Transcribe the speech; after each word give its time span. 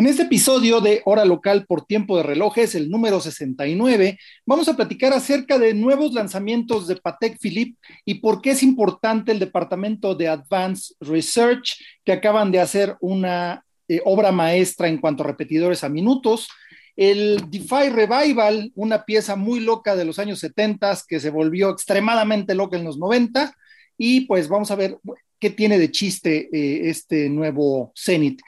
En 0.00 0.06
este 0.06 0.22
episodio 0.22 0.80
de 0.80 1.02
Hora 1.04 1.26
Local 1.26 1.66
por 1.66 1.84
Tiempo 1.84 2.16
de 2.16 2.22
Relojes, 2.22 2.74
el 2.74 2.88
número 2.88 3.20
69, 3.20 4.18
vamos 4.46 4.66
a 4.66 4.74
platicar 4.74 5.12
acerca 5.12 5.58
de 5.58 5.74
nuevos 5.74 6.14
lanzamientos 6.14 6.86
de 6.88 6.96
Patek 6.96 7.38
Philippe 7.38 7.78
y 8.06 8.14
por 8.14 8.40
qué 8.40 8.52
es 8.52 8.62
importante 8.62 9.30
el 9.30 9.38
departamento 9.38 10.14
de 10.14 10.28
Advanced 10.28 10.96
Research, 11.00 11.76
que 12.02 12.12
acaban 12.12 12.50
de 12.50 12.60
hacer 12.60 12.96
una 13.00 13.62
eh, 13.88 14.00
obra 14.06 14.32
maestra 14.32 14.88
en 14.88 14.96
cuanto 14.96 15.22
a 15.22 15.26
repetidores 15.26 15.84
a 15.84 15.90
minutos. 15.90 16.48
El 16.96 17.50
DeFi 17.50 17.90
Revival, 17.90 18.72
una 18.76 19.04
pieza 19.04 19.36
muy 19.36 19.60
loca 19.60 19.96
de 19.96 20.06
los 20.06 20.18
años 20.18 20.38
70 20.38 20.96
que 21.06 21.20
se 21.20 21.28
volvió 21.28 21.68
extremadamente 21.68 22.54
loca 22.54 22.78
en 22.78 22.84
los 22.84 22.96
90. 22.96 23.54
Y 23.98 24.22
pues 24.22 24.48
vamos 24.48 24.70
a 24.70 24.76
ver 24.76 24.96
qué 25.38 25.50
tiene 25.50 25.78
de 25.78 25.90
chiste 25.90 26.48
eh, 26.50 26.88
este 26.88 27.28
nuevo 27.28 27.92
Zenith. 27.94 28.40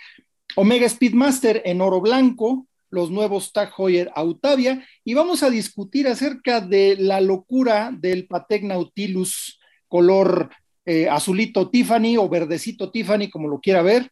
Omega 0.56 0.88
Speedmaster 0.88 1.62
en 1.64 1.80
oro 1.80 2.00
blanco, 2.00 2.66
los 2.90 3.10
nuevos 3.10 3.52
Tag 3.52 3.72
Heuer 3.76 4.10
Autavia, 4.14 4.86
y 5.04 5.14
vamos 5.14 5.42
a 5.42 5.50
discutir 5.50 6.06
acerca 6.08 6.60
de 6.60 6.96
la 6.98 7.20
locura 7.20 7.90
del 7.92 8.26
Patek 8.26 8.64
Nautilus 8.64 9.58
color 9.88 10.50
eh, 10.84 11.08
azulito 11.08 11.70
Tiffany 11.70 12.16
o 12.18 12.28
verdecito 12.28 12.90
Tiffany, 12.90 13.30
como 13.30 13.48
lo 13.48 13.60
quiera 13.60 13.82
ver, 13.82 14.10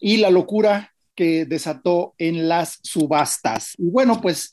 y 0.00 0.18
la 0.18 0.30
locura 0.30 0.92
que 1.14 1.44
desató 1.44 2.14
en 2.18 2.48
las 2.48 2.78
subastas. 2.82 3.74
Y 3.78 3.90
bueno, 3.90 4.20
pues 4.20 4.52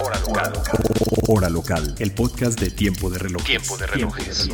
Hora 0.00 0.18
local. 0.20 0.52
Hora 1.26 1.50
local. 1.50 1.94
El 1.98 2.12
podcast 2.12 2.60
de 2.60 2.70
Tiempo 2.70 3.10
de 3.10 3.18
Relojes. 3.18 3.46
Tiempo 3.46 3.76
de 3.76 3.86
relojes. 3.86 4.48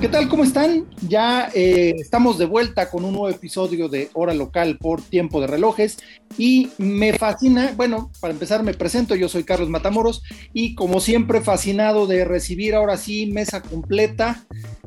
¿Qué 0.00 0.08
tal? 0.08 0.28
¿Cómo 0.28 0.44
están? 0.44 0.86
Ya 1.06 1.50
eh, 1.54 1.94
estamos 1.98 2.38
de 2.38 2.46
vuelta 2.46 2.90
con 2.90 3.04
un 3.04 3.12
nuevo 3.12 3.28
episodio 3.28 3.88
de 3.88 4.10
Hora 4.14 4.32
Local 4.32 4.78
por 4.78 5.02
Tiempo 5.02 5.40
de 5.40 5.46
Relojes 5.46 5.98
y 6.38 6.70
me 6.78 7.12
fascina, 7.12 7.72
bueno, 7.76 8.10
para 8.20 8.32
empezar 8.32 8.62
me 8.62 8.74
presento, 8.74 9.14
yo 9.14 9.28
soy 9.28 9.44
Carlos 9.44 9.68
Matamoros 9.68 10.22
y 10.52 10.74
como 10.74 11.00
siempre 11.00 11.40
fascinado 11.42 12.06
de 12.06 12.24
recibir 12.24 12.74
ahora 12.74 12.96
sí 12.96 13.26
mesa 13.26 13.62
completa, 13.62 14.44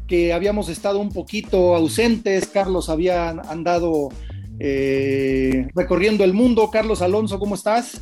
que 0.07 0.33
habíamos 0.33 0.69
estado 0.69 0.99
un 0.99 1.09
poquito 1.09 1.75
ausentes, 1.75 2.47
Carlos 2.47 2.89
había 2.89 3.29
andado 3.29 4.09
eh, 4.59 5.67
recorriendo 5.75 6.23
el 6.23 6.33
mundo. 6.33 6.72
Carlos 6.72 7.01
Alonso, 7.01 7.38
¿cómo 7.39 7.55
estás? 7.55 8.01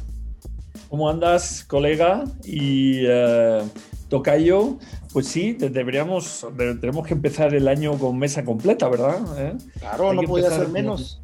¿Cómo 0.96 1.10
andas, 1.10 1.66
colega? 1.66 2.24
Y 2.46 3.06
uh, 3.06 3.70
Tocayo, 4.08 4.78
pues 5.12 5.28
sí, 5.28 5.52
deberíamos, 5.52 6.48
tenemos 6.56 7.06
que 7.06 7.14
empezar 7.14 7.54
el 7.54 7.68
año 7.68 8.00
con 8.00 8.18
mesa 8.18 8.46
completa, 8.46 8.88
¿verdad? 8.88 9.18
¿Eh? 9.38 9.58
Claro, 9.78 10.14
no 10.14 10.22
podía 10.22 10.50
ser 10.52 10.70
menos. 10.70 11.20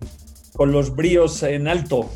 Con 0.52 0.74
los 0.74 0.94
bríos 0.94 1.42
en 1.44 1.70
alto. 1.70 2.10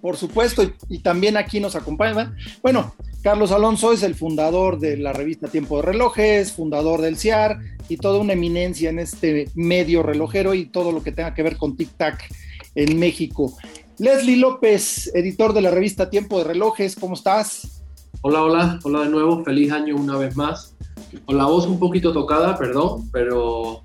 Por 0.00 0.16
supuesto, 0.16 0.68
y, 0.88 0.98
también 0.98 1.36
aquí 1.36 1.60
nos 1.60 1.76
acompaña. 1.76 2.34
Bueno, 2.62 2.96
Carlos 3.22 3.52
Alonso 3.52 3.92
es 3.92 4.02
el 4.02 4.16
fundador 4.16 4.80
de 4.80 4.96
la 4.96 5.12
revista 5.12 5.46
Tiempo 5.46 5.76
de 5.76 5.82
Relojes, 5.82 6.50
fundador 6.50 7.00
del 7.00 7.16
CIAR 7.16 7.60
y 7.88 7.96
toda 7.96 8.18
una 8.18 8.32
eminencia 8.32 8.90
en 8.90 8.98
este 8.98 9.48
medio 9.54 10.02
relojero 10.02 10.52
y 10.52 10.64
todo 10.64 10.90
lo 10.90 11.04
que 11.04 11.12
tenga 11.12 11.32
que 11.32 11.44
ver 11.44 11.58
con 11.58 11.76
Tic 11.76 11.90
Tac 11.96 12.28
en 12.74 12.98
México. 12.98 13.56
Leslie 14.02 14.36
López, 14.36 15.12
editor 15.14 15.52
de 15.52 15.60
la 15.60 15.70
revista 15.70 16.10
Tiempo 16.10 16.38
de 16.38 16.42
Relojes, 16.42 16.96
¿cómo 16.96 17.14
estás? 17.14 17.84
Hola, 18.22 18.42
hola, 18.42 18.80
hola 18.82 19.02
de 19.02 19.08
nuevo, 19.08 19.44
feliz 19.44 19.70
año 19.70 19.94
una 19.94 20.16
vez 20.16 20.34
más 20.34 20.74
con 21.24 21.38
la 21.38 21.44
voz 21.44 21.68
un 21.68 21.78
poquito 21.78 22.12
tocada, 22.12 22.58
perdón, 22.58 23.08
pero 23.12 23.84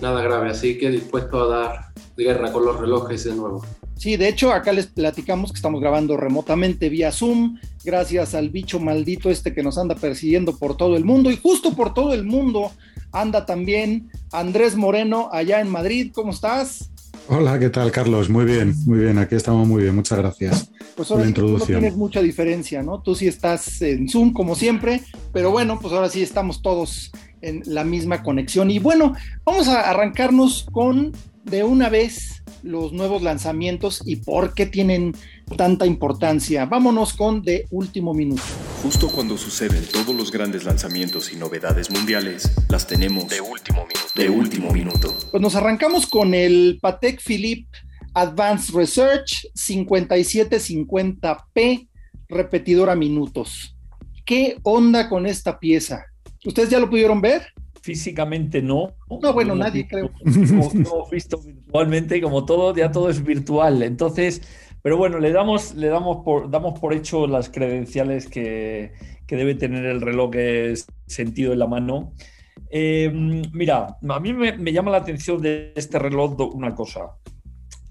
nada 0.00 0.22
grave, 0.22 0.48
así 0.48 0.78
que 0.78 0.88
dispuesto 0.88 1.42
a 1.42 1.48
dar 1.48 1.92
guerra 2.16 2.50
con 2.50 2.64
los 2.64 2.80
relojes 2.80 3.24
de 3.24 3.34
nuevo. 3.34 3.62
Sí, 3.98 4.16
de 4.16 4.28
hecho, 4.28 4.54
acá 4.54 4.72
les 4.72 4.86
platicamos 4.86 5.52
que 5.52 5.56
estamos 5.56 5.82
grabando 5.82 6.16
remotamente 6.16 6.88
vía 6.88 7.12
Zoom, 7.12 7.58
gracias 7.84 8.34
al 8.34 8.48
bicho 8.48 8.80
maldito 8.80 9.28
este 9.28 9.52
que 9.52 9.62
nos 9.62 9.76
anda 9.76 9.96
persiguiendo 9.96 10.56
por 10.56 10.78
todo 10.78 10.96
el 10.96 11.04
mundo 11.04 11.30
y 11.30 11.36
justo 11.36 11.76
por 11.76 11.92
todo 11.92 12.14
el 12.14 12.24
mundo 12.24 12.72
anda 13.12 13.44
también 13.44 14.10
Andrés 14.32 14.76
Moreno 14.76 15.28
allá 15.30 15.60
en 15.60 15.68
Madrid. 15.68 16.10
¿Cómo 16.14 16.30
estás? 16.30 16.90
Hola, 17.30 17.58
¿qué 17.58 17.68
tal, 17.68 17.92
Carlos? 17.92 18.30
Muy 18.30 18.46
bien, 18.46 18.74
muy 18.86 19.00
bien, 19.00 19.18
aquí 19.18 19.34
estamos 19.34 19.68
muy 19.68 19.82
bien, 19.82 19.94
muchas 19.94 20.16
gracias 20.16 20.70
pues 20.96 21.08
por 21.08 21.20
la 21.20 21.26
introducción. 21.26 21.76
no 21.76 21.80
tienes 21.80 21.96
mucha 21.96 22.22
diferencia, 22.22 22.82
¿no? 22.82 23.02
Tú 23.02 23.14
sí 23.14 23.28
estás 23.28 23.82
en 23.82 24.08
Zoom 24.08 24.32
como 24.32 24.54
siempre, 24.54 25.02
pero 25.30 25.50
bueno, 25.50 25.78
pues 25.78 25.92
ahora 25.92 26.08
sí 26.08 26.22
estamos 26.22 26.62
todos 26.62 27.12
en 27.42 27.62
la 27.66 27.84
misma 27.84 28.22
conexión. 28.22 28.70
Y 28.70 28.78
bueno, 28.78 29.12
vamos 29.44 29.68
a 29.68 29.90
arrancarnos 29.90 30.66
con 30.72 31.12
de 31.44 31.64
una 31.64 31.90
vez 31.90 32.37
los 32.62 32.92
nuevos 32.92 33.22
lanzamientos 33.22 34.02
y 34.04 34.16
por 34.16 34.52
qué 34.54 34.66
tienen 34.66 35.14
tanta 35.56 35.86
importancia. 35.86 36.66
Vámonos 36.66 37.14
con 37.14 37.42
de 37.42 37.66
último 37.70 38.14
minuto. 38.14 38.42
Justo 38.82 39.08
cuando 39.08 39.36
suceden 39.36 39.84
todos 39.92 40.14
los 40.14 40.30
grandes 40.30 40.64
lanzamientos 40.64 41.32
y 41.32 41.36
novedades 41.36 41.90
mundiales, 41.90 42.52
las 42.68 42.86
tenemos 42.86 43.28
de 43.28 43.40
último 43.40 43.86
minuto. 43.86 44.12
De 44.14 44.30
último 44.30 44.70
minuto. 44.70 45.14
Pues 45.30 45.40
nos 45.40 45.54
arrancamos 45.54 46.06
con 46.06 46.34
el 46.34 46.78
Patek 46.80 47.22
Philippe 47.22 47.68
Advanced 48.14 48.74
Research 48.74 49.46
5750P 49.54 51.88
repetidor 52.28 52.90
a 52.90 52.96
minutos. 52.96 53.76
¿Qué 54.24 54.58
onda 54.62 55.08
con 55.08 55.26
esta 55.26 55.58
pieza? 55.58 56.04
¿Ustedes 56.44 56.70
ya 56.70 56.78
lo 56.78 56.90
pudieron 56.90 57.20
ver? 57.20 57.46
Físicamente 57.88 58.60
no. 58.60 58.92
No, 59.22 59.32
bueno, 59.32 59.54
nadie 59.54 59.88
creo. 59.88 60.10
No, 60.22 61.06
visto 61.10 61.38
virtualmente, 61.38 62.20
como 62.20 62.44
todo, 62.44 62.76
ya 62.76 62.92
todo 62.92 63.08
es 63.08 63.24
virtual. 63.24 63.82
Entonces, 63.82 64.42
pero 64.82 64.98
bueno, 64.98 65.18
le 65.18 65.32
damos, 65.32 65.74
le 65.74 65.88
damos 65.88 66.22
por, 66.22 66.50
damos 66.50 66.78
por 66.78 66.92
hecho 66.92 67.26
las 67.26 67.48
credenciales 67.48 68.28
que, 68.28 68.92
debe 69.26 69.54
tener 69.54 69.86
el 69.86 70.02
reloj 70.02 70.32
sentido 71.06 71.54
en 71.54 71.60
la 71.60 71.66
mano. 71.66 72.12
Eh, 72.70 73.10
mira, 73.54 73.96
a 74.06 74.20
mí 74.20 74.34
me, 74.34 74.58
me, 74.58 74.70
llama 74.70 74.90
la 74.90 74.98
atención 74.98 75.40
de 75.40 75.72
este 75.74 75.98
reloj 75.98 76.38
una 76.54 76.74
cosa 76.74 77.16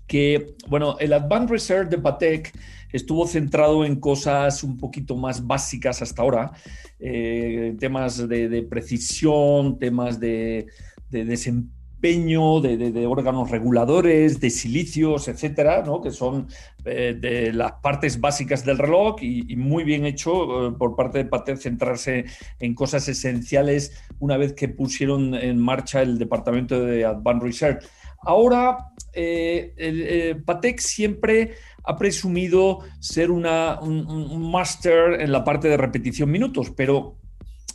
que, 0.06 0.54
bueno, 0.68 0.96
el 1.00 1.12
Advanced 1.12 1.50
Research 1.50 1.90
de 1.90 1.98
Patek 1.98 2.54
estuvo 2.92 3.28
centrado 3.28 3.86
en 3.86 3.98
cosas 4.00 4.64
un 4.64 4.78
poquito 4.78 5.16
más 5.16 5.46
básicas 5.46 6.02
hasta 6.02 6.22
ahora, 6.22 6.52
eh, 7.00 7.76
temas 7.80 8.28
de, 8.28 8.68
precisión, 8.70 9.78
temas 9.80 10.20
de, 10.20 10.68
desempeño, 11.10 12.62
de, 12.62 13.08
órganos 13.08 13.50
reguladores, 13.50 14.40
de 14.40 14.50
silicios, 14.50 15.28
etcétera, 15.28 15.84
que 16.02 16.12
son 16.12 16.48
eh, 16.86 17.52
las 17.54 17.74
partes 17.74 18.20
básicas 18.20 18.64
del 18.64 18.78
reloj 18.78 19.18
y, 19.22 19.56
muy 19.56 19.84
bien 19.84 20.06
hecho 20.06 20.68
eh, 20.68 20.72
por 20.78 20.96
parte 20.96 21.18
de 21.20 21.26
Patek 21.26 21.58
centrarse 21.58 22.26
en 22.60 22.76
cosas 22.76 23.08
esenciales 23.08 23.92
una 24.20 24.38
vez 24.38 24.54
que 24.54 24.70
pusieron 24.70 25.34
en 25.36 25.60
marcha 25.60 26.02
el 26.02 26.18
departamento 26.18 26.80
de 26.86 27.04
Advanced 27.04 27.44
Research. 27.44 27.86
Ahora, 28.22 28.78
eh, 29.14 30.36
Patek 30.46 30.80
siempre 30.80 31.56
ha 31.88 31.98
presumido 31.98 32.80
ser 33.00 33.32
una, 33.32 33.80
un, 33.80 34.52
máster 34.52 35.22
en 35.22 35.32
la 35.32 35.44
parte 35.44 35.70
de 35.70 35.78
repetición 35.78 36.30
minutos, 36.30 36.72
pero 36.76 37.16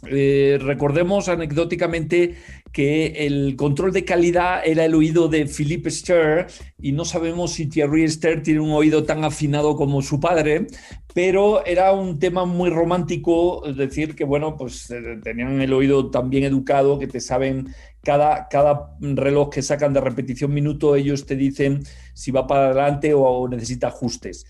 eh, 0.04 0.58
recordemos 0.60 1.28
anecdóticamente 1.28 2.36
que 2.72 3.26
el 3.26 3.54
control 3.54 3.92
de 3.92 4.04
calidad 4.04 4.62
era 4.64 4.84
el 4.84 4.94
oído 4.94 5.28
de 5.28 5.46
Philippe 5.46 5.90
Ster 5.90 6.46
y 6.80 6.92
no 6.92 7.04
sabemos 7.04 7.52
si 7.52 7.66
Thierry 7.66 8.08
Ster 8.08 8.42
tiene 8.42 8.60
un 8.60 8.72
oído 8.72 9.04
tan 9.04 9.24
afinado 9.24 9.76
como 9.76 10.02
su 10.02 10.18
padre, 10.18 10.66
pero 11.14 11.64
era 11.66 11.92
un 11.92 12.18
tema 12.18 12.46
muy 12.46 12.70
romántico, 12.70 13.62
decir, 13.76 14.14
que 14.14 14.24
bueno, 14.24 14.56
pues 14.56 14.92
tenían 15.22 15.60
el 15.60 15.72
oído 15.72 16.10
tan 16.10 16.30
bien 16.30 16.44
educado 16.44 16.98
que 16.98 17.06
te 17.06 17.20
saben 17.20 17.68
cada, 18.02 18.48
cada 18.48 18.96
reloj 19.00 19.50
que 19.50 19.62
sacan 19.62 19.92
de 19.92 20.00
repetición 20.00 20.52
minuto, 20.52 20.96
ellos 20.96 21.24
te 21.26 21.36
dicen 21.36 21.82
si 22.14 22.30
va 22.30 22.46
para 22.46 22.66
adelante 22.66 23.14
o, 23.14 23.48
necesita 23.48 23.88
ajustes. 23.88 24.44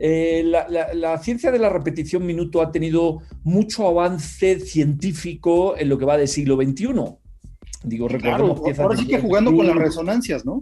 Eh, 0.00 0.44
la, 0.44 1.18
ciencia 1.18 1.50
de 1.50 1.58
la 1.58 1.68
repetición 1.68 2.24
minuto 2.24 2.62
ha 2.62 2.70
tenido 2.70 3.18
mucho 3.42 3.88
avance 3.88 4.60
científico 4.60 5.76
en 5.76 5.88
lo 5.88 5.98
que 5.98 6.04
va 6.04 6.16
del 6.16 6.28
siglo 6.28 6.56
XXI. 6.56 6.86
Digo, 7.84 8.08
recordemos 8.08 8.60
claro, 8.60 8.82
ahora 8.82 8.96
sí 8.96 9.06
que 9.06 9.20
jugando 9.20 9.54
con 9.54 9.66
las 9.66 9.76
resonancias, 9.76 10.44
¿no? 10.44 10.60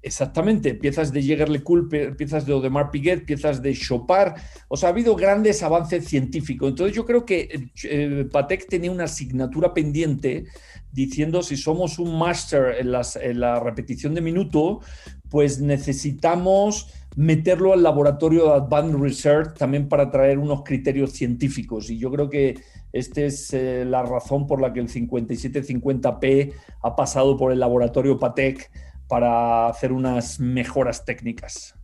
Exactamente, 0.00 0.74
piezas 0.74 1.12
de 1.12 1.22
Jäger 1.22 1.48
LeCoultre, 1.48 2.14
piezas 2.14 2.46
de 2.46 2.52
Audemars 2.52 2.90
Piguet, 2.90 3.26
piezas 3.26 3.60
de 3.60 3.74
Chopard. 3.74 4.34
O 4.68 4.76
sea, 4.76 4.88
ha 4.88 4.92
habido 4.92 5.16
grandes 5.16 5.62
avances 5.62 6.06
científicos. 6.06 6.70
Entonces, 6.70 6.94
yo 6.94 7.04
creo 7.04 7.26
que 7.26 7.68
eh, 7.82 8.26
Patek 8.30 8.68
tenía 8.68 8.92
una 8.92 9.04
asignatura 9.04 9.74
pendiente 9.74 10.44
diciendo 10.92 11.42
si 11.42 11.56
somos 11.56 11.98
un 11.98 12.16
máster 12.16 12.76
en, 12.78 12.92
en 13.22 13.40
la 13.40 13.58
repetición 13.60 14.14
de 14.14 14.20
minuto, 14.20 14.80
pues 15.30 15.60
necesitamos 15.60 16.92
meterlo 17.16 17.72
al 17.72 17.82
laboratorio 17.82 18.44
de 18.44 18.52
Advanced 18.52 18.98
Research 18.98 19.58
también 19.58 19.88
para 19.88 20.10
traer 20.10 20.38
unos 20.38 20.62
criterios 20.62 21.12
científicos. 21.12 21.90
Y 21.90 21.98
yo 21.98 22.10
creo 22.12 22.30
que 22.30 22.60
esta 22.92 23.22
es 23.22 23.52
eh, 23.52 23.84
la 23.84 24.02
razón 24.02 24.46
por 24.46 24.60
la 24.60 24.72
que 24.72 24.80
el 24.80 24.88
5750P 24.88 26.52
ha 26.82 26.96
pasado 26.96 27.36
por 27.36 27.52
el 27.52 27.60
laboratorio 27.60 28.18
Patek 28.18 28.70
para 29.08 29.68
hacer 29.68 29.92
unas 29.92 30.38
mejoras 30.38 31.04
técnicas. 31.04 31.74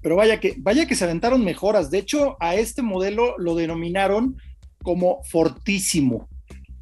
Pero 0.00 0.16
vaya 0.16 0.40
que, 0.40 0.54
vaya 0.58 0.86
que 0.86 0.94
se 0.94 1.04
aventaron 1.04 1.44
mejoras. 1.44 1.90
De 1.90 1.98
hecho, 1.98 2.36
a 2.40 2.54
este 2.54 2.82
modelo 2.82 3.36
lo 3.38 3.54
denominaron 3.54 4.36
como 4.82 5.22
fortísimo, 5.24 6.28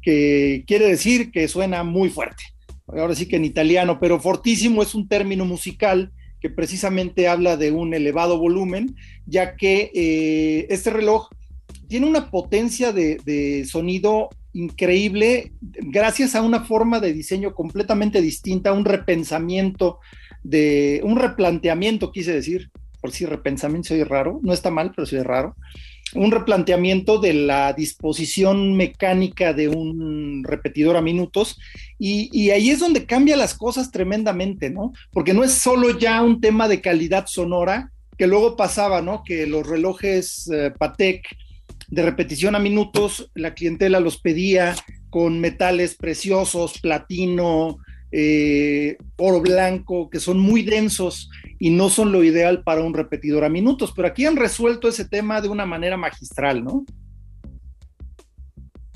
que 0.01 0.63
quiere 0.65 0.87
decir 0.87 1.31
que 1.31 1.47
suena 1.47 1.83
muy 1.83 2.09
fuerte. 2.09 2.43
Ahora 2.97 3.15
sí 3.15 3.27
que 3.27 3.37
en 3.37 3.45
italiano, 3.45 3.99
pero 3.99 4.19
fortísimo 4.19 4.81
es 4.81 4.95
un 4.95 5.07
término 5.07 5.45
musical 5.45 6.11
que 6.41 6.49
precisamente 6.49 7.27
habla 7.27 7.55
de 7.55 7.71
un 7.71 7.93
elevado 7.93 8.37
volumen, 8.37 8.95
ya 9.25 9.55
que 9.55 9.91
eh, 9.93 10.65
este 10.69 10.89
reloj 10.89 11.29
tiene 11.87 12.07
una 12.07 12.31
potencia 12.31 12.91
de, 12.91 13.65
sonido 13.69 14.29
increíble 14.53 15.53
gracias 15.61 16.35
a 16.35 16.41
una 16.41 16.65
forma 16.65 16.99
de 16.99 17.13
diseño 17.13 17.53
completamente 17.53 18.21
distinta, 18.21 18.73
un 18.73 18.85
repensamiento 18.85 19.99
de 20.43 21.01
un 21.03 21.17
replanteamiento, 21.17 22.11
quise 22.11 22.33
decir, 22.33 22.71
por 22.99 23.11
si 23.11 23.25
repensamiento 23.25 23.89
soy 23.89 24.03
raro, 24.03 24.39
no 24.41 24.51
está 24.51 24.71
mal, 24.71 24.91
pero 24.95 25.03
es 25.03 25.23
raro, 25.23 25.55
un 26.15 26.31
replanteamiento 26.31 27.19
de 27.19 27.33
la 27.33 27.73
disposición 27.73 28.75
mecánica 28.75 29.53
de 29.53 29.67
un 29.67 30.43
repetidor 30.43 30.97
a 30.97 31.01
minutos 31.01 31.57
y, 31.97 32.49
ahí 32.49 32.69
es 32.69 32.79
donde 32.79 33.05
cambia 33.05 33.37
las 33.37 33.53
cosas 33.53 33.91
tremendamente, 33.91 34.69
¿no? 34.69 34.91
Porque 35.11 35.33
no 35.33 35.43
es 35.43 35.53
solo 35.53 35.97
ya 35.97 36.21
un 36.21 36.41
tema 36.41 36.67
de 36.67 36.81
calidad 36.81 37.27
sonora, 37.27 37.91
que 38.17 38.27
luego 38.27 38.55
pasaba, 38.55 39.01
¿no? 39.01 39.23
Que 39.23 39.45
los 39.45 39.67
relojes 39.67 40.49
eh, 40.51 40.71
Patek 40.77 41.27
de 41.89 42.01
repetición 42.01 42.55
a 42.55 42.59
minutos, 42.59 43.29
la 43.35 43.53
clientela 43.53 43.99
los 43.99 44.17
pedía 44.19 44.75
con 45.09 45.39
metales 45.39 45.95
preciosos, 45.95 46.79
platino, 46.79 47.77
eh, 48.11 48.97
oro 49.17 49.41
blanco, 49.41 50.09
que 50.09 50.19
son 50.19 50.39
muy 50.39 50.63
densos 50.63 51.29
y 51.59 51.69
no 51.69 51.89
son 51.89 52.11
lo 52.11 52.23
ideal 52.23 52.63
para 52.63 52.83
un 52.83 52.93
repetidor 52.93 53.43
a 53.43 53.49
minutos, 53.49 53.93
pero 53.95 54.07
aquí 54.07 54.25
han 54.25 54.35
resuelto 54.35 54.87
ese 54.87 55.07
tema 55.07 55.41
de 55.41 55.47
una 55.47 55.65
manera 55.65 55.97
magistral, 55.97 56.63
¿no? 56.63 56.85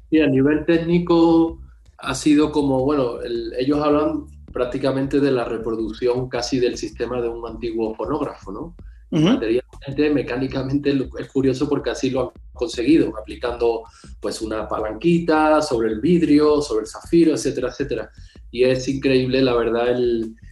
Sí, 0.10 0.20
a 0.20 0.28
nivel 0.28 0.66
técnico 0.66 1.62
ha 1.98 2.14
sido 2.14 2.52
como, 2.52 2.84
bueno, 2.84 3.20
ellos 3.58 3.80
hablan 3.82 4.26
prácticamente 4.52 5.20
de 5.20 5.32
la 5.32 5.46
reproducción 5.46 6.30
casi 6.30 6.60
del 6.60 6.78
sistema 6.78 7.22
de 7.22 7.28
un 7.28 7.46
antiguo 7.48 7.94
fonógrafo, 7.96 8.52
¿no? 8.52 8.76
Materialmente, 9.12 10.10
mecánicamente 10.14 10.94
es 11.20 11.32
curioso 11.32 11.70
porque 11.70 11.92
así 11.92 12.10
lo 12.10 12.22
han 12.22 12.30
conseguido, 12.52 13.14
aplicando 13.18 13.84
pues 14.20 14.42
una 14.42 14.68
palanquita 14.68 15.62
sobre 15.62 15.90
el 15.90 16.02
vidrio, 16.02 16.62
sobre 16.62 16.82
el 16.82 16.88
zafiro, 16.88 17.34
etcétera, 17.34 17.70
etcétera. 17.70 18.12
Y 18.56 18.64
es 18.64 18.88
increíble, 18.88 19.42
la 19.42 19.54
verdad, 19.54 20.00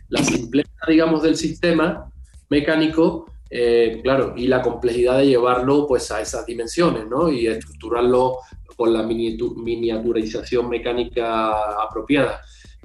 la 0.09 0.23
simpleza, 0.25 0.69
digamos, 0.89 1.23
del 1.23 1.37
sistema 1.37 2.11
mecánico, 2.49 3.31
eh, 3.49 4.01
claro, 4.03 4.33
y 4.35 4.47
la 4.47 4.61
complejidad 4.61 5.19
de 5.19 5.27
llevarlo 5.27 5.87
pues 5.87 6.11
a 6.11 6.19
esas 6.19 6.45
dimensiones, 6.45 7.07
¿no? 7.07 7.31
Y 7.31 7.47
estructurarlo 7.47 8.39
con 8.75 8.91
la 8.91 9.03
miniaturización 9.03 10.67
mecánica 10.67 11.53
apropiada. 11.81 12.41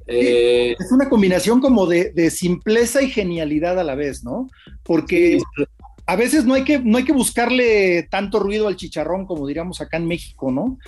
Eh, 0.06 0.76
es 0.78 0.92
una 0.92 1.08
combinación 1.08 1.60
como 1.60 1.86
de, 1.86 2.30
simpleza 2.30 3.02
y 3.02 3.10
genialidad 3.10 3.76
a 3.80 3.82
la 3.82 3.96
vez, 3.96 4.22
¿no? 4.22 4.48
Porque 4.84 5.40
a 6.06 6.14
veces 6.14 6.44
no 6.44 6.54
hay, 6.54 6.62
que, 6.62 6.78
no 6.78 6.96
hay 6.96 7.04
que 7.04 7.12
buscarle 7.12 8.04
tanto 8.04 8.38
ruido 8.38 8.68
al 8.68 8.76
chicharrón, 8.76 9.26
como 9.26 9.48
diríamos 9.48 9.80
acá 9.80 9.96
en 9.96 10.06
México, 10.06 10.52
¿no? 10.52 10.78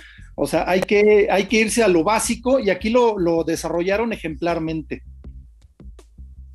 O 0.43 0.47
sea, 0.47 0.67
hay 0.67 0.81
que, 0.81 1.27
hay 1.29 1.45
que 1.45 1.57
irse 1.61 1.83
a 1.83 1.87
lo 1.87 2.03
básico 2.03 2.59
y 2.59 2.71
aquí 2.71 2.89
lo, 2.89 3.43
desarrollaron 3.43 4.11
ejemplarmente. 4.11 5.03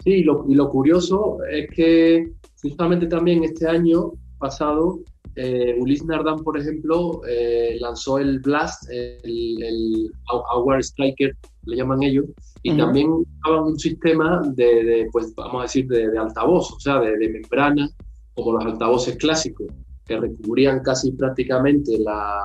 Sí, 0.03 0.25
y 0.25 0.25
lo 0.25 0.69
curioso 0.71 1.39
es 1.49 1.71
que 1.71 2.33
justamente 2.61 3.07
también 3.07 3.45
este 3.45 3.69
año 3.69 4.11
pasado, 4.39 4.99
eh, 5.37 5.77
Ulysse 5.79 6.05
Nardin, 6.05 6.43
por 6.43 6.59
ejemplo, 6.59 7.21
eh, 7.29 7.77
lanzó 7.79 8.19
el 8.19 8.41
Blast, 8.41 8.91
el, 8.91 9.63
el 9.63 10.11
Hour 10.33 10.83
Striker, 10.83 11.37
le 11.67 11.77
llaman 11.77 12.03
ellos, 12.03 12.27
y 12.65 12.77
también 12.77 13.09
usaban 13.09 13.67
un 13.67 13.79
sistema 13.79 14.43
de, 14.57 15.09
pues 15.13 15.33
vamos 15.37 15.61
a 15.61 15.63
decir, 15.63 15.87
de, 15.87 16.19
altavoz, 16.19 16.73
o 16.73 16.81
sea, 16.81 16.99
de, 16.99 17.29
membrana, 17.29 17.89
como 18.35 18.55
los 18.55 18.65
altavoces 18.65 19.17
clásicos, 19.17 19.69
que 20.07 20.19
recubrían 20.19 20.81
casi 20.81 21.13
prácticamente 21.13 21.97
la, 22.01 22.41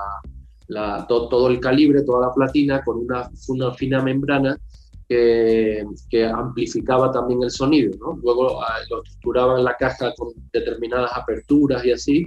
la, 0.71 1.06
todo, 1.07 1.50
el 1.50 1.59
calibre, 1.59 2.03
toda 2.03 2.27
la 2.27 2.33
platina, 2.33 2.81
con 2.83 3.00
una, 3.00 3.29
una 3.50 3.73
fina 3.73 4.01
membrana 4.01 4.57
que, 5.07 5.83
que, 6.09 6.25
amplificaba 6.25 7.12
también 7.12 7.44
el 7.44 7.51
sonido. 7.51 7.91
¿no? 8.00 8.19
Luego 8.23 8.63
ah, 8.63 8.77
lo 8.89 9.03
estructuraban 9.03 9.63
la 9.63 9.75
caja 9.75 10.13
con 10.18 10.29
determinadas 10.53 11.12
aperturas 11.13 11.83
y 11.85 11.91
así. 11.91 12.25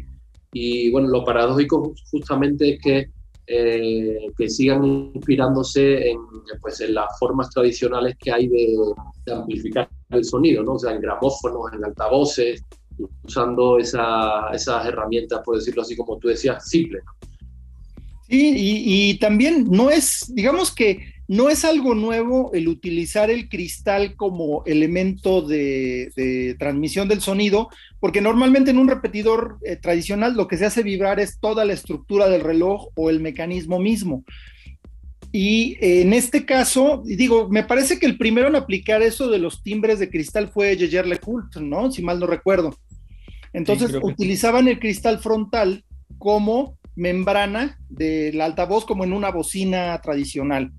Y 0.53 0.91
bueno, 0.91 1.09
lo 1.09 1.25
paradójico 1.25 1.93
justamente 2.11 2.75
es 2.75 2.81
que 2.81 3.09
eh, 3.47 4.33
que 4.39 4.49
sigan 4.49 4.85
inspirándose 4.85 6.11
en, 6.11 6.19
pues, 6.63 6.81
en 6.81 6.95
las 6.95 7.19
formas 7.19 7.51
tradicionales 7.51 8.17
que 8.19 8.33
hay 8.33 8.49
de, 8.49 8.75
amplificar 9.31 9.87
el 10.11 10.25
sonido, 10.25 10.63
¿no? 10.63 10.73
o 10.75 10.79
sea, 10.79 10.93
en 10.93 11.01
gramófonos, 11.03 11.71
en 11.75 11.85
altavoces, 11.85 12.63
usando 13.23 13.79
esa, 13.79 14.49
esas 14.51 14.87
herramientas, 14.87 15.43
por 15.45 15.57
decirlo 15.57 15.83
así, 15.83 15.95
como 15.95 16.17
tú 16.19 16.29
decías, 16.29 16.67
simples. 16.67 17.03
Sí, 18.29 18.55
y, 18.57 19.11
y, 19.11 19.19
también 19.19 19.67
no 19.71 19.91
es, 19.91 20.33
digamos 20.35 20.75
que 20.75 21.15
no 21.27 21.49
es 21.49 21.65
algo 21.65 21.95
nuevo 21.95 22.51
el 22.53 22.69
utilizar 22.69 23.31
el 23.31 23.49
cristal 23.49 24.15
como 24.15 24.63
elemento 24.67 25.41
de, 25.41 26.55
transmisión 26.59 27.09
del 27.09 27.21
sonido, 27.21 27.71
porque 28.01 28.21
normalmente 28.21 28.71
en 28.71 28.79
un 28.79 28.89
repetidor 28.89 29.59
eh, 29.63 29.77
tradicional 29.77 30.35
lo 30.37 30.49
que 30.49 30.59
se 30.59 30.67
hace 30.67 30.83
vibrar 30.83 31.21
es 31.21 31.39
toda 31.39 31.65
la 31.65 31.73
estructura 31.73 32.29
del 32.29 32.43
reloj 32.43 32.89
o 32.95 33.09
el 33.09 33.21
mecanismo 33.21 33.79
mismo. 33.79 34.25
Y 35.33 35.77
en 35.81 36.13
este 36.13 36.45
caso, 36.45 37.03
digo, 37.05 37.49
me 37.49 37.65
parece 37.65 37.99
que 37.99 38.07
el 38.07 38.19
primero 38.19 38.47
en 38.47 38.55
aplicar 38.55 39.03
eso 39.03 39.29
de 39.29 39.39
los 39.39 39.65
timbres 39.65 39.99
de 39.99 40.09
cristal 40.09 40.49
fue 40.49 40.77
Jaeger 40.79 41.09
LeCoultre, 41.09 41.61
¿no? 41.61 41.91
Si 41.91 42.03
mal 42.03 42.21
no 42.21 42.27
recuerdo. 42.27 42.77
Entonces 43.53 43.97
utilizaban 44.01 44.69
el 44.69 44.79
cristal 44.79 45.19
frontal 45.19 45.85
como 46.19 46.79
membrana 46.97 47.79
del 47.89 48.41
altavoz, 48.41 48.85
como 48.85 49.05
en 49.05 49.13
una 49.13 49.31
bocina 49.31 50.01
tradicional. 50.01 50.73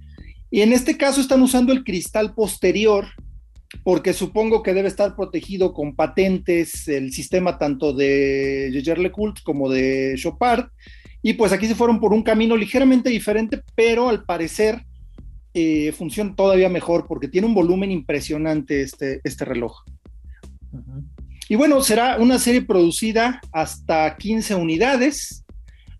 Y 0.52 0.62
en 0.62 0.74
este 0.74 0.98
caso 0.98 1.22
están 1.22 1.42
usando 1.42 1.74
el 1.74 1.84
cristal 1.84 2.34
posterior, 2.34 3.06
porque 3.84 4.14
supongo 4.14 4.64
que 4.64 4.74
debe 4.74 4.88
estar 4.88 5.16
protegido 5.16 5.74
con 5.74 5.96
patentes 5.96 6.88
el 6.88 7.12
sistema 7.12 7.58
tanto 7.58 7.94
de 7.94 8.70
Jaeger 8.74 9.00
LeCoultre 9.00 9.44
como 9.44 9.70
de 9.70 10.16
Chopard. 10.18 10.70
Y 11.22 11.34
pues 11.34 11.52
aquí 11.52 11.68
se 11.68 11.76
fueron 11.76 12.00
por 12.00 12.14
un 12.14 12.24
camino 12.24 12.56
ligeramente 12.56 13.10
diferente, 13.10 13.62
pero 13.76 14.10
al 14.10 14.24
parecer 14.24 14.86
eh, 15.54 15.94
funciona 15.94 16.36
todavía 16.36 16.70
mejor 16.70 17.08
porque 17.08 17.30
tiene 17.30 17.48
un 17.48 17.54
volumen 17.54 17.90
impresionante 17.90 18.82
este, 18.82 19.22
este 19.24 19.46
reloj. 19.46 19.84
Y 21.48 21.56
bueno, 21.56 21.82
será 21.82 22.18
una 22.18 22.40
serie 22.40 22.62
producida 22.62 23.40
hasta 23.52 24.18
15 24.18 24.56
unidades. 24.56 25.45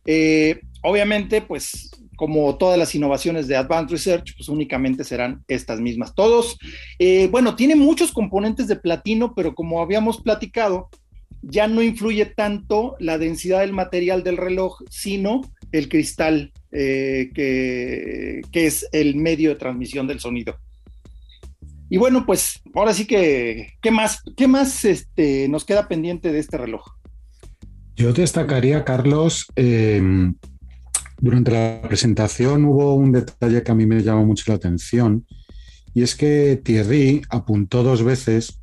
Eh, 0.06 0.62
obviamente, 0.84 1.42
pues 1.42 1.92
como 2.16 2.58
todas 2.58 2.78
las 2.80 2.96
innovaciones 2.96 3.48
de 3.48 3.58
Advanced 3.58 3.92
Research, 3.92 4.34
pues 4.38 4.50
únicamente 4.50 5.04
serán 5.04 5.44
estas 5.48 5.80
mismas. 5.82 6.16
Todos, 6.16 6.58
eh, 7.00 7.28
bueno, 7.30 7.56
tiene 7.56 7.76
muchos 7.76 8.12
componentes 8.12 8.68
de 8.68 8.78
platino, 8.78 9.34
pero 9.36 9.54
como 9.54 9.82
habíamos 9.82 10.22
platicado, 10.22 10.90
ya 11.42 11.68
no 11.68 11.84
influye 11.84 12.26
tanto 12.26 12.96
la 13.00 13.18
densidad 13.18 13.60
del 13.60 13.74
material 13.74 14.24
del 14.24 14.38
reloj, 14.38 14.82
sino 14.90 15.42
el 15.72 15.90
cristal, 15.90 16.52
eh, 16.72 17.30
que, 17.34 18.42
es 18.54 18.88
el 18.92 19.16
medio 19.16 19.50
de 19.50 19.56
transmisión 19.56 20.08
del 20.08 20.20
sonido. 20.20 20.58
Y 21.90 21.98
bueno, 21.98 22.26
pues 22.26 22.62
ahora 22.74 22.94
sí 22.94 23.06
que, 23.06 23.74
¿qué 23.82 23.92
más, 23.92 24.24
qué 24.36 24.48
más 24.48 24.86
este, 24.86 25.48
nos 25.50 25.66
queda 25.66 25.88
pendiente 25.88 26.32
de 26.32 26.40
este 26.40 26.58
reloj? 26.58 26.84
Yo 27.96 28.12
destacaría, 28.12 28.84
Carlos, 28.84 29.48
eh, 29.56 30.02
durante 31.20 31.52
la 31.52 31.82
presentación 31.88 32.66
hubo 32.66 32.94
un 32.96 33.14
detalle 33.14 33.64
que 33.64 33.72
a 33.72 33.76
mí 33.76 33.86
me 33.86 34.04
llamó 34.04 34.26
mucho 34.26 34.44
la 34.48 34.56
atención 34.56 35.26
y 35.94 36.04
es 36.04 36.16
que 36.16 36.60
Thierry 36.62 37.22
apuntó 37.30 37.84
dos 37.84 38.04
veces 38.04 38.60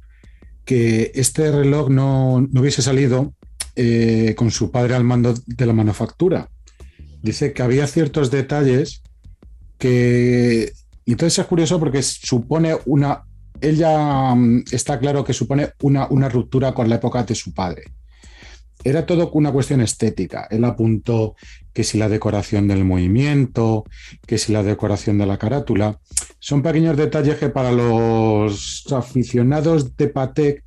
que 0.67 1.13
este 1.15 1.51
reloj 1.51 1.89
no, 1.89 2.47
hubiese 2.55 2.83
salido 2.83 3.35
eh, 3.75 4.35
con 4.37 4.51
su 4.51 4.71
padre 4.71 4.95
al 4.95 5.05
mando 5.05 5.35
de 5.47 5.67
la 5.67 5.73
manufactura. 5.73 6.51
Dice 7.23 7.55
que 7.55 7.63
había 7.63 7.87
ciertos 7.87 8.31
detalles 8.31 9.03
que... 9.79 10.73
Entonces 11.07 11.39
es 11.39 11.47
curioso 11.47 11.81
porque 11.81 12.03
supone 12.03 12.77
una... 12.85 13.23
Ella 13.63 14.35
mm, 14.35 14.65
está 14.73 14.99
claro 14.99 15.25
que 15.25 15.33
supone 15.33 15.71
una, 15.81 16.07
una 16.09 16.29
ruptura 16.29 16.75
con 16.75 16.89
la 16.89 16.97
época 16.97 17.23
de 17.25 17.35
su 17.35 17.55
padre 17.55 17.85
era 18.85 19.07
todo 19.07 19.31
una 19.33 19.53
cuestión 19.53 19.81
estética. 19.81 20.47
Él 20.51 20.65
apuntó 20.65 21.37
que 21.73 21.85
si 21.85 21.99
la 21.99 22.09
decoración 22.09 22.69
del 22.69 22.85
movimiento, 22.85 23.85
que 24.27 24.39
si 24.39 24.53
la 24.53 24.63
decoración 24.63 25.19
de 25.19 25.27
la 25.27 25.39
carátula. 25.39 25.99
Son 26.39 26.63
pequeños 26.63 26.97
detalles 26.97 27.37
que 27.37 27.49
para 27.49 27.73
los 27.73 28.85
aficionados 28.93 29.97
de 29.97 30.09
Patek 30.09 30.65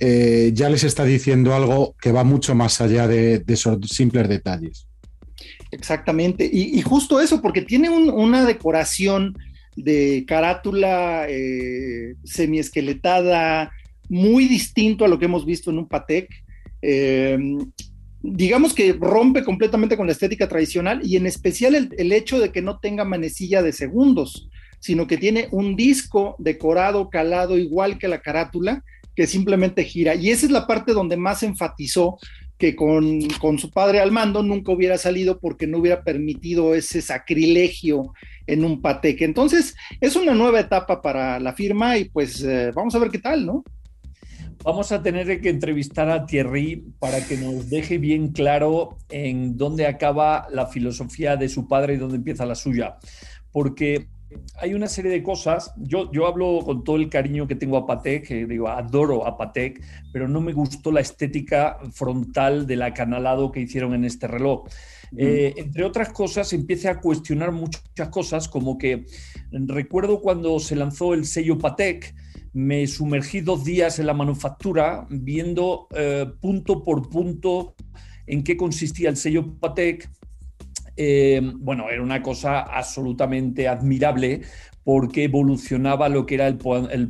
eh, 0.00 0.50
ya 0.52 0.68
les 0.68 0.84
está 0.84 1.04
diciendo 1.04 1.54
algo 1.54 1.94
que 2.00 2.12
va 2.12 2.24
mucho 2.24 2.54
más 2.54 2.80
allá 2.80 3.06
de, 3.06 3.42
esos 3.46 3.78
simples 3.88 4.28
detalles. 4.28 4.86
Exactamente. 5.70 6.48
Y, 6.52 6.80
justo 6.82 7.20
eso, 7.20 7.40
porque 7.40 7.62
tiene 7.62 7.88
una 7.88 8.44
decoración 8.44 9.38
de 9.74 10.24
carátula 10.26 11.26
eh, 11.28 12.14
semiesqueletada 12.24 13.72
muy 14.10 14.46
distinto 14.46 15.06
a 15.06 15.08
lo 15.08 15.18
que 15.18 15.24
hemos 15.24 15.46
visto 15.46 15.70
en 15.70 15.78
un 15.78 15.88
Patek 15.88 16.28
eh, 16.82 17.38
digamos 18.22 18.72
que 18.72 18.92
rompe 18.92 19.42
completamente 19.42 19.96
con 19.96 20.06
la 20.06 20.12
estética 20.12 20.48
tradicional 20.48 21.00
y 21.04 21.16
en 21.16 21.26
especial 21.26 21.74
el, 21.74 22.12
hecho 22.12 22.38
de 22.38 22.52
que 22.52 22.62
no 22.62 22.78
tenga 22.78 23.04
manecilla 23.04 23.62
de 23.62 23.72
segundos, 23.72 24.48
sino 24.78 25.06
que 25.06 25.16
tiene 25.16 25.48
un 25.50 25.76
disco 25.76 26.36
decorado, 26.38 27.10
calado, 27.10 27.58
igual 27.58 27.98
que 27.98 28.08
la 28.08 28.20
carátula, 28.20 28.84
que 29.14 29.26
simplemente 29.26 29.84
gira. 29.84 30.14
Y 30.14 30.30
esa 30.30 30.46
es 30.46 30.52
la 30.52 30.66
parte 30.66 30.92
donde 30.92 31.16
más 31.16 31.42
enfatizó 31.42 32.18
que 32.58 32.76
con, 32.76 33.28
con, 33.40 33.58
su 33.58 33.70
padre 33.70 34.00
al 34.00 34.12
mando 34.12 34.42
nunca 34.42 34.72
hubiera 34.72 34.96
salido 34.96 35.40
porque 35.40 35.66
no 35.66 35.78
hubiera 35.78 36.04
permitido 36.04 36.74
ese 36.74 37.02
sacrilegio 37.02 38.12
en 38.46 38.64
un 38.64 38.80
pateque. 38.80 39.24
Entonces, 39.24 39.74
es 40.00 40.14
una 40.14 40.32
nueva 40.32 40.60
etapa 40.60 41.02
para 41.02 41.40
la 41.40 41.52
firma 41.54 41.98
y 41.98 42.04
pues 42.04 42.42
eh, 42.42 42.70
vamos 42.72 42.94
a 42.94 43.00
ver 43.00 43.10
qué 43.10 43.18
tal, 43.18 43.44
¿no? 43.44 43.64
Vamos 44.64 44.92
a 44.92 45.02
tener 45.02 45.40
que 45.40 45.48
entrevistar 45.48 46.08
a 46.08 46.24
Thierry 46.24 46.84
para 47.00 47.20
que 47.26 47.36
nos 47.36 47.68
deje 47.68 47.98
bien 47.98 48.28
claro 48.28 48.96
en 49.10 49.56
dónde 49.56 49.86
acaba 49.86 50.46
la 50.52 50.66
filosofía 50.66 51.36
de 51.36 51.48
su 51.48 51.66
padre 51.66 51.94
y 51.94 51.96
dónde 51.96 52.16
empieza 52.16 52.46
la 52.46 52.54
suya. 52.54 52.96
Porque 53.50 54.06
hay 54.60 54.74
una 54.74 54.86
serie 54.86 55.10
de 55.10 55.22
cosas. 55.22 55.72
Yo, 55.76 56.12
yo 56.12 56.28
hablo 56.28 56.60
con 56.64 56.84
todo 56.84 56.94
el 56.94 57.08
cariño 57.08 57.48
que 57.48 57.56
tengo 57.56 57.76
a 57.76 57.86
Patek, 57.86 58.28
que 58.28 58.46
digo, 58.46 58.68
adoro 58.68 59.26
a 59.26 59.36
Patek, 59.36 59.82
pero 60.12 60.28
no 60.28 60.40
me 60.40 60.52
gustó 60.52 60.92
la 60.92 61.00
estética 61.00 61.78
frontal 61.92 62.64
del 62.64 62.82
acanalado 62.82 63.50
que 63.50 63.60
hicieron 63.60 63.94
en 63.94 64.04
este 64.04 64.28
reloj. 64.28 64.68
Eh, 65.16 65.54
entre 65.56 65.84
otras 65.84 66.10
cosas, 66.10 66.52
empieza 66.52 66.92
a 66.92 67.00
cuestionar 67.00 67.50
muchas 67.50 68.08
cosas, 68.10 68.48
como 68.48 68.78
que 68.78 69.06
recuerdo 69.50 70.20
cuando 70.20 70.58
se 70.60 70.76
lanzó 70.76 71.14
el 71.14 71.26
sello 71.26 71.58
Patek, 71.58 72.14
me 72.52 72.86
sumergí 72.86 73.40
dos 73.40 73.64
días 73.64 73.98
en 73.98 74.06
la 74.06 74.14
manufactura 74.14 75.06
viendo 75.08 75.88
eh, 75.94 76.26
punto 76.40 76.82
por 76.82 77.08
punto 77.08 77.74
en 78.26 78.44
qué 78.44 78.56
consistía 78.56 79.08
el 79.08 79.16
sello 79.16 79.54
Patek. 79.58 80.08
Eh, 80.96 81.40
bueno, 81.56 81.88
era 81.88 82.02
una 82.02 82.22
cosa 82.22 82.60
absolutamente 82.60 83.68
admirable 83.68 84.42
porque 84.84 85.24
evolucionaba 85.24 86.08
lo 86.08 86.26
que 86.26 86.34
era 86.34 86.46
el, 86.48 86.58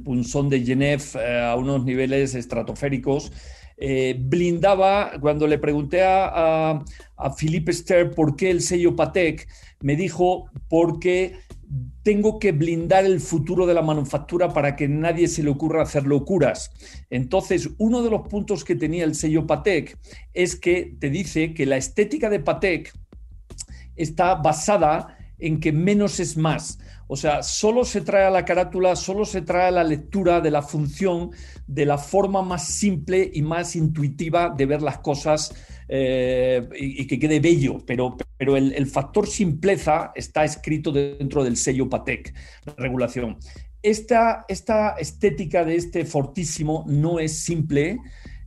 punzón 0.03 0.49
de 0.49 0.65
Genève 0.65 1.03
eh, 1.19 1.41
a 1.41 1.57
unos 1.57 1.85
niveles 1.85 2.35
estratosféricos. 2.35 3.33
blindaba, 4.19 5.13
cuando 5.21 5.49
le 5.49 5.59
pregunté 5.59 6.03
a, 6.03 6.85
a 7.17 7.35
Philippe 7.37 7.73
Ster 7.73 8.11
por 8.11 8.37
qué 8.37 8.51
el 8.51 8.61
sello 8.61 8.95
Patek, 8.95 9.49
me 9.81 9.97
dijo 9.97 10.51
porque 10.69 11.35
tengo 12.03 12.39
que 12.39 12.53
blindar 12.53 13.05
el 13.05 13.21
futuro 13.21 13.67
de 13.67 13.75
la 13.75 13.83
manufactura 13.83 14.53
para 14.53 14.77
que 14.77 14.89
nadie 14.89 15.29
se 15.29 15.43
le 15.43 15.51
ocurra 15.51 15.83
hacer 15.83 16.07
locuras. 16.07 16.71
Entonces, 17.11 17.71
uno 17.79 18.03
de 18.03 18.11
los 18.11 18.29
puntos 18.29 18.65
que 18.65 18.75
tenía 18.75 19.05
el 19.05 19.15
sello 19.15 19.47
Patek 19.47 19.99
es 20.35 20.57
que 20.57 20.97
te 20.99 21.11
dice 21.11 21.55
que 21.55 21.67
la 21.67 21.77
estética 21.77 22.29
de 22.29 22.41
Patek 22.41 22.93
está 23.97 24.35
basada 24.35 25.17
en 25.39 25.61
que 25.61 25.73
menos 25.73 26.21
es 26.21 26.37
más. 26.37 26.79
O 27.13 27.17
sea, 27.17 27.43
solo 27.43 27.85
se 27.85 28.01
trae 28.01 28.25
a 28.25 28.31
la 28.31 28.47
carátula, 28.47 28.97
solo 28.97 29.27
se 29.27 29.43
trae 29.43 29.69
a 29.69 29.71
la 29.71 29.85
lectura 29.85 30.41
de 30.41 30.51
la 30.51 30.63
función 30.63 31.31
de 31.67 31.85
la 31.85 31.99
forma 31.99 32.41
más 32.41 32.67
simple 32.67 33.31
y 33.35 33.43
más 33.43 33.77
intuitiva 33.77 34.49
de 34.49 34.65
ver 34.65 34.81
las 34.81 35.01
cosas 35.01 35.55
eh, 35.89 36.67
y, 36.75 37.07
que 37.07 37.19
quede 37.19 37.39
bello, 37.39 37.85
pero, 37.87 38.17
pero 38.39 38.57
el, 38.57 38.87
factor 38.87 39.27
simpleza 39.27 40.13
está 40.15 40.43
escrito 40.43 40.91
dentro 40.91 41.45
del 41.45 41.59
sello 41.59 41.87
Patek, 41.87 42.33
la 42.65 42.75
regulación. 42.79 43.37
Esta, 43.83 44.47
esta 44.49 44.93
estética 44.93 45.67
de 45.67 45.77
este 45.77 46.07
fortísimo 46.07 46.83
no 46.89 47.19
es 47.19 47.41
simple, 47.41 47.99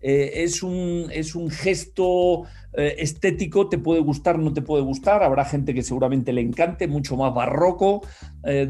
eh, 0.08 0.44
es, 0.44 0.62
un, 0.62 1.08
es 1.12 1.34
un 1.34 1.50
gesto 1.50 2.44
eh, 2.74 2.96
estético, 3.00 3.70
te 3.70 3.78
puede 3.78 4.02
gustar, 4.02 4.38
no 4.38 4.54
te 4.54 4.62
puede 4.62 4.84
gustar, 4.84 5.24
habrá 5.24 5.46
gente 5.46 5.74
que 5.74 5.82
seguramente 5.82 6.34
le 6.34 6.42
encante, 6.42 6.88
mucho 6.88 7.18
más 7.18 7.34
barroco, 7.34 8.02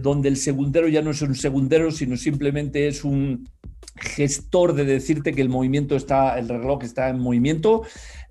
donde 0.01 0.30
el 0.30 0.38
segundero 0.38 0.88
ya 0.88 1.01
no 1.01 1.12
es 1.12 1.22
un 1.22 1.36
segundero, 1.36 1.92
sino 1.92 2.15
simplemente 2.15 2.88
es 2.88 3.04
un 3.04 3.50
gestor 3.98 4.74
de 4.74 4.86
decirte 4.86 5.34
que 5.34 5.42
el 5.42 5.50
movimiento 5.50 5.96
está, 5.96 6.38
el 6.38 6.50
reloj 6.50 6.84
está 6.84 7.10
en 7.10 7.20
movimiento. 7.20 7.84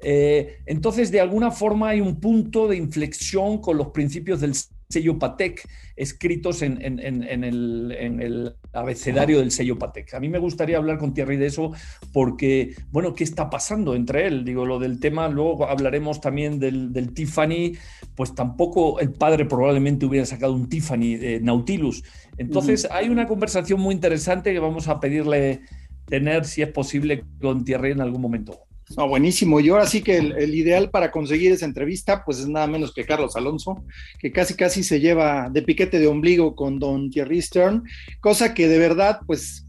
Eh, 0.03 0.59
entonces, 0.67 1.11
de 1.11 1.21
alguna 1.21 1.51
forma 1.51 1.91
hay 1.91 2.01
un 2.01 2.21
punto 2.21 2.69
de 2.69 2.77
inflexión 2.77 3.59
con 3.59 3.79
los 3.79 3.89
principios 3.89 4.41
del 4.41 4.55
sello 4.89 5.19
Patek 5.19 5.67
escritos 5.97 6.61
en, 6.63 6.79
el, 6.83 8.55
abecedario 8.75 9.38
del 9.38 9.50
sello 9.50 9.78
Patek. 9.78 10.14
A 10.14 10.21
mí 10.21 10.28
me 10.28 10.38
gustaría 10.38 10.76
hablar 10.76 10.99
con 10.99 11.14
Thierry 11.14 11.37
de 11.37 11.47
eso 11.47 11.73
porque, 12.12 12.75
bueno, 12.90 13.14
¿qué 13.14 13.25
está 13.25 13.50
pasando 13.50 13.95
entre 13.95 14.26
él? 14.26 14.45
Digo, 14.45 14.66
lo 14.66 14.78
del 14.78 15.00
tema, 15.00 15.28
luego 15.28 15.69
hablaremos 15.69 16.21
también 16.21 16.59
del, 16.59 17.12
Tiffany, 17.14 17.76
pues 18.14 18.35
tampoco 18.35 19.00
el 19.00 19.12
padre 19.12 19.45
probablemente 19.45 20.07
hubiera 20.07 20.26
sacado 20.26 20.52
un 20.52 20.69
Tiffany 20.69 21.16
de 21.16 21.40
Nautilus. 21.40 22.02
Entonces, 22.37 22.88
hay 22.90 23.09
una 23.09 23.26
conversación 23.26 23.81
muy 23.81 23.95
interesante 23.95 24.52
que 24.52 24.59
vamos 24.59 24.88
a 24.88 25.00
pedirle 25.00 25.61
tener, 26.07 26.45
si 26.45 26.62
es 26.62 26.69
posible, 26.69 27.25
con 27.40 27.64
Thierry 27.64 27.93
en 27.93 28.00
algún 28.00 28.21
momento. 28.21 28.66
No, 28.97 29.09
buenísimo. 29.09 29.59
Y 29.61 29.69
ahora 29.71 29.87
sí 29.87 30.03
que 30.03 30.19
el, 30.19 30.55
ideal 30.55 30.91
para 30.91 31.11
conseguir 31.11 31.51
esa 31.53 31.65
entrevista, 31.65 32.25
pues 32.25 32.39
es 32.39 32.49
nada 32.49 32.67
menos 32.67 32.93
que 32.95 33.05
Carlos 33.05 33.35
Alonso, 33.35 33.83
que 34.21 34.31
casi 34.31 34.55
casi 34.55 34.85
se 34.85 35.01
lleva 35.01 35.49
de 35.51 35.63
piquete 35.63 35.99
de 35.99 36.07
ombligo 36.07 36.55
con 36.55 36.79
don 36.79 37.11
Thierry 37.11 37.43
Stern, 37.43 37.83
cosa 38.21 38.55
que 38.55 38.69
de 38.69 38.79
verdad, 38.79 39.21
pues, 39.27 39.67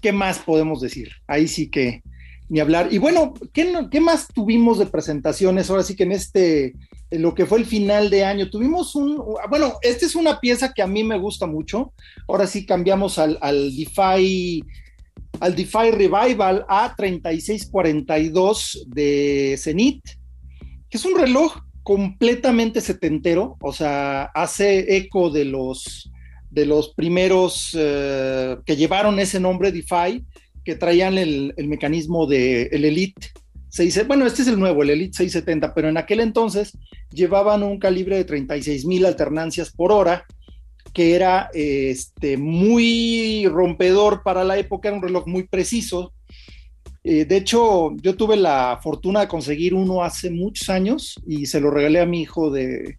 ¿qué 0.00 0.12
más 0.12 0.38
podemos 0.38 0.80
decir? 0.80 1.10
Ahí 1.26 1.48
sí 1.48 1.68
que 1.68 2.02
ni 2.48 2.60
hablar. 2.60 2.88
Y 2.92 2.98
bueno, 2.98 3.34
¿qué, 3.52 3.72
qué 3.90 4.00
más 4.00 4.28
tuvimos 4.28 4.78
de 4.78 4.86
presentaciones? 4.86 5.68
Ahora 5.70 5.82
sí 5.82 5.96
que 5.96 6.04
en 6.04 6.12
este, 6.12 6.74
en 7.10 7.22
lo 7.22 7.34
que 7.34 7.46
fue 7.46 7.58
el 7.58 7.66
final 7.66 8.10
de 8.10 8.24
año, 8.24 8.48
tuvimos 8.48 8.94
un, 8.94 9.20
bueno, 9.50 9.74
esta 9.82 10.06
es 10.06 10.14
una 10.14 10.38
pieza 10.38 10.72
que 10.72 10.82
a 10.82 10.86
mí 10.86 11.02
me 11.02 11.18
gusta 11.18 11.46
mucho. 11.46 11.92
Ahora 12.28 12.46
sí 12.46 12.64
cambiamos 12.64 13.18
al, 13.18 13.38
al 13.40 13.74
DeFi 13.76 14.64
al 15.40 15.54
DeFi 15.54 15.92
Revival 15.92 16.66
A3642 16.68 18.86
de 18.86 19.56
Zenith, 19.58 20.02
que 20.90 20.98
es 20.98 21.04
un 21.04 21.16
reloj 21.18 21.58
completamente 21.82 22.80
setentero, 22.80 23.56
o 23.60 23.72
sea, 23.72 24.24
hace 24.34 24.96
eco 24.96 25.30
de 25.30 25.44
los, 25.46 26.10
de 26.50 26.66
los 26.66 26.94
primeros 26.94 27.76
eh, 27.78 28.56
que 28.66 28.76
llevaron 28.76 29.18
ese 29.18 29.40
nombre 29.40 29.72
DeFi, 29.72 30.22
que 30.64 30.74
traían 30.74 31.16
el, 31.16 31.54
mecanismo 31.66 32.26
del 32.26 32.68
el 32.72 32.84
Elite. 32.84 33.28
bueno, 34.06 34.26
este 34.26 34.42
es 34.42 34.48
el 34.48 34.58
nuevo, 34.58 34.82
el 34.82 34.90
Elite 34.90 35.16
670, 35.16 35.72
pero 35.72 35.88
en 35.88 35.96
aquel 35.96 36.20
entonces 36.20 36.76
llevaban 37.10 37.62
un 37.62 37.78
calibre 37.78 38.16
de 38.16 38.24
36 38.24 38.84
mil 38.84 39.06
alternancias 39.06 39.70
por 39.70 39.92
hora 39.92 40.26
que 40.92 41.14
era 41.14 41.50
este, 41.52 42.36
muy 42.36 43.46
rompedor 43.46 44.22
para 44.22 44.44
la 44.44 44.58
época, 44.58 44.88
era 44.88 44.96
un 44.96 45.02
reloj 45.02 45.26
muy 45.26 45.44
preciso. 45.44 46.12
Eh, 47.04 47.24
de 47.24 47.36
hecho, 47.36 47.94
yo 47.96 48.16
tuve 48.16 48.36
la 48.36 48.80
fortuna 48.82 49.20
de 49.20 49.28
conseguir 49.28 49.74
uno 49.74 50.02
hace 50.02 50.30
muchos 50.30 50.68
años 50.68 51.20
y 51.26 51.46
se 51.46 51.60
lo 51.60 51.70
regalé 51.70 52.00
a 52.00 52.06
mi 52.06 52.20
hijo 52.22 52.50
de, 52.50 52.98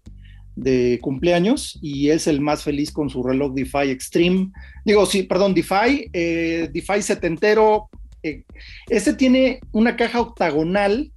cumpleaños 0.99 1.79
y 1.81 2.09
es 2.09 2.27
el 2.27 2.41
más 2.41 2.63
feliz 2.63 2.91
con 2.91 3.09
su 3.09 3.23
reloj 3.23 3.53
DeFi 3.53 3.91
Extreme. 3.91 4.51
Digo, 4.83 5.05
sí, 5.05 5.23
perdón, 5.23 5.53
DeFi, 5.53 6.09
eh, 6.11 6.69
DeFi 6.73 7.01
setentero. 7.01 7.89
Eh, 8.23 8.43
este 8.89 9.13
tiene 9.13 9.61
una 9.71 9.95
caja 9.95 10.19
octagonal 10.19 11.13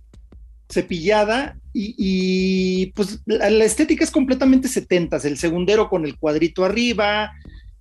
cepillada 0.71 1.59
y, 1.75 2.87
pues 2.95 3.23
la, 3.25 3.65
estética 3.65 4.05
es 4.05 4.11
completamente 4.11 4.69
setentas, 4.69 5.25
el 5.25 5.39
segundero 5.39 5.89
con 5.89 6.05
el 6.05 6.19
cuadrito 6.19 6.65
arriba, 6.65 7.33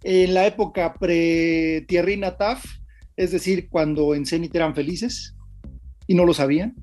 en 0.03 0.33
la 0.33 0.47
época 0.47 0.93
pre-Thierry 0.93 2.17
Nataf, 2.17 2.63
es 3.15 3.31
decir, 3.31 3.67
cuando 3.69 4.15
en 4.15 4.25
Zenit 4.25 4.55
eran 4.55 4.73
felices 4.73 5.35
y 6.07 6.15
no 6.15 6.25
lo 6.25 6.33
sabían. 6.33 6.73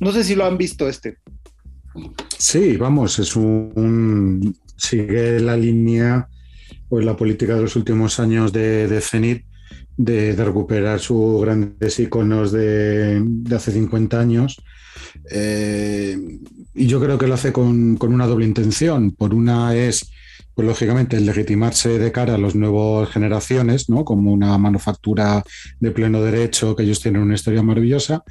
No 0.00 0.12
sé 0.12 0.24
si 0.24 0.34
lo 0.34 0.46
han 0.46 0.56
visto 0.56 0.88
este. 0.88 1.18
Sí, 2.38 2.76
vamos, 2.76 3.18
es 3.18 3.34
un, 3.34 4.56
sigue 4.76 5.40
la 5.40 5.56
línea 5.56 6.28
pues 6.88 7.04
la 7.04 7.16
política 7.16 7.54
de 7.54 7.62
los 7.62 7.76
últimos 7.76 8.18
años 8.18 8.52
de, 8.52 8.88
de 8.88 9.00
de, 9.98 10.32
recuperar 10.32 11.00
sus 11.00 11.42
grandes 11.42 11.98
iconos 11.98 12.52
de, 12.52 13.22
hace 13.54 13.72
50 13.72 14.18
años. 14.18 14.62
Eh, 15.30 16.16
y 16.74 16.86
yo 16.86 17.00
creo 17.00 17.18
que 17.18 17.26
lo 17.26 17.34
hace 17.34 17.52
con, 17.52 17.96
con, 17.96 18.14
una 18.14 18.26
doble 18.26 18.46
intención. 18.46 19.10
Por 19.10 19.34
una 19.34 19.74
es 19.74 20.10
pues 20.54 20.66
lógicamente 20.66 21.20
legitimarse 21.20 21.98
de 21.98 22.10
cara 22.10 22.34
a 22.34 22.38
las 22.38 22.54
nuevas 22.54 23.10
generaciones, 23.10 23.88
¿no? 23.88 24.04
Como 24.04 24.32
una 24.32 24.56
manufactura 24.58 25.42
de 25.78 25.90
pleno 25.90 26.22
derecho, 26.22 26.74
que 26.74 26.82
ellos 26.82 27.00
tienen 27.00 27.22
una 27.22 27.34
historia 27.34 27.62
maravillosa. 27.62 28.24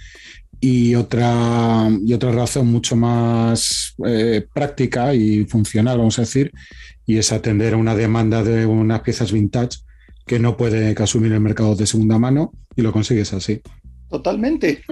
Y 0.59 0.95
otra, 0.95 1.87
y 2.03 2.13
otra 2.13 2.31
razón 2.31 2.67
mucho 2.67 2.95
más 2.95 3.95
eh, 4.05 4.45
práctica 4.53 5.13
y 5.13 5.45
funcional, 5.45 5.99
vamos 5.99 6.17
a 6.17 6.23
decir, 6.23 6.51
y 7.05 7.17
es 7.17 7.31
atender 7.31 7.75
a 7.75 7.77
una 7.77 7.95
demanda 7.95 8.43
de 8.43 8.65
unas 8.65 9.01
piezas 9.01 9.31
vintage 9.31 9.86
que 10.27 10.39
no 10.39 10.57
puede 10.57 10.93
asumir 11.01 11.31
el 11.31 11.39
mercado 11.39 11.75
de 11.75 11.87
segunda 11.87 12.19
mano 12.19 12.51
y 12.75 12.81
lo 12.81 12.91
consigues 12.91 13.33
así. 13.33 13.61
Totalmente. 14.09 14.83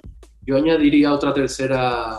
Yo 0.41 0.57
añadiría 0.57 1.13
otra 1.13 1.33
tercera, 1.33 2.17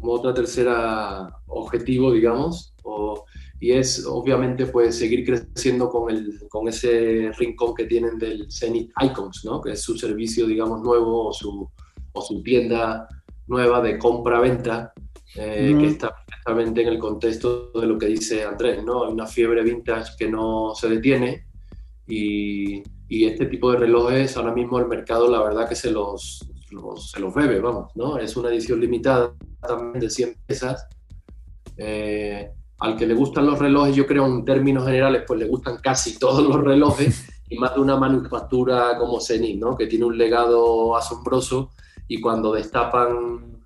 otra 0.00 0.34
tercera 0.34 1.28
objetivo, 1.46 2.12
digamos, 2.12 2.74
o 2.82 3.24
y 3.60 3.72
es 3.72 4.06
obviamente 4.06 4.66
pues 4.66 4.96
seguir 4.96 5.24
creciendo 5.24 5.88
con, 5.90 6.10
el, 6.10 6.46
con 6.48 6.68
ese 6.68 7.32
rincón 7.36 7.74
que 7.74 7.84
tienen 7.84 8.18
del 8.18 8.46
Zenith 8.50 8.92
Icons, 9.02 9.44
¿no? 9.44 9.60
que 9.60 9.72
es 9.72 9.82
su 9.82 9.98
servicio 9.98 10.46
digamos 10.46 10.80
nuevo 10.80 11.28
o 11.28 11.32
su, 11.32 11.68
o 12.12 12.22
su 12.22 12.42
tienda 12.42 13.08
nueva 13.48 13.80
de 13.82 13.98
compra-venta 13.98 14.92
eh, 15.34 15.74
que 15.78 15.86
está 15.88 16.14
perfectamente 16.14 16.82
en 16.82 16.88
el 16.88 16.98
contexto 16.98 17.70
de 17.72 17.86
lo 17.86 17.98
que 17.98 18.06
dice 18.06 18.44
Andrés, 18.44 18.82
¿no? 18.82 19.04
Hay 19.04 19.12
una 19.12 19.26
fiebre 19.26 19.62
vintage 19.62 20.12
que 20.18 20.28
no 20.28 20.74
se 20.74 20.88
detiene 20.88 21.47
y, 22.08 22.82
este 23.10 23.46
tipo 23.46 23.70
de 23.72 23.78
relojes 23.78 24.36
ahora 24.36 24.52
mismo 24.52 24.78
el 24.78 24.86
mercado 24.86 25.30
la 25.30 25.42
verdad 25.42 25.68
que 25.68 25.74
se 25.74 25.90
los, 25.90 26.46
se 26.96 27.20
los 27.20 27.34
bebe, 27.34 27.58
vamos, 27.60 27.90
¿no? 27.94 28.18
Es 28.18 28.36
una 28.36 28.50
edición 28.50 28.80
limitada 28.80 29.32
de 29.94 30.10
100 30.10 30.36
piezas. 30.46 30.86
Eh, 31.76 32.50
al 32.78 32.96
que 32.96 33.06
le 33.06 33.14
gustan 33.14 33.46
los 33.46 33.58
relojes, 33.58 33.96
yo 33.96 34.06
creo 34.06 34.26
en 34.26 34.44
términos 34.44 34.84
generales, 34.84 35.24
pues 35.26 35.40
le 35.40 35.48
gustan 35.48 35.78
casi 35.78 36.18
todos 36.18 36.42
los 36.42 36.62
relojes 36.62 37.26
y 37.48 37.58
más 37.58 37.74
de 37.74 37.80
una 37.80 37.96
manufactura 37.96 38.96
como 38.98 39.20
Zenith, 39.20 39.58
¿no? 39.58 39.76
que 39.76 39.86
tiene 39.86 40.04
un 40.04 40.16
legado 40.16 40.96
asombroso 40.96 41.70
y 42.06 42.20
cuando 42.20 42.52
destapan 42.52 43.60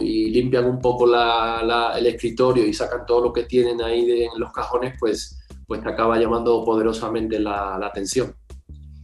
y 0.00 0.30
limpian 0.30 0.66
un 0.66 0.80
poco 0.80 1.06
el 1.06 2.06
escritorio 2.06 2.64
y 2.66 2.72
sacan 2.72 3.04
todo 3.06 3.22
lo 3.24 3.32
que 3.32 3.44
tienen 3.44 3.82
ahí 3.82 4.22
en 4.22 4.38
los 4.38 4.52
cajones, 4.52 4.94
pues, 4.98 5.41
pues 5.72 5.82
te 5.82 5.88
acaba 5.88 6.18
llamando 6.18 6.66
poderosamente 6.66 7.38
la, 7.38 7.76
atención. 7.76 8.34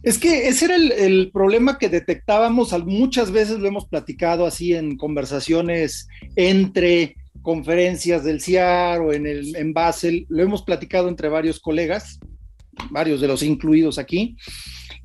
Es 0.03 0.19
que 0.19 0.47
ese 0.47 0.65
era 0.65 0.75
el, 0.75 1.31
problema 1.33 1.79
que 1.79 1.89
detectábamos, 1.89 2.77
muchas 2.85 3.31
veces 3.31 3.57
lo 3.57 3.67
hemos 3.67 3.87
platicado 3.87 4.45
así 4.45 4.75
en 4.75 4.95
conversaciones 4.95 6.07
entre 6.35 7.15
conferencias 7.41 8.23
del 8.23 8.39
CIAR 8.39 9.01
o 9.01 9.13
en, 9.13 9.25
el, 9.25 9.55
en 9.55 9.73
Basel, 9.73 10.27
lo 10.29 10.43
hemos 10.43 10.61
platicado 10.61 11.09
entre 11.09 11.27
varios 11.27 11.59
colegas, 11.59 12.19
varios 12.91 13.19
de 13.19 13.29
los 13.29 13.41
incluidos 13.41 13.97
aquí, 13.97 14.37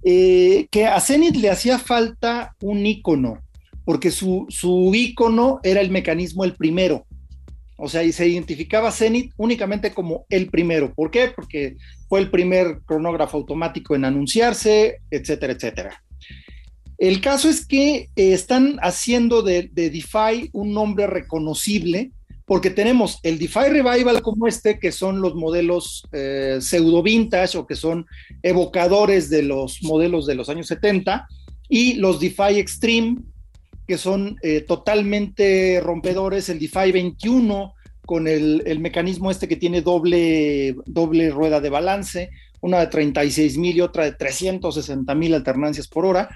eh, 0.02 0.66
que 0.71 0.85
a 0.85 1.00
Zenit 1.00 1.37
le 1.37 1.49
hacía 1.49 1.78
falta 1.78 2.54
un 2.61 2.85
icono, 2.85 3.38
porque 3.87 4.11
su, 4.11 4.44
su 4.50 4.94
icono 4.94 5.61
era 5.62 5.80
el 5.80 5.90
mecanismo 5.90 6.44
el 6.44 6.56
primero. 6.56 7.06
O 7.85 7.88
sea, 7.88 8.03
y 8.03 8.12
se 8.12 8.26
identificaba 8.26 8.91
Zenit 8.91 9.32
únicamente 9.37 9.93
como 9.93 10.26
el 10.28 10.49
primero. 10.49 10.93
¿Por 10.93 11.11
qué? 11.11 11.32
Porque 11.35 11.76
fue 12.08 12.21
el 12.21 12.30
primer 12.30 12.80
cronógrafo 12.85 13.37
automático 13.37 13.95
en 13.95 14.04
anunciarse, 14.04 14.99
etcétera, 15.11 15.52
etcétera. 15.52 16.02
El 16.99 17.21
caso 17.21 17.49
es 17.49 17.67
que 17.67 18.08
eh, 18.17 18.32
están 18.32 18.78
haciendo 18.80 19.43
de, 19.43 19.69
de 19.73 19.91
DeFi 19.91 20.50
un 20.52 20.73
nombre 20.73 21.06
reconocible 21.06 22.13
porque 22.47 22.71
tenemos 22.71 23.21
el 23.23 23.39
DeFi 23.39 23.69
Revival 23.71 24.21
como 24.21 24.47
este, 24.47 24.78
que 24.78 24.93
son 24.93 25.21
los 25.21 25.35
modelos 25.35 26.06
eh, 26.13 26.58
pseudo 26.61 27.02
vintage 27.02 27.56
o 27.56 27.67
que 27.67 27.75
son 27.75 28.06
evocadores 28.43 29.30
de 29.30 29.43
los 29.43 29.82
modelos 29.82 30.26
de 30.26 30.35
los 30.35 30.49
años 30.49 30.67
70, 30.67 31.26
y 31.69 31.95
los 31.95 32.21
DeFi 32.21 32.58
Extreme, 32.58 33.17
que 33.87 33.97
son 33.97 34.37
eh, 34.43 34.61
totalmente 34.61 35.80
rompedores, 35.82 36.49
el 36.50 36.58
DeFi 36.58 36.93
21 36.93 37.74
con 38.06 38.28
el, 38.28 38.78
mecanismo 38.80 39.30
este 39.30 39.49
que 39.49 39.56
tiene 39.56 39.80
doble, 39.80 40.76
doble 40.86 41.30
rueda 41.30 41.60
de 41.60 41.71
balance, 41.71 42.30
una 42.60 42.80
de 42.80 42.86
36 42.86 43.58
mil 43.58 43.76
y 43.76 43.80
otra 43.80 44.04
de 44.04 44.12
360 44.12 45.14
mil 45.14 45.34
alternancias 45.34 45.88
por 45.88 46.06
hora 46.06 46.30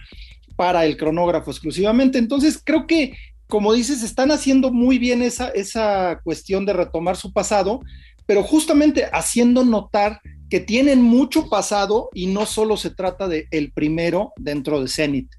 para 0.57 0.85
el 0.85 0.97
cronógrafo 0.97 1.51
exclusivamente. 1.51 2.19
Entonces, 2.19 2.61
creo 2.65 2.87
que 2.87 3.15
como 3.49 3.73
dices, 3.73 4.03
están 4.03 4.31
haciendo 4.31 4.71
muy 4.71 4.99
bien 4.99 5.23
esa, 5.23 5.49
esa 5.49 6.21
cuestión 6.23 6.67
de 6.67 6.75
retomar 6.75 7.17
su 7.17 7.33
pasado, 7.33 7.81
pero 8.27 8.43
justamente 8.43 9.07
haciendo 9.11 9.65
notar 9.65 10.21
que 10.51 10.61
tienen 10.61 11.03
mucho 11.03 11.49
pasado 11.49 12.11
y 12.13 12.27
no 12.27 12.45
solo 12.45 12.77
se 12.77 12.91
trata 12.91 13.27
de 13.27 13.49
el 13.51 13.73
primero 13.73 14.33
dentro 14.37 14.81
de 14.81 14.89
Zenith. 14.89 15.31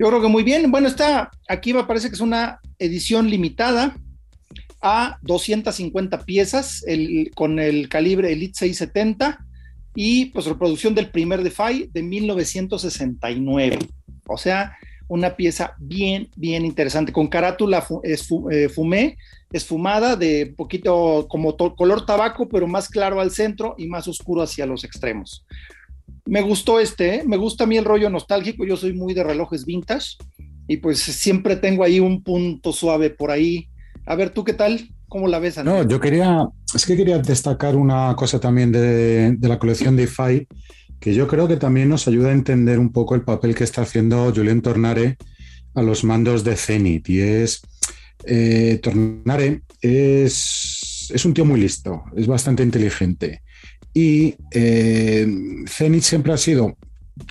Yo 0.00 0.08
creo 0.08 0.20
que 0.20 0.28
muy 0.28 0.42
bien. 0.42 0.70
Bueno, 0.72 0.88
está 0.88 1.30
aquí 1.48 1.72
me 1.72 1.84
parece 1.84 2.08
que 2.08 2.14
es 2.14 2.20
una 2.20 2.60
edición 2.80 3.30
limitada 3.30 3.96
a 4.82 5.18
250 5.22 6.24
piezas 6.24 6.84
con 7.34 7.58
el 7.58 7.88
calibre 7.88 8.32
Elite 8.32 8.58
670 8.58 9.46
y 9.94 10.26
pues 10.26 10.46
reproducción 10.46 10.94
del 10.94 11.10
primer 11.10 11.42
DeFi 11.42 11.90
de 11.92 12.02
1969. 12.02 13.78
O 14.26 14.36
sea, 14.36 14.76
una 15.08 15.36
pieza 15.36 15.74
bien, 15.78 16.30
bien 16.36 16.64
interesante, 16.64 17.12
con 17.12 17.28
carátula 17.28 17.86
es 18.02 18.28
eh, 18.50 18.68
esfumada, 19.52 20.16
de 20.16 20.54
poquito 20.56 21.26
como 21.28 21.54
color 21.56 22.06
tabaco, 22.06 22.48
pero 22.48 22.66
más 22.66 22.88
claro 22.88 23.20
al 23.20 23.30
centro 23.30 23.74
y 23.76 23.88
más 23.88 24.08
oscuro 24.08 24.42
hacia 24.42 24.64
los 24.64 24.84
extremos. 24.84 25.44
Me 26.24 26.40
gustó 26.40 26.80
este, 26.80 27.16
¿eh? 27.16 27.24
me 27.26 27.36
gusta 27.36 27.64
a 27.64 27.66
mí 27.66 27.76
el 27.76 27.84
rollo 27.84 28.08
nostálgico, 28.08 28.64
yo 28.64 28.76
soy 28.76 28.94
muy 28.94 29.12
de 29.12 29.24
relojes 29.24 29.66
vintage 29.66 30.16
y 30.66 30.78
pues 30.78 31.00
siempre 31.00 31.56
tengo 31.56 31.84
ahí 31.84 32.00
un 32.00 32.22
punto 32.22 32.72
suave 32.72 33.10
por 33.10 33.30
ahí. 33.30 33.68
A 34.06 34.14
ver, 34.14 34.30
¿tú 34.30 34.44
qué 34.44 34.52
tal? 34.52 34.88
¿Cómo 35.08 35.28
la 35.28 35.38
ves? 35.38 35.62
No, 35.64 35.86
yo 35.86 36.00
quería, 36.00 36.48
es 36.74 36.86
que 36.86 36.96
quería 36.96 37.18
destacar 37.18 37.76
una 37.76 38.14
cosa 38.16 38.40
también 38.40 38.72
de, 38.72 39.32
de 39.32 39.48
la 39.48 39.58
colección 39.58 39.96
de 39.96 40.04
IFAI 40.04 40.48
que 41.02 41.12
yo 41.12 41.26
creo 41.26 41.48
que 41.48 41.56
también 41.56 41.88
nos 41.88 42.06
ayuda 42.06 42.28
a 42.28 42.32
entender 42.32 42.78
un 42.78 42.92
poco 42.92 43.16
el 43.16 43.22
papel 43.22 43.56
que 43.56 43.64
está 43.64 43.82
haciendo 43.82 44.32
Julien 44.32 44.62
Tornare 44.62 45.16
a 45.74 45.82
los 45.82 46.04
mandos 46.04 46.44
de 46.44 46.54
Zenit. 46.54 47.08
Y 47.08 47.20
es, 47.20 47.60
eh, 48.24 48.78
Tornare 48.80 49.62
es, 49.80 51.10
es, 51.12 51.24
un 51.24 51.34
tío 51.34 51.44
muy 51.44 51.60
listo, 51.60 52.04
es 52.16 52.28
bastante 52.28 52.62
inteligente. 52.62 53.42
Y 53.92 54.36
eh, 54.52 55.26
Zenit 55.66 56.04
siempre 56.04 56.32
ha 56.32 56.38
sido, 56.38 56.78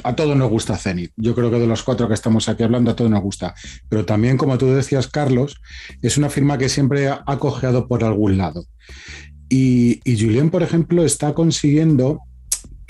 a 0.03 0.15
todos 0.15 0.35
nos 0.35 0.49
gusta 0.49 0.77
Zenit. 0.77 1.11
Yo 1.17 1.35
creo 1.35 1.49
que 1.49 1.59
de 1.59 1.67
los 1.67 1.83
cuatro 1.83 2.07
que 2.07 2.13
estamos 2.13 2.49
aquí 2.49 2.63
hablando, 2.63 2.91
a 2.91 2.95
todos 2.95 3.11
nos 3.11 3.21
gusta. 3.21 3.55
Pero 3.89 4.05
también, 4.05 4.37
como 4.37 4.57
tú 4.57 4.67
decías, 4.67 5.07
Carlos, 5.07 5.61
es 6.01 6.17
una 6.17 6.29
firma 6.29 6.57
que 6.57 6.69
siempre 6.69 7.09
ha 7.09 7.37
cojeado 7.39 7.87
por 7.87 8.03
algún 8.03 8.37
lado. 8.37 8.65
Y, 9.49 9.99
y 10.03 10.19
Julien, 10.19 10.49
por 10.49 10.63
ejemplo, 10.63 11.03
está 11.03 11.33
consiguiendo 11.33 12.21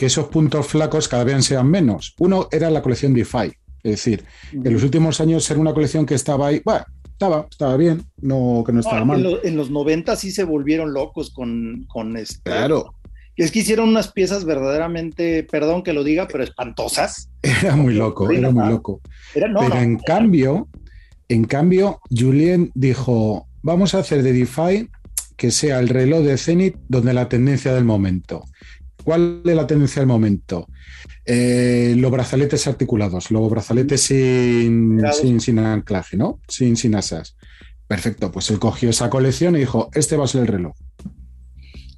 que 0.02 0.08
esos 0.08 0.28
puntos 0.28 0.68
flacos 0.68 1.08
cada 1.08 1.24
vez 1.24 1.46
sean 1.46 1.70
menos. 1.70 2.16
Uno 2.20 2.48
era 2.52 2.70
la 2.70 2.82
colección 2.82 3.14
DeFi, 3.14 3.54
es 3.84 3.92
decir, 3.92 4.24
en 4.52 4.74
los 4.74 4.84
últimos 4.84 5.22
años 5.22 5.50
era 5.50 5.60
una 5.60 5.74
colección 5.74 6.06
que 6.06 6.16
estaba 6.16 6.48
ahí, 6.48 6.62
bueno, 6.66 6.86
estaba, 7.06 7.48
estaba 7.50 7.78
bien, 7.78 8.04
no, 8.22 8.64
que 8.66 8.74
no 8.74 8.80
estaba 8.80 9.06
mal. 9.06 9.40
En, 9.44 9.56
los 9.56 9.70
90 9.70 10.16
sí 10.16 10.32
se 10.32 10.44
volvieron 10.44 10.94
locos 10.94 11.32
con, 11.32 11.86
con 11.88 12.18
este. 12.18 12.42
Claro. 12.50 12.96
Es 13.38 13.52
que 13.52 13.60
hicieron 13.60 13.90
unas 13.90 14.12
piezas 14.12 14.46
verdaderamente, 14.46 15.44
perdón 15.44 15.84
que 15.84 15.94
lo 15.94 16.04
diga, 16.04 16.28
pero 16.28 16.44
espantosas. 16.44 17.30
Era 17.42 17.76
muy 17.76 17.94
loco, 17.94 18.30
era 18.30 18.52
muy 18.52 18.70
loco. 18.70 19.02
pero 19.34 19.76
en 19.76 19.98
cambio, 19.98 20.68
en 21.28 21.46
cambio, 21.46 22.00
Julien 22.10 22.72
dijo, 22.76 23.48
vamos 23.64 23.96
a 23.96 24.00
hacer 24.00 24.22
de 24.22 24.34
DeFi 24.34 24.90
que 25.38 25.50
sea 25.50 25.80
el 25.80 25.90
reloj 25.90 26.24
de 26.24 26.38
Zenith 26.38 26.76
donde 26.88 27.14
la 27.14 27.30
tendencia 27.30 27.74
del 27.74 27.86
momento. 27.86 28.44
¿Cuál 29.04 29.42
es 29.46 29.56
la 29.56 29.66
tendencia 29.66 30.02
del 30.02 30.08
momento? 30.08 30.68
Eh, 31.26 31.96
los 31.98 32.12
brazaletes 32.12 32.68
articulados, 32.68 33.32
los 33.32 33.50
brazaletes 33.50 34.02
sin, 34.02 35.02
sin, 35.40 35.60
anclaje, 35.60 36.18
¿no? 36.18 36.40
Sin, 36.48 36.76
sin 36.76 36.96
asas. 36.96 37.36
Perfecto, 37.88 38.32
pues 38.32 38.50
él 38.52 38.60
cogió 38.60 38.90
esa 38.90 39.10
colección 39.10 39.56
y 39.56 39.60
dijo, 39.60 39.90
este 39.94 40.16
va 40.16 40.26
a 40.26 40.28
ser 40.28 40.42
el 40.42 40.48
reloj. 40.48 40.76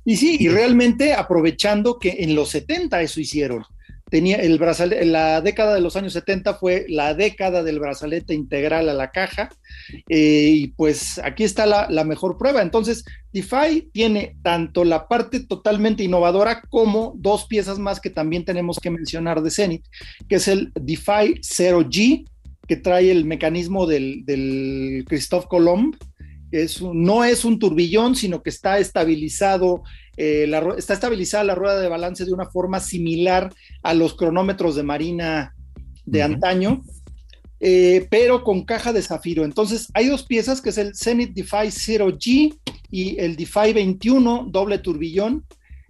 Y 0.06 0.18
sí, 0.18 0.38
y 0.39 0.50
realmente 0.50 1.13
aprovechando 1.13 1.98
que 1.98 2.18
en 2.20 2.36
los 2.36 2.50
70 2.50 3.02
eso 3.02 3.22
hicieron. 3.22 3.63
tenía 4.10 4.36
el 4.38 4.60
brazalete, 4.60 5.06
la 5.06 5.42
década 5.42 5.74
de 5.74 5.82
los 5.82 5.96
años 5.96 6.13
70 6.13 6.56
fue 6.56 6.86
la 6.88 7.16
década 7.16 7.63
del 7.63 7.80
brazalete 7.80 8.34
integral 8.34 8.89
a 8.89 8.94
la 8.94 9.12
caja, 9.12 9.50
eh, 10.10 10.52
y 10.54 10.68
pues 10.68 11.20
aquí 11.20 11.44
está 11.44 11.66
la, 11.66 12.04
mejor 12.04 12.38
prueba. 12.38 12.62
Entonces, 12.62 13.06
DeFi 13.32 13.89
tiene 13.92 14.36
tanto 14.44 14.84
la 14.84 15.08
parte 15.08 15.39
totalmente 15.39 16.04
innovadora 16.04 16.62
como 16.70 17.13
dos 17.16 17.46
piezas 17.46 17.80
más 17.80 18.00
que 18.00 18.10
también 18.10 18.46
tenemos 18.46 18.80
que 18.80 18.92
mencionar 18.92 19.42
de 19.42 19.52
Zenith, 19.52 19.86
que 20.28 20.36
es 20.36 20.48
el 20.48 20.72
DeFi 20.76 21.39
0G, 21.42 22.26
que 22.68 22.76
trae 22.76 23.10
el 23.10 23.26
mecanismo 23.26 23.88
del, 23.88 24.24
del 24.26 25.06
Christophe 25.08 25.48
Colomb, 25.50 25.96
es 26.62 26.82
no 26.82 27.24
es 27.24 27.46
un 27.46 27.58
turbillón, 27.58 28.16
sino 28.16 28.44
que 28.44 28.52
está 28.52 28.78
estabilizado, 28.78 29.84
eh, 30.18 30.46
la, 30.48 30.76
está 30.78 30.94
estabilizada 30.94 31.44
la 31.44 31.56
rueda 31.56 31.80
de 31.80 31.89
balance 31.89 32.26
de 32.26 32.34
una 32.34 32.50
forma 32.50 32.80
similar 32.80 33.52
a 33.82 33.94
los 33.94 34.13
cronómetros 34.16 34.76
de 34.76 34.84
marina 34.84 35.56
de 36.06 36.22
antaño, 36.22 36.84
eh, 37.60 38.08
pero 38.12 38.44
con 38.44 38.66
caja 38.66 38.94
de 38.94 39.02
zafiro. 39.02 39.46
Entonces, 39.46 39.89
hay 39.94 40.08
dos 40.08 40.24
piezas, 40.26 40.62
que 40.62 40.70
es 40.70 40.78
el 40.78 40.96
Zenith 40.96 41.34
DeFi 41.34 41.70
0G 41.70 42.56
y 42.92 43.20
el 43.20 43.36
DeFi 43.36 43.74
21 43.74 44.48
doble 44.52 44.78
turbillón, 44.78 45.46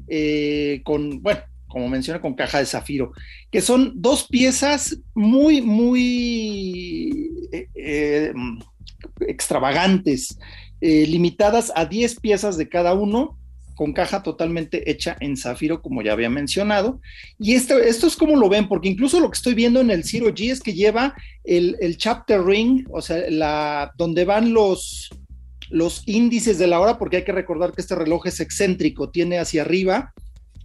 eh, 0.07 0.81
con, 0.85 1.21
bueno, 1.21 1.41
como 1.67 1.89
menciona, 1.89 2.21
con 2.21 2.35
caja 2.35 2.59
de 2.59 2.67
zafiro, 2.67 3.11
que 3.51 3.59
son 3.59 3.93
dos 3.95 4.27
piezas 4.27 4.97
muy, 5.15 5.61
muy 5.61 7.31
extravagantes, 9.27 10.37
eh, 10.81 11.05
limitadas 11.07 11.71
a 11.75 11.85
10 11.85 12.19
piezas 12.19 12.57
de 12.57 12.69
cada 12.69 12.93
uno, 12.93 13.37
con 13.75 13.93
caja 13.93 14.21
totalmente 14.21 14.89
hecha 14.89 15.17
en 15.19 15.35
zafiro, 15.35 15.81
como 15.81 16.01
ya 16.01 16.13
había 16.13 16.29
mencionado. 16.29 16.99
Y 17.39 17.55
esto, 17.55 17.79
esto 17.79 18.07
es 18.07 18.15
como 18.15 18.35
lo 18.35 18.49
ven, 18.49 18.67
porque 18.67 18.89
incluso 18.89 19.19
lo 19.19 19.29
que 19.29 19.37
estoy 19.37 19.53
viendo 19.53 19.81
en 19.81 19.91
el 19.91 20.03
Zero 20.03 20.27
G 20.27 20.51
es 20.51 20.59
que 20.59 20.73
lleva 20.73 21.15
el, 21.43 21.97
chapter 21.97 22.43
ring, 22.43 22.85
o 22.91 23.01
sea, 23.01 23.23
la, 23.29 23.91
donde 23.97 24.25
van 24.25 24.53
los, 24.53 25.09
los 25.69 26.03
índices 26.05 26.57
de 26.57 26.67
la 26.67 26.79
hora, 26.79 26.97
porque 26.97 27.17
hay 27.17 27.23
que 27.23 27.31
recordar 27.31 27.73
que 27.73 27.81
este 27.81 27.95
reloj 27.95 28.27
es 28.27 28.39
excéntrico, 28.39 29.09
tiene 29.09 29.39
hacia 29.39 29.63
arriba 29.63 30.13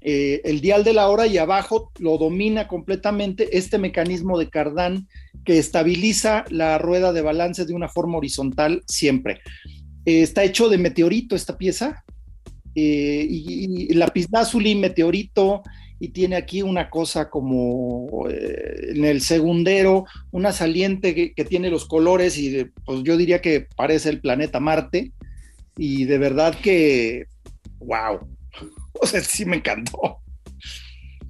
eh, 0.01 0.41
el 0.45 0.61
dial 0.61 0.85
de 0.85 0.93
la 0.93 1.09
hora 1.09 1.27
y 1.27 1.39
abajo 1.39 1.91
lo 1.99 2.19
domina 2.19 2.69
completamente 2.69 3.59
este 3.59 3.79
mecanismo 3.79 4.39
de 4.39 4.49
cardán 4.49 5.09
que 5.45 5.59
estabiliza 5.59 6.45
la 6.51 6.79
rueda 6.79 7.13
de 7.13 7.23
balance 7.23 7.65
de 7.65 7.75
una 7.75 7.89
forma 7.89 8.19
horizontal 8.19 8.83
siempre. 8.87 9.41
Eh, 10.05 10.23
está 10.23 10.45
hecho 10.45 10.69
de 10.69 10.79
meteorito 10.79 11.35
esta 11.35 11.59
pieza, 11.59 12.05
eh, 12.75 13.27
y, 13.29 13.93
y 13.93 14.75
meteorito, 14.77 15.63
y 16.01 16.09
tiene 16.11 16.37
aquí 16.37 16.63
una 16.63 16.91
cosa 16.91 17.29
como 17.29 18.29
en 18.29 19.05
el 19.05 19.21
segundero, 19.21 20.05
una 20.31 20.53
saliente 20.53 21.35
que, 21.35 21.45
tiene 21.45 21.71
los 21.71 21.87
colores 21.87 22.39
y 22.39 22.67
pues 22.85 23.03
yo 23.03 23.17
diría 23.17 23.41
que 23.41 23.67
parece 23.75 24.11
el 24.11 24.21
planeta 24.21 24.61
Marte, 24.61 25.13
y 25.77 26.05
de 26.05 26.19
verdad 26.19 26.55
que, 26.55 27.27
wow, 27.81 28.21
O 29.03 29.07
sea, 29.07 29.21
sí 29.21 29.45
me 29.45 29.57
encantó. 29.57 30.19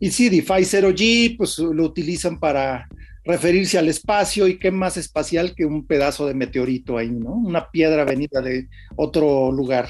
Y 0.01 0.11
sí, 0.11 0.29
DeFi 0.29 0.63
0G, 0.63 1.37
pues 1.37 1.59
lo 1.59 1.85
utilizan 1.85 2.39
para 2.39 2.89
referirse 3.25 3.79
al 3.79 3.89
espacio 3.89 4.47
y 4.47 4.59
qué 4.59 4.71
más 4.71 4.97
espacial 4.97 5.55
que 5.55 5.67
un 5.67 5.87
pedazo 5.87 6.27
de 6.27 6.35
meteorito 6.35 6.97
ahí, 6.97 7.11
¿no? 7.11 7.33
Una 7.33 7.71
piedra 7.71 8.05
venida 8.05 8.41
de 8.41 8.69
otro 8.97 9.53
lugar. 9.53 9.89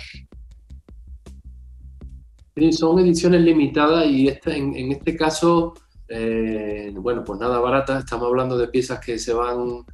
Sí, 2.56 2.72
son 2.72 2.98
ediciones 2.98 3.42
limitadas 3.42 4.06
y 4.06 4.28
en, 4.46 4.92
este 4.92 5.14
caso, 5.14 5.74
eh, 6.08 6.92
bueno, 6.96 7.22
pues 7.22 7.38
nada 7.38 7.60
barata, 7.60 8.00
estamos 8.00 8.26
hablando 8.26 8.58
de 8.58 8.66
piezas 8.66 8.98
que 8.98 9.18
se 9.18 9.32
van 9.32 9.84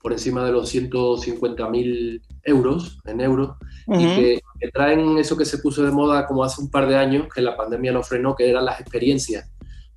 por 0.00 0.12
encima 0.12 0.44
de 0.44 0.52
los 0.52 0.68
150 0.68 1.68
mil 1.70 2.20
euros, 2.42 2.98
en 3.04 3.20
euros, 3.20 3.56
y 3.90 4.40
que, 4.60 4.70
traen 4.72 5.16
eso 5.18 5.36
que 5.36 5.44
se 5.44 5.58
puso 5.58 5.82
de 5.82 5.90
moda 5.90 6.26
como 6.26 6.44
hace 6.44 6.60
un 6.60 6.70
par 6.70 6.88
de 6.88 6.96
años, 6.96 7.28
que 7.32 7.40
la 7.40 7.56
pandemia 7.56 7.92
lo 7.92 8.02
frenó, 8.02 8.34
que 8.34 8.50
eran 8.50 8.64
las 8.64 8.80
experiencias. 8.80 9.50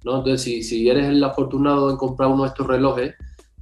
¿no? 0.03 0.17
Entonces, 0.17 0.41
si, 0.41 0.63
si 0.63 0.89
eres 0.89 1.07
el 1.07 1.23
afortunado 1.23 1.89
en 1.89 1.97
comprar 1.97 2.29
uno 2.29 2.43
de 2.43 2.49
estos 2.49 2.67
relojes, 2.67 3.15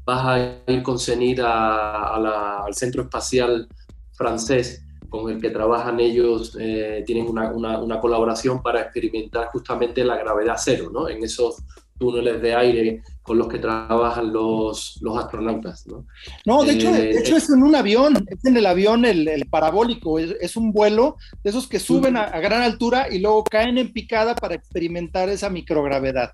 vas 0.05 0.25
a 0.25 0.71
ir 0.71 0.83
con 0.83 0.99
Zenit 0.99 1.39
al 1.39 2.73
centro 2.73 3.03
espacial 3.03 3.67
francés 4.13 4.83
con 5.09 5.31
el 5.31 5.41
que 5.41 5.49
trabajan 5.49 5.99
ellos, 5.99 6.55
eh, 6.59 7.03
tienen 7.05 7.27
una, 7.27 7.51
una, 7.51 7.79
una, 7.79 7.99
colaboración 7.99 8.61
para 8.61 8.81
experimentar 8.81 9.47
justamente 9.47 10.03
la 10.03 10.17
gravedad 10.17 10.55
cero, 10.57 10.91
¿no? 10.93 11.09
En 11.09 11.23
esos 11.23 11.63
túneles 11.97 12.41
de 12.41 12.55
aire 12.55 13.03
con 13.29 13.37
los 13.37 13.47
que 13.47 13.59
trabajan 13.59 14.33
los, 14.33 14.97
los 15.03 15.15
astronautas. 15.15 15.85
No, 15.85 16.03
no 16.47 16.63
de, 16.63 16.71
hecho, 16.73 16.91
de 16.91 17.11
eh, 17.11 17.19
hecho 17.19 17.37
es 17.37 17.47
en 17.51 17.61
un 17.61 17.75
avión, 17.75 18.25
es 18.25 18.43
en 18.43 18.57
el 18.57 18.65
avión 18.65 19.05
el, 19.05 19.45
parabólico, 19.51 20.17
es, 20.17 20.57
un 20.57 20.71
vuelo 20.71 21.15
de 21.43 21.51
esos 21.51 21.67
que 21.67 21.79
suben 21.79 22.17
a, 22.17 22.25
gran 22.39 22.63
altura 22.63 23.05
y 23.07 23.19
luego 23.19 23.43
caen 23.43 23.77
en 23.77 23.93
picada 23.93 24.33
para 24.33 24.55
experimentar 24.55 25.29
esa 25.29 25.47
microgravedad. 25.51 26.31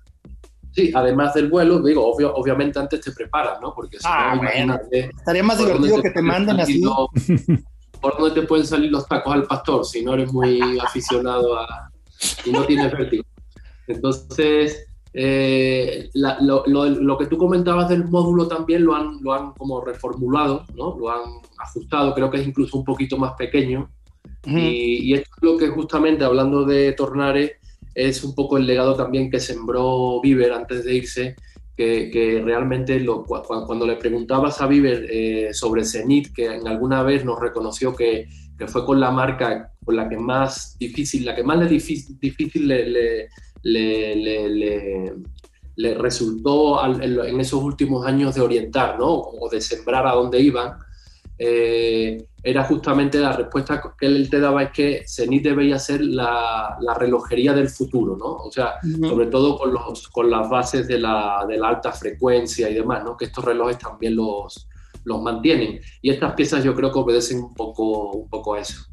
Sí, 0.72 0.90
además 0.94 1.34
del 1.34 1.50
vuelo, 1.50 1.82
digo, 1.82 2.02
obviamente 2.02 2.78
antes 2.78 3.02
te 3.02 3.12
preparas, 3.12 3.60
¿no? 3.60 3.74
Porque 3.74 3.98
ah, 4.02 4.34
bueno, 4.38 4.80
estaría 4.90 5.42
más 5.42 5.58
divertido 5.58 6.00
que 6.00 6.12
te 6.12 6.22
manden 6.22 6.60
así. 6.60 6.82
¿Por 8.00 8.16
dónde 8.16 8.40
te 8.40 8.46
pueden 8.46 8.66
salir 8.66 8.90
los 8.90 9.06
tacos 9.06 9.34
al 9.34 9.42
pastor 9.42 9.84
si 9.84 10.02
no 10.02 10.14
eres 10.14 10.32
muy 10.32 10.78
aficionado 10.78 11.58
a... 11.58 11.90
y 12.46 12.52
no 12.52 12.64
tienes 12.64 12.90
vértigo? 12.90 13.24
Entonces, 13.86 14.86
eh, 15.18 16.10
lo, 16.12 17.16
que 17.18 17.26
tú 17.26 17.38
comentabas 17.38 17.88
del 17.88 18.04
módulo 18.04 18.48
también 18.48 18.84
lo 18.84 18.94
han, 18.94 19.16
lo 19.22 19.32
han 19.32 19.52
como 19.52 19.82
reformulado, 19.82 20.66
¿no? 20.76 20.94
Lo 20.98 21.10
han 21.10 21.22
ajustado, 21.58 22.12
creo 22.12 22.30
que 22.30 22.36
es 22.36 22.46
incluso 22.46 22.76
un 22.76 22.84
poquito 22.84 23.16
más 23.16 23.32
pequeño. 23.32 23.90
y, 24.44 25.14
esto 25.14 25.30
es 25.36 25.42
lo 25.42 25.56
que 25.56 25.68
justamente, 25.68 26.22
hablando 26.22 26.66
de 26.66 26.92
Tornare, 26.92 27.56
es 27.94 28.22
un 28.24 28.34
poco 28.34 28.58
el 28.58 28.66
legado 28.66 28.94
también 28.94 29.30
que 29.30 29.40
sembró 29.40 30.20
Viver 30.20 30.52
antes 30.52 30.84
de 30.84 30.94
irse, 30.94 31.36
que, 31.74 32.42
realmente 32.44 33.00
lo, 33.00 33.24
cuando, 33.24 33.86
le 33.86 33.96
preguntabas 33.96 34.60
a 34.60 34.66
Viver 34.66 35.06
eh, 35.08 35.54
sobre 35.54 35.86
Zenit, 35.86 36.34
que 36.34 36.56
en 36.56 36.68
alguna 36.68 37.02
vez 37.02 37.24
nos 37.24 37.40
reconoció 37.40 37.96
que, 37.96 38.28
que, 38.58 38.66
fue 38.66 38.84
con 38.84 39.00
la 39.00 39.10
marca 39.10 39.72
con 39.82 39.96
la 39.96 40.10
que 40.10 40.18
más 40.18 40.76
difícil, 40.78 41.24
la 41.24 41.34
que 41.34 41.42
más 41.42 41.58
le 41.58 41.68
difícil, 41.68 42.18
difícil 42.20 42.68
le 42.68 42.86
le, 42.86 43.28
le, 43.66 45.14
resultó 45.94 46.84
en, 46.84 47.40
esos 47.40 47.62
últimos 47.62 48.06
años 48.06 48.34
de 48.34 48.40
orientar, 48.40 48.98
¿no? 48.98 49.12
O 49.12 49.48
de 49.50 49.60
sembrar 49.60 50.06
a 50.06 50.12
dónde 50.12 50.40
iban, 50.40 50.78
eh, 51.38 52.26
era 52.42 52.64
justamente 52.64 53.18
la 53.18 53.32
respuesta 53.32 53.82
que 53.98 54.06
él 54.06 54.30
te 54.30 54.40
daba 54.40 54.62
es 54.62 54.70
que 54.70 55.04
Zenit 55.06 55.42
debería 55.42 55.78
ser 55.78 56.00
la, 56.00 56.78
relojería 56.96 57.52
del 57.52 57.68
futuro, 57.68 58.16
¿no? 58.16 58.36
O 58.36 58.50
sea, 58.52 58.74
sobre 59.02 59.26
todo 59.26 59.58
con, 59.58 59.72
los, 59.72 60.08
con 60.08 60.30
las 60.30 60.48
bases 60.48 60.86
de 60.86 61.00
la, 61.00 61.44
de 61.48 61.58
la, 61.58 61.68
alta 61.68 61.92
frecuencia 61.92 62.70
y 62.70 62.74
demás, 62.74 63.04
¿no? 63.04 63.16
Que 63.16 63.26
estos 63.26 63.44
relojes 63.44 63.78
también 63.78 64.14
los, 64.14 64.68
los 65.04 65.20
mantienen. 65.22 65.80
Y 66.00 66.10
estas 66.10 66.34
piezas 66.34 66.62
yo 66.62 66.74
creo 66.74 66.92
que 66.92 66.98
obedecen 67.00 67.42
un 67.42 67.52
poco, 67.52 68.12
un 68.12 68.28
poco 68.28 68.54
a 68.54 68.60
eso. 68.60 68.84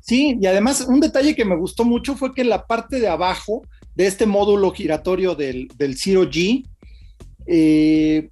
Sí, 0.00 0.38
y 0.40 0.46
además 0.46 0.86
un 0.88 0.98
detalle 0.98 1.36
que 1.36 1.44
me 1.44 1.56
gustó 1.56 1.84
mucho 1.84 2.16
fue 2.16 2.34
que 2.34 2.42
la 2.42 2.66
parte 2.66 2.98
de 2.98 3.08
abajo 3.08 3.62
de 3.94 4.06
este 4.06 4.26
módulo 4.26 4.72
giratorio 4.72 5.34
del, 5.34 5.68
del 5.76 5.96
Zero 5.96 6.24
G, 6.24 6.66
eh, 7.46 8.28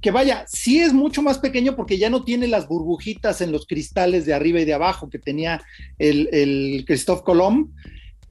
que 0.00 0.10
vaya, 0.10 0.44
sí 0.48 0.80
es 0.80 0.92
mucho 0.92 1.22
más 1.22 1.38
pequeño 1.38 1.76
porque 1.76 1.96
ya 1.96 2.10
no 2.10 2.24
tiene 2.24 2.48
las 2.48 2.66
burbujitas 2.66 3.40
en 3.40 3.52
los 3.52 3.66
cristales 3.66 4.26
de 4.26 4.34
arriba 4.34 4.60
y 4.60 4.64
de 4.64 4.74
abajo 4.74 5.08
que 5.08 5.20
tenía 5.20 5.62
el, 5.98 6.28
el 6.32 6.84
Christophe 6.86 7.22
Colomb. 7.22 7.68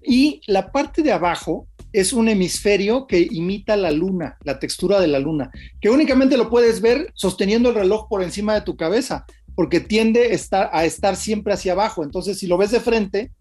Y 0.03 0.41
la 0.47 0.71
parte 0.71 1.01
de 1.01 1.13
abajo 1.13 1.67
es 1.93 2.11
un 2.11 2.27
hemisferio 2.27 3.07
que 3.07 3.27
imita 3.31 3.77
la 3.77 3.91
luna, 3.91 4.37
la 4.43 4.59
textura 4.59 4.99
de 4.99 5.07
la 5.07 5.19
luna, 5.19 5.51
que 5.79 5.89
únicamente 5.89 6.37
lo 6.37 6.49
puedes 6.49 6.81
ver 6.81 7.11
sosteniendo 7.13 7.69
el 7.69 7.75
reloj 7.75 8.07
por 8.09 8.23
encima 8.23 8.53
de 8.53 8.61
tu 8.61 8.75
cabeza, 8.75 9.25
porque 9.55 9.79
tiende 9.79 10.33
estar, 10.33 10.69
a 10.73 10.85
estar 10.85 11.15
siempre 11.15 11.53
hacia 11.53 11.73
abajo. 11.73 12.03
Entonces, 12.03 12.39
si 12.39 12.47
lo 12.47 12.57
ves 12.57 12.71
de 12.71 12.79
frente, 12.79 13.31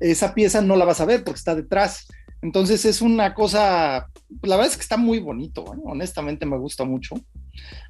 esa 0.00 0.34
pieza 0.34 0.60
no 0.60 0.76
la 0.76 0.84
vas 0.84 1.00
a 1.00 1.06
ver 1.06 1.24
porque 1.24 1.38
está 1.38 1.54
detrás. 1.54 2.06
Entonces 2.42 2.84
es 2.84 3.00
una 3.00 3.34
cosa, 3.34 4.08
la 4.42 4.56
verdad 4.56 4.70
es 4.70 4.76
que 4.76 4.82
está 4.82 4.96
muy 4.96 5.18
bonito, 5.18 5.64
¿eh? 5.74 5.78
honestamente 5.84 6.46
me 6.46 6.58
gusta 6.58 6.84
mucho. 6.84 7.16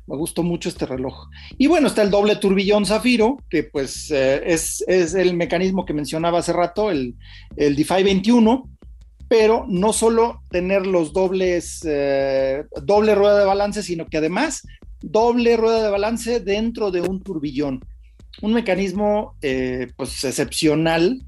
Me 0.07 0.17
gustó 0.17 0.43
mucho 0.43 0.71
este 0.71 0.87
reloj. 0.87 1.29
Y 1.59 1.67
bueno, 1.67 1.89
está 1.89 2.01
el 2.01 2.11
doble 2.11 2.37
turbillón 2.37 2.87
zafiro, 2.87 3.37
que 3.51 3.65
pues 3.65 4.11
eh, 4.11 4.41
es, 4.47 4.83
el 4.89 5.35
mecanismo 5.35 5.85
que 5.85 5.93
mencionaba 5.93 6.39
hace 6.39 6.55
rato, 6.55 6.91
el, 6.91 7.15
el 7.57 7.77
DeFi 7.77 8.03
21, 8.03 8.71
pero 9.29 9.67
no 9.69 9.93
solo 9.93 10.41
tener 10.49 10.87
los 10.87 11.13
dobles, 11.13 11.81
eh, 11.85 12.65
doble 12.83 13.15
rueda 13.15 13.41
de 13.41 13.45
balance, 13.45 13.83
sino 13.83 14.07
que 14.07 14.17
además 14.17 14.67
doble 15.03 15.59
rueda 15.59 15.83
de 15.83 15.91
balance 15.91 16.41
dentro 16.41 16.91
de 16.91 17.03
un 17.03 17.23
turbillón. 17.23 17.85
Un 18.41 18.55
mecanismo 18.55 19.35
pues 19.97 20.25
excepcional 20.25 21.28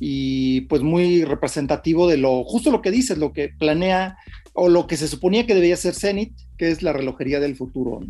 y 0.00 0.62
pues 0.62 0.82
muy 0.82 1.24
representativo 1.24 2.08
de 2.08 2.18
lo, 2.18 2.44
justo 2.44 2.70
lo 2.70 2.82
que 2.82 2.90
dices, 2.90 3.18
lo 3.18 3.32
que 3.32 3.50
planea 3.58 4.16
o 4.52 4.68
lo 4.68 4.86
que 4.86 4.96
se 4.96 5.08
suponía 5.08 5.46
que 5.46 5.54
debía 5.54 5.76
ser 5.76 5.94
Zenith, 5.94 6.34
que 6.56 6.70
es 6.70 6.82
la 6.82 6.92
relojería 6.92 7.40
del 7.40 7.56
futuro. 7.56 8.00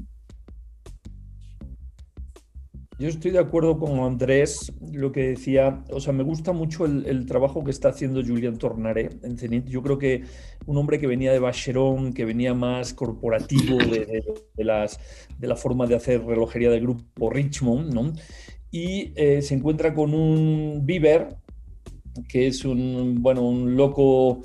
Yo 3.00 3.06
estoy 3.06 3.30
de 3.30 3.38
acuerdo 3.38 3.78
con 3.78 4.00
Andrés, 4.00 4.72
lo 4.92 5.12
que 5.12 5.28
decía, 5.28 5.84
o 5.92 6.00
sea, 6.00 6.12
me 6.12 6.24
gusta 6.24 6.50
mucho 6.50 6.84
el, 6.84 7.26
trabajo 7.26 7.62
que 7.62 7.70
está 7.70 7.90
haciendo 7.90 8.24
Julian 8.24 8.58
Tornare 8.58 9.10
en 9.22 9.38
Zenith. 9.38 9.66
Yo 9.66 9.84
creo 9.84 9.98
que 9.98 10.24
un 10.66 10.78
hombre 10.78 10.98
que 10.98 11.06
venía 11.06 11.30
de 11.30 11.38
Bacheron, 11.38 12.12
que 12.12 12.24
venía 12.24 12.54
más 12.54 12.94
corporativo 12.94 13.78
de, 13.78 14.24
las, 14.64 14.98
de 15.38 15.46
la 15.46 15.54
forma 15.54 15.86
de 15.86 15.94
hacer 15.94 16.24
relojería 16.24 16.70
del 16.70 16.80
grupo 16.80 17.30
Richmond, 17.30 17.94
¿no? 17.94 18.12
Y 18.72 19.12
eh, 19.14 19.42
se 19.42 19.54
encuentra 19.54 19.94
con 19.94 20.12
un 20.12 20.84
Bieber, 20.84 21.36
que 22.28 22.46
es 22.46 22.64
un, 22.64 23.16
bueno, 23.20 23.42
un 23.42 23.76
loco 23.76 24.42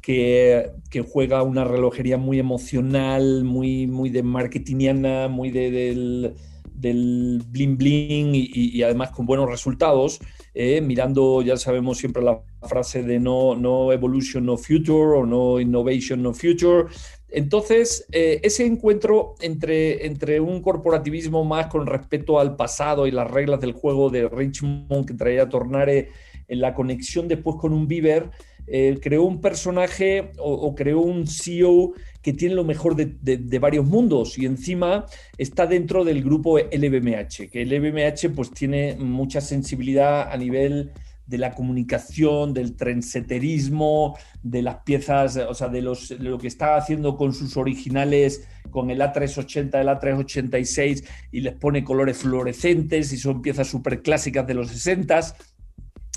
que, 0.00 0.72
juega 1.10 1.42
una 1.42 1.64
relojería 1.64 2.18
muy 2.18 2.38
emocional, 2.38 3.44
muy, 3.44 3.86
muy 3.86 4.10
de 4.10 4.22
marketingiana, 4.22 5.28
muy 5.28 5.50
de, 5.50 6.34
del 6.74 7.42
bling 7.48 7.78
bling 7.78 8.32
y, 8.34 8.82
además 8.82 9.10
con 9.10 9.24
buenos 9.24 9.48
resultados, 9.48 10.18
eh, 10.52 10.80
mirando, 10.80 11.40
ya 11.40 11.56
sabemos 11.56 11.98
siempre 11.98 12.22
la 12.22 12.42
frase 12.62 13.02
de 13.02 13.18
no, 13.20 13.54
no 13.54 13.92
evolution, 13.92 14.44
no 14.44 14.56
future 14.56 15.18
o 15.18 15.24
no 15.24 15.60
innovation, 15.60 16.22
no 16.22 16.34
future. 16.34 16.86
Entonces, 17.28 18.06
eh, 18.12 18.40
ese 18.42 18.66
encuentro 18.66 19.36
entre, 19.40 20.06
entre 20.06 20.40
un 20.40 20.60
corporativismo 20.60 21.44
más 21.44 21.68
con 21.68 21.86
respeto 21.86 22.38
al 22.38 22.56
pasado 22.56 23.06
y 23.06 23.10
las 23.10 23.30
reglas 23.30 23.60
del 23.60 23.72
juego 23.72 24.10
de 24.10 24.28
Richmond 24.28 25.06
que 25.06 25.14
traía 25.14 25.48
Tornare 25.48 26.10
en 26.48 26.60
la 26.60 26.74
conexión 26.74 27.28
después 27.28 27.56
con 27.56 27.72
un 27.72 27.88
Bieber, 27.88 28.30
eh, 28.66 28.98
creó 29.02 29.24
un 29.24 29.40
personaje 29.40 30.30
o, 30.38 30.74
creó 30.74 31.00
un 31.00 31.26
CEO 31.26 31.94
que 32.22 32.32
tiene 32.32 32.54
lo 32.54 32.62
mejor 32.62 32.94
de, 32.94 33.58
varios 33.58 33.84
mundos 33.84 34.38
y 34.38 34.46
encima 34.46 35.06
está 35.36 35.66
dentro 35.66 36.04
del 36.04 36.22
grupo 36.22 36.58
LVMH, 36.58 37.50
que 37.50 37.64
LVMH 37.66 38.30
pues 38.34 38.52
tiene 38.52 38.94
mucha 38.96 39.40
sensibilidad 39.40 40.30
a 40.30 40.36
nivel 40.36 40.92
de 41.26 41.38
la 41.38 41.54
comunicación, 41.54 42.52
del 42.52 42.76
trendseterismo, 42.76 44.16
de 44.42 44.62
las 44.62 44.76
piezas, 44.84 45.36
o 45.36 45.54
sea, 45.54 45.68
de, 45.68 45.80
los, 45.80 46.10
lo 46.12 46.38
que 46.38 46.48
está 46.48 46.76
haciendo 46.76 47.16
con 47.16 47.32
sus 47.32 47.56
originales, 47.56 48.46
con 48.70 48.90
el 48.90 49.00
A380, 49.00 49.80
el 49.80 49.88
A386, 49.88 51.04
y 51.30 51.40
les 51.40 51.54
pone 51.54 51.84
colores 51.84 52.18
fluorescentes 52.18 53.12
y 53.12 53.16
son 53.16 53.40
piezas 53.40 53.68
súper 53.68 54.02
clásicas 54.02 54.46
de 54.46 54.54
los 54.54 54.68
60 54.68 55.20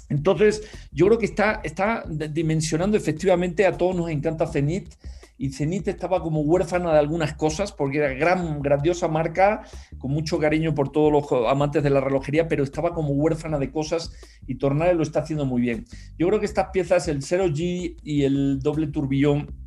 entonces, 0.09 0.61
yo 0.91 1.07
creo 1.07 1.17
que 1.17 1.25
está, 1.25 1.61
está 1.63 2.03
dimensionando 2.07 2.97
efectivamente, 2.97 3.65
a 3.65 3.77
todos 3.77 3.95
nos 3.95 4.09
encanta 4.09 4.47
Zenit, 4.47 4.93
y 5.37 5.49
Zenit 5.49 5.87
estaba 5.87 6.21
como 6.21 6.41
huérfana 6.41 6.93
de 6.93 6.99
algunas 6.99 7.33
cosas, 7.33 7.71
porque 7.73 7.97
era 7.97 8.13
gran, 8.13 8.61
grandiosa 8.61 9.07
marca, 9.07 9.63
con 9.97 10.11
mucho 10.11 10.39
cariño 10.39 10.73
por 10.73 10.91
todos 10.91 11.11
los 11.11 11.49
amantes 11.49 11.83
de 11.83 11.89
la 11.89 11.99
relojería, 11.99 12.47
pero 12.47 12.63
estaba 12.63 12.93
como 12.93 13.09
huérfana 13.09 13.59
de 13.59 13.71
cosas 13.71 14.13
y 14.47 14.55
Tornare 14.55 14.93
lo 14.93 15.03
está 15.03 15.19
haciendo 15.19 15.45
muy 15.45 15.61
bien. 15.61 15.85
Yo 16.17 16.27
creo 16.27 16.39
que 16.39 16.45
estas 16.45 16.69
piezas, 16.71 17.07
el 17.09 17.21
0G 17.21 17.97
y 18.01 18.23
el 18.23 18.59
doble 18.59 18.87
turbillón, 18.87 19.65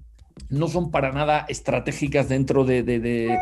no 0.48 0.68
son 0.68 0.90
para 0.90 1.12
nada 1.12 1.44
estratégicas 1.48 2.28
dentro 2.28 2.64
de, 2.64 3.38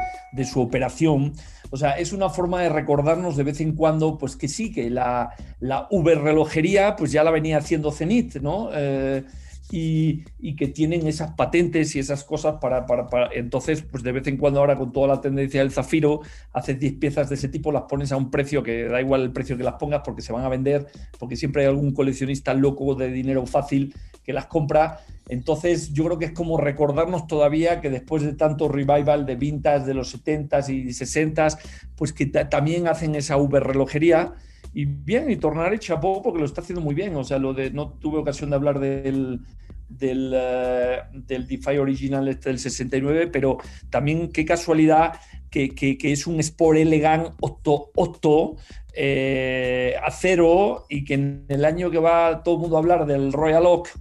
su 0.51 0.61
operación. 0.61 1.35
O 1.71 1.77
sea, 1.77 1.93
es 1.93 2.13
una 2.13 2.29
forma 2.29 2.63
de 2.63 2.69
recordarnos 2.69 3.37
de 3.37 3.43
vez 3.43 3.61
en 3.61 3.73
cuando, 3.75 4.19
pues 4.19 4.37
que 4.37 4.49
sí, 4.49 4.73
que 4.73 4.91
la, 4.91 5.31
la 5.61 5.89
relojería 5.91 6.97
pues 6.97 7.13
ya 7.13 7.25
la 7.25 7.31
venía 7.31 7.59
haciendo 7.59 7.93
Zenit, 7.93 8.37
¿no? 8.37 8.71
Eh, 8.73 9.25
y, 9.71 10.25
que 10.57 10.69
tienen 10.69 11.07
esas 11.07 11.33
patentes 11.33 11.95
y 11.97 11.99
esas 11.99 12.25
cosas 12.25 12.57
para, 12.61 12.87
para, 12.87 13.29
Entonces, 13.35 13.83
pues 13.83 14.03
de 14.03 14.13
vez 14.13 14.27
en 14.27 14.37
cuando 14.37 14.61
ahora 14.61 14.79
con 14.79 14.93
toda 14.93 15.09
la 15.09 15.21
tendencia 15.21 15.61
del 15.61 15.73
zafiro, 15.73 16.21
haces 16.53 16.79
10 16.79 16.95
piezas 16.95 17.29
de 17.29 17.35
ese 17.35 17.49
tipo, 17.49 17.73
las 17.73 17.83
pones 17.83 18.13
a 18.13 18.17
un 18.17 18.31
precio 18.31 18.63
que 18.63 18.85
da 18.85 19.01
igual 19.01 19.23
el 19.23 19.33
precio 19.33 19.57
que 19.57 19.65
las 19.65 19.75
pongas 19.75 20.03
porque 20.05 20.23
se 20.23 20.33
van 20.33 20.45
a 20.45 20.49
vender, 20.49 20.87
porque 21.19 21.37
siempre 21.37 21.63
hay 21.63 21.69
algún 21.69 21.93
coleccionista 21.93 22.55
loco 22.55 22.95
de 22.95 23.11
dinero 23.11 23.45
fácil 23.47 23.95
que 24.23 24.33
las 24.33 24.47
compra. 24.47 25.01
Entonces, 25.29 25.93
yo 25.93 26.05
creo 26.05 26.19
que 26.19 26.27
es 26.27 26.33
como 26.33 26.57
recordarnos 26.57 27.27
todavía 27.27 27.81
que 27.81 27.91
después 27.91 28.23
de 28.23 28.35
tanto 28.35 28.69
revival 28.69 29.27
de 29.27 29.37
vintas 29.37 29.85
de 29.85 29.95
los 29.95 30.15
70s 30.15 30.69
y 30.69 30.87
60s, 30.89 31.59
pues 31.97 32.13
que 32.13 32.27
también 32.27 32.87
hacen 32.87 33.15
esa 33.15 33.37
Uber 33.37 33.63
relojería 33.63 34.35
y 34.77 34.85
bien, 34.85 35.31
y 35.31 35.37
Tornare 35.37 35.79
chapó 35.79 36.23
porque 36.23 36.39
lo 36.39 36.45
está 36.45 36.61
haciendo 36.61 36.83
muy 36.83 36.95
bien. 36.95 37.17
O 37.17 37.25
sea, 37.25 37.39
lo 37.39 37.55
de 37.55 37.71
no 37.71 37.95
tuve 37.95 38.19
ocasión 38.19 38.51
de 38.51 38.57
hablar 38.57 38.79
del, 38.79 39.41
del, 39.89 40.35
uh, 40.35 41.19
del 41.19 41.47
DeFi 41.47 41.79
original 41.79 42.29
este 42.29 42.51
del 42.51 42.59
69, 42.59 43.29
pero 43.29 43.57
también 43.89 44.31
qué 44.31 44.45
casualidad 44.45 45.15
que, 45.49 45.71
que, 45.71 45.97
que 45.97 46.13
es 46.13 46.27
un 46.27 46.41
Sport 46.41 46.77
Elegant 46.77 47.29
8, 47.41 47.93
8 47.95 48.57
eh, 48.93 49.95
acero 50.05 50.85
y 50.91 51.07
que 51.07 51.15
en 51.15 51.47
el 51.49 51.65
año 51.65 51.91
que 51.91 51.99
va 51.99 52.43
todo 52.43 52.57
el 52.57 52.61
mundo 52.61 52.77
a 52.77 52.81
hablar 52.81 53.07
del 53.07 53.33
Royal 53.33 53.65
Oak 53.65 53.99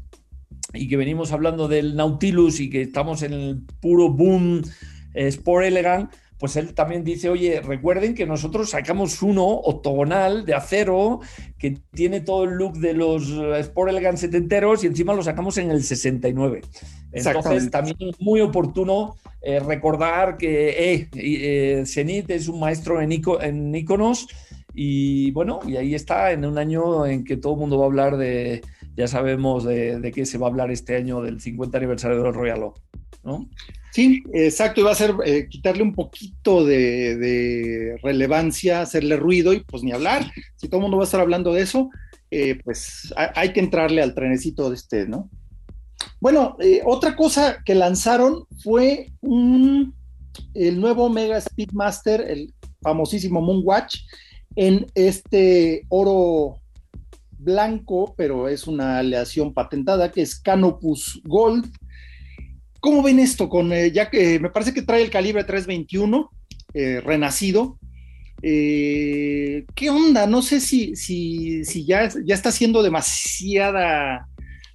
y 0.73 0.89
que 0.89 0.97
venimos 0.97 1.31
hablando 1.31 1.69
del 1.69 1.95
Nautilus 1.95 2.59
y 2.59 2.69
que 2.69 2.81
estamos 2.81 3.23
en 3.23 3.31
el 3.31 3.61
puro 3.79 4.09
boom 4.09 4.61
eh, 5.13 5.27
Sport 5.27 5.67
Elegant, 5.67 6.11
pues 6.39 6.55
él 6.57 6.73
también 6.73 7.03
dice, 7.03 7.29
oye, 7.29 7.61
recuerden 7.61 8.13
que 8.13 8.25
nosotros 8.25 8.69
sacamos 8.69 9.21
uno 9.21 9.45
octogonal 9.45 10.45
de 10.45 10.53
acero 10.53 11.21
que 11.57 11.77
tiene 11.93 12.21
todo 12.21 12.43
el 12.43 12.51
look 12.51 12.77
de 12.77 12.93
los 12.93 13.29
Sport 13.29 13.91
Elegant 13.91 14.17
setenteros 14.17 14.83
y 14.83 14.87
encima 14.87 15.13
lo 15.13 15.23
sacamos 15.23 15.57
en 15.57 15.71
el 15.71 15.83
69. 15.83 16.61
Entonces 17.11 17.71
también 17.71 17.95
es 17.99 18.19
muy 18.19 18.41
oportuno 18.41 19.15
eh, 19.41 19.59
recordar 19.59 20.37
que 20.37 20.69
eh, 20.93 21.09
eh, 21.13 21.83
Zenith 21.85 22.29
es 22.29 22.47
un 22.47 22.59
maestro 22.59 23.01
en, 23.01 23.11
en 23.11 23.75
iconos 23.75 24.27
y 24.73 25.31
bueno, 25.31 25.61
y 25.65 25.77
ahí 25.77 25.95
está 25.95 26.33
en 26.33 26.43
un 26.43 26.57
año 26.57 27.05
en 27.05 27.23
que 27.23 27.37
todo 27.37 27.53
el 27.53 27.59
mundo 27.59 27.77
va 27.77 27.85
a 27.85 27.87
hablar 27.87 28.17
de, 28.17 28.61
ya 28.97 29.07
sabemos 29.07 29.63
de, 29.63 29.99
de 30.01 30.11
qué 30.11 30.25
se 30.25 30.37
va 30.37 30.47
a 30.47 30.49
hablar 30.49 30.69
este 30.71 30.97
año 30.97 31.21
del 31.21 31.39
50 31.39 31.77
aniversario 31.77 32.21
del 32.21 32.33
Royal 32.33 32.63
Oak, 32.63 32.81
Sí, 33.91 34.23
exacto, 34.33 34.81
y 34.81 34.83
va 34.83 34.91
a 34.91 34.95
ser 34.95 35.15
eh, 35.25 35.47
quitarle 35.49 35.81
un 35.81 35.93
poquito 35.93 36.65
de, 36.65 37.97
relevancia, 38.03 38.81
hacerle 38.81 39.15
ruido 39.15 39.53
y 39.53 39.61
pues 39.61 39.83
ni 39.83 39.93
hablar. 39.93 40.29
Si 40.57 40.67
todo 40.67 40.79
el 40.79 40.81
mundo 40.83 40.97
va 40.97 41.03
a 41.03 41.05
estar 41.05 41.21
hablando 41.21 41.53
de 41.53 41.61
eso, 41.61 41.89
eh, 42.29 42.59
pues 42.63 43.13
hay 43.35 43.53
que 43.53 43.61
entrarle 43.61 44.01
al 44.01 44.13
trenecito 44.13 44.69
de 44.69 44.75
este, 44.75 45.07
¿no? 45.07 45.29
Bueno, 46.19 46.57
eh, 46.59 46.81
otra 46.85 47.15
cosa 47.15 47.63
que 47.63 47.73
lanzaron 47.73 48.45
fue 48.61 49.11
el 49.21 50.79
nuevo 50.81 51.09
Mega 51.09 51.39
Speedmaster, 51.39 52.19
el 52.29 52.53
famosísimo 52.81 53.41
Moonwatch, 53.41 54.01
en 54.57 54.87
este 54.93 55.85
oro 55.87 56.59
blanco, 57.37 58.13
pero 58.17 58.49
es 58.49 58.67
una 58.67 58.99
aleación 58.99 59.53
patentada 59.53 60.11
que 60.11 60.21
es 60.21 60.39
Canopus 60.39 61.21
Gold 61.23 61.71
¿Cómo 62.85 63.01
ven 63.01 63.17
esto? 63.17 63.49
Con, 63.49 63.73
eh, 63.73 63.91
ya 63.91 64.11
que 64.11 64.39
me 64.39 64.51
parece 64.51 64.71
que 64.71 64.83
trae 64.83 65.01
el 65.01 65.09
calibre 65.09 65.43
321 65.43 66.29
eh, 66.75 67.01
renacido. 67.01 67.79
Eh, 68.43 69.65
¿Qué 69.73 69.89
onda? 69.89 70.27
No 70.27 70.43
sé 70.43 70.61
si, 70.61 70.95
si, 70.95 71.65
si 71.65 71.83
ya, 71.83 72.07
ya 72.23 72.35
está 72.35 72.49
haciendo 72.49 72.83
demasiada, 72.83 74.27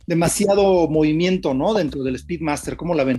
demasiado 0.09 0.89
movimiento, 0.89 1.55
¿no? 1.55 1.73
Dentro 1.73 2.03
del 2.03 2.19
Speedmaster. 2.19 2.77
¿Cómo 2.77 2.95
la 2.95 3.05
ven? 3.05 3.19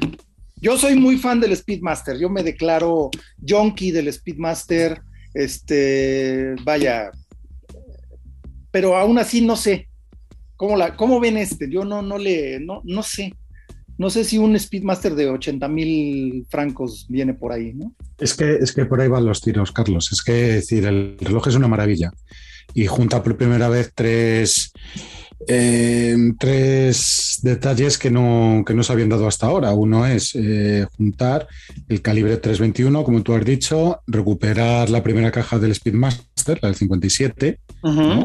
Yo 0.58 0.78
soy 0.78 0.96
muy 0.96 1.16
fan 1.16 1.40
del 1.40 1.56
Speedmaster. 1.56 2.20
Yo 2.20 2.30
me 2.30 2.44
declaro 2.44 3.12
junkie 3.48 3.94
del 3.94 4.12
Speedmaster. 4.12 5.00
Este, 5.34 6.54
vaya. 6.66 7.12
Pero 8.72 8.98
aún 8.98 9.20
así 9.20 9.40
no 9.40 9.56
sé. 9.56 9.88
¿Cómo, 10.58 10.76
la, 10.76 10.98
cómo 10.98 11.22
ven 11.22 11.38
este? 11.38 11.70
Yo 11.70 11.86
no, 11.86 12.02
no 12.02 12.18
le, 12.18 12.60
no, 12.60 12.82
no 12.84 13.04
sé 13.04 13.38
no 14.02 14.10
sé 14.10 14.24
si 14.24 14.40
un 14.40 14.58
Speedmaster 14.58 15.14
de 15.14 15.30
80 15.30 15.68
mil 15.68 16.48
francos 16.50 17.06
viene 17.08 17.36
por 17.36 17.52
ahí, 17.52 17.72
¿no? 17.76 17.94
Es 18.18 18.34
que, 18.34 18.56
es 18.56 18.72
que 18.72 18.88
por 18.88 19.00
ahí 19.00 19.08
van 19.08 19.28
los 19.28 19.42
tiros, 19.42 19.72
Carlos. 19.72 20.12
Es 20.12 20.24
que 20.24 20.32
decir, 20.32 20.88
el 20.88 21.18
reloj 21.20 21.50
es 21.50 21.56
una 21.56 21.68
maravilla 21.68 22.12
y 22.74 22.88
junta 22.88 23.22
por 23.22 23.38
primera 23.38 23.70
vez 23.70 23.92
tres, 23.94 24.74
eh, 25.48 26.18
tres 26.40 27.42
detalles 27.44 28.00
que 28.00 28.10
no, 28.10 28.64
que 28.66 28.74
no 28.74 28.82
se 28.82 28.92
habían 28.92 29.10
dado 29.10 29.28
hasta 29.28 29.46
ahora. 29.46 29.72
Uno 29.74 30.08
es 30.08 30.32
eh, 30.34 30.88
juntar 30.98 31.48
el 31.88 32.02
calibre 32.02 32.38
321, 32.38 33.04
como 33.04 33.22
tú 33.22 33.36
has 33.36 33.46
dicho, 33.46 34.02
recuperar 34.08 34.90
la 34.90 35.04
primera 35.04 35.32
caja 35.32 35.60
del 35.60 35.76
Speedmaster, 35.76 36.58
la 36.60 36.70
del 36.70 36.76
57, 36.76 37.60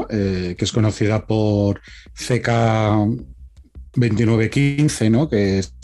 eh, 0.09 0.55
que 0.57 0.65
es 0.65 0.73
conocida 0.73 1.27
por 1.27 1.83
CK 2.15 3.36
2915, 3.97 5.11
¿no? 5.11 5.29
Que, 5.29 5.59
es, 5.59 5.75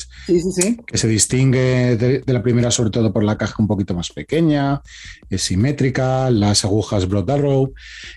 que 0.87 0.99
se 0.99 1.09
distingue 1.09 1.97
de, 1.97 2.23
la 2.27 2.43
primera 2.43 2.71
sobre 2.71 2.91
todo 2.91 3.13
por 3.13 3.25
la 3.25 3.37
caja 3.37 3.57
un 3.59 3.67
poquito 3.67 3.95
más 3.95 4.11
pequeña, 4.11 4.81
es 5.29 5.43
simétrica, 5.43 6.31
las 6.31 6.65
agujas 6.65 7.09
Broad 7.09 7.31
Arrow 7.31 7.73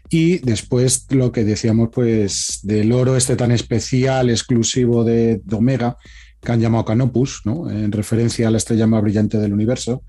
y 0.10 0.38
después 0.40 1.08
lo 1.10 1.32
que 1.32 1.44
decíamos 1.44 1.90
pues 1.92 2.60
del 2.64 2.92
oro 2.92 3.16
este 3.16 3.36
tan 3.36 3.52
especial, 3.52 4.30
exclusivo 4.30 5.04
de, 5.04 5.42
Omega, 5.52 5.98
que 6.42 6.52
han 6.52 6.62
llamado 6.62 6.86
Canopus, 6.86 7.42
¿no? 7.46 7.70
en 7.70 7.92
referencia 7.92 8.48
a 8.48 8.52
la 8.52 8.58
estrella 8.58 8.86
más 8.86 9.02
brillante 9.02 9.40
del 9.40 9.54
universo, 9.54 10.04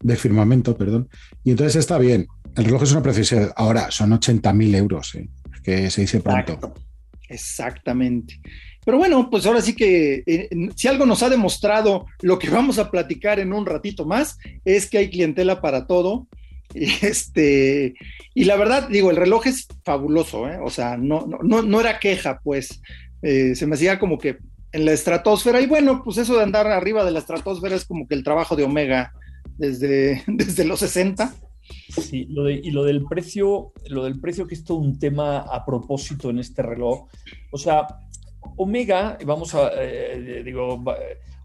del 0.00 0.18
firmamento, 0.18 0.76
perdón. 0.76 1.08
Y 1.44 1.52
entonces 1.52 1.76
está 1.76 1.96
bien. 1.96 2.26
El 2.56 2.66
reloj 2.66 2.82
es 2.82 2.92
una 2.92 3.02
precisión. 3.02 3.50
Ahora, 3.56 3.90
son 3.90 4.10
80.000 4.10 4.76
euros, 4.76 5.14
¿eh? 5.14 5.30
que 5.62 5.90
se 5.90 6.02
dice 6.02 6.20
pronto. 6.20 6.74
Exactamente. 7.28 8.40
Pero 8.84 8.98
bueno, 8.98 9.30
pues 9.30 9.46
ahora 9.46 9.60
sí 9.60 9.74
que 9.74 10.24
eh, 10.26 10.48
si 10.74 10.88
algo 10.88 11.06
nos 11.06 11.22
ha 11.22 11.30
demostrado 11.30 12.06
lo 12.20 12.38
que 12.38 12.50
vamos 12.50 12.78
a 12.78 12.90
platicar 12.90 13.38
en 13.38 13.52
un 13.52 13.64
ratito 13.64 14.04
más, 14.04 14.38
es 14.64 14.88
que 14.88 14.98
hay 14.98 15.10
clientela 15.10 15.60
para 15.60 15.86
todo. 15.86 16.26
Este, 16.74 17.92
y 18.32 18.44
la 18.44 18.56
verdad, 18.56 18.88
digo, 18.88 19.10
el 19.10 19.18
reloj 19.18 19.46
es 19.46 19.68
fabuloso, 19.84 20.48
¿eh? 20.48 20.58
o 20.64 20.70
sea, 20.70 20.96
no, 20.96 21.26
no, 21.42 21.60
no 21.60 21.80
era 21.80 22.00
queja, 22.00 22.40
pues 22.42 22.80
eh, 23.20 23.54
se 23.54 23.66
me 23.66 23.74
hacía 23.74 23.98
como 23.98 24.16
que 24.16 24.38
en 24.72 24.86
la 24.86 24.92
estratosfera, 24.92 25.60
y 25.60 25.66
bueno, 25.66 26.00
pues 26.02 26.16
eso 26.16 26.34
de 26.34 26.42
andar 26.42 26.66
arriba 26.66 27.04
de 27.04 27.10
la 27.10 27.18
estratosfera 27.18 27.76
es 27.76 27.84
como 27.84 28.08
que 28.08 28.14
el 28.14 28.24
trabajo 28.24 28.56
de 28.56 28.64
Omega 28.64 29.12
desde, 29.58 30.22
desde 30.26 30.64
los 30.64 30.80
60. 30.80 31.34
Sí, 31.88 32.26
y 32.28 32.70
lo 32.70 32.84
del 32.84 33.04
precio, 33.04 33.72
lo 33.88 34.04
del 34.04 34.18
precio 34.18 34.46
que 34.46 34.54
es 34.54 34.64
todo 34.64 34.78
un 34.78 34.98
tema 34.98 35.38
a 35.38 35.64
propósito 35.64 36.30
en 36.30 36.38
este 36.38 36.62
reloj. 36.62 37.06
O 37.50 37.58
sea, 37.58 37.86
Omega, 38.56 39.18
vamos 39.24 39.54
a, 39.54 39.70
eh, 39.74 40.42
digo, 40.44 40.82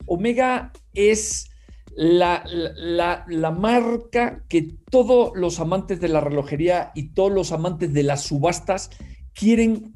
Omega 0.06 0.72
es 0.94 1.50
la, 1.96 2.44
la, 2.46 3.52
marca 3.52 4.44
que 4.48 4.76
todos 4.92 5.32
los 5.36 5.60
amantes 5.60 6.00
de 6.00 6.10
la 6.10 6.22
relojería 6.22 6.92
y 6.94 7.10
todos 7.14 7.32
los 7.32 7.52
amantes 7.52 7.92
de 7.94 8.04
las 8.04 8.22
subastas 8.22 8.92
quieren 9.34 9.96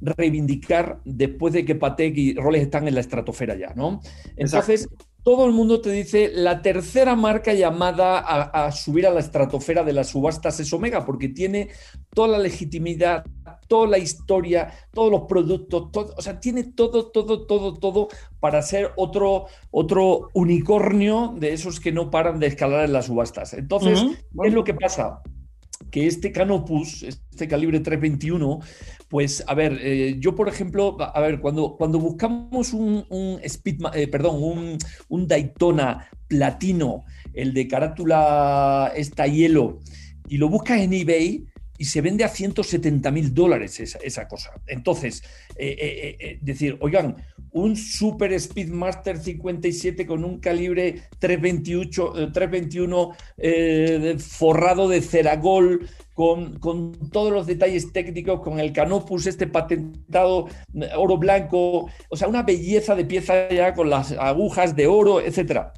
reivindicar 0.00 1.00
después 1.04 1.52
de 1.52 1.64
que 1.64 1.76
Patek 1.76 2.16
y 2.16 2.34
Rolex 2.34 2.64
están 2.64 2.88
en 2.88 2.94
la 2.94 3.00
estratosfera 3.00 3.56
ya, 3.56 3.72
¿no? 3.74 4.00
Entonces, 4.36 4.88
todo 5.22 5.46
el 5.46 5.52
mundo 5.52 5.80
te 5.80 5.90
dice 5.90 6.30
la 6.34 6.62
tercera 6.62 7.14
marca 7.14 7.54
llamada 7.54 8.18
a, 8.18 8.72
subir 8.72 9.06
a 9.06 9.10
la 9.10 9.20
estratosfera 9.20 9.84
de 9.84 9.92
las 9.92 10.08
subastas 10.08 10.58
es 10.60 10.72
Omega, 10.72 11.04
porque 11.04 11.28
tiene 11.28 11.70
toda 12.12 12.28
la 12.28 12.38
legitimidad, 12.38 13.24
toda 13.68 13.86
la 13.86 13.98
historia, 13.98 14.72
todos 14.92 15.10
los 15.10 15.22
productos, 15.22 15.92
todo, 15.92 16.14
o 16.16 16.22
sea, 16.22 16.40
tiene 16.40 16.64
todo, 16.64 17.10
todo, 17.10 17.46
todo, 17.46 17.74
todo 17.74 18.08
para 18.40 18.62
ser 18.62 18.90
otro, 18.96 19.46
otro 19.70 20.30
unicornio 20.34 21.34
de 21.36 21.52
esos 21.52 21.78
que 21.78 21.92
no 21.92 22.10
paran 22.10 22.40
de 22.40 22.48
escalar 22.48 22.84
en 22.84 22.92
las 22.92 23.06
subastas. 23.06 23.54
Entonces, 23.54 24.00
¿qué 24.00 24.48
es 24.48 24.54
lo 24.54 24.64
que 24.64 24.74
pasa? 24.74 25.22
Que 25.90 26.06
este 26.06 26.32
Canopus, 26.32 27.02
este 27.02 27.48
calibre 27.48 27.80
321, 27.80 28.60
pues 29.08 29.44
a 29.46 29.54
ver, 29.54 29.78
eh, 29.82 30.16
yo 30.18 30.34
por 30.34 30.48
ejemplo, 30.48 30.96
a 31.00 31.20
ver, 31.20 31.40
cuando, 31.40 31.76
cuando 31.76 31.98
buscamos 31.98 32.72
un, 32.72 33.38
Speed, 33.42 33.82
eh, 33.94 34.08
perdón, 34.08 34.78
un, 35.08 35.28
Daytona 35.28 36.08
platino, 36.28 37.04
el 37.34 37.52
de 37.52 37.68
carátula 37.68 38.92
esta 38.96 39.26
hielo, 39.26 39.80
y 40.28 40.38
lo 40.38 40.48
buscas 40.48 40.80
en 40.80 40.94
eBay, 40.94 41.46
y 41.82 41.84
se 41.84 42.00
vende 42.00 42.22
a 42.22 42.28
170 42.28 43.10
mil 43.10 43.34
dólares 43.34 43.80
esa, 43.80 44.28
cosa. 44.28 44.52
Entonces, 44.68 45.24
eh, 45.56 46.38
decir, 46.40 46.76
oigan, 46.78 47.16
un 47.50 47.74
Super 47.74 48.38
Speedmaster 48.38 49.18
57 49.18 50.06
con 50.06 50.24
un 50.24 50.38
calibre 50.38 51.02
328, 51.18 52.30
321 52.32 53.10
eh, 53.38 54.16
forrado 54.20 54.88
de 54.88 55.02
ceragol, 55.02 55.88
con, 56.14 56.60
con, 56.60 56.92
todos 57.10 57.32
los 57.32 57.48
detalles 57.48 57.92
técnicos, 57.92 58.42
con 58.42 58.60
el 58.60 58.72
canopus 58.72 59.26
este 59.26 59.48
patentado 59.48 60.46
eh, 60.74 60.88
oro 60.96 61.18
blanco, 61.18 61.90
o 62.08 62.16
sea, 62.16 62.28
una 62.28 62.44
belleza 62.44 62.94
de 62.94 63.06
pieza 63.06 63.48
ya 63.48 63.74
con 63.74 63.90
las 63.90 64.12
agujas 64.12 64.76
de 64.76 64.86
oro, 64.86 65.20
etcétera 65.20 65.72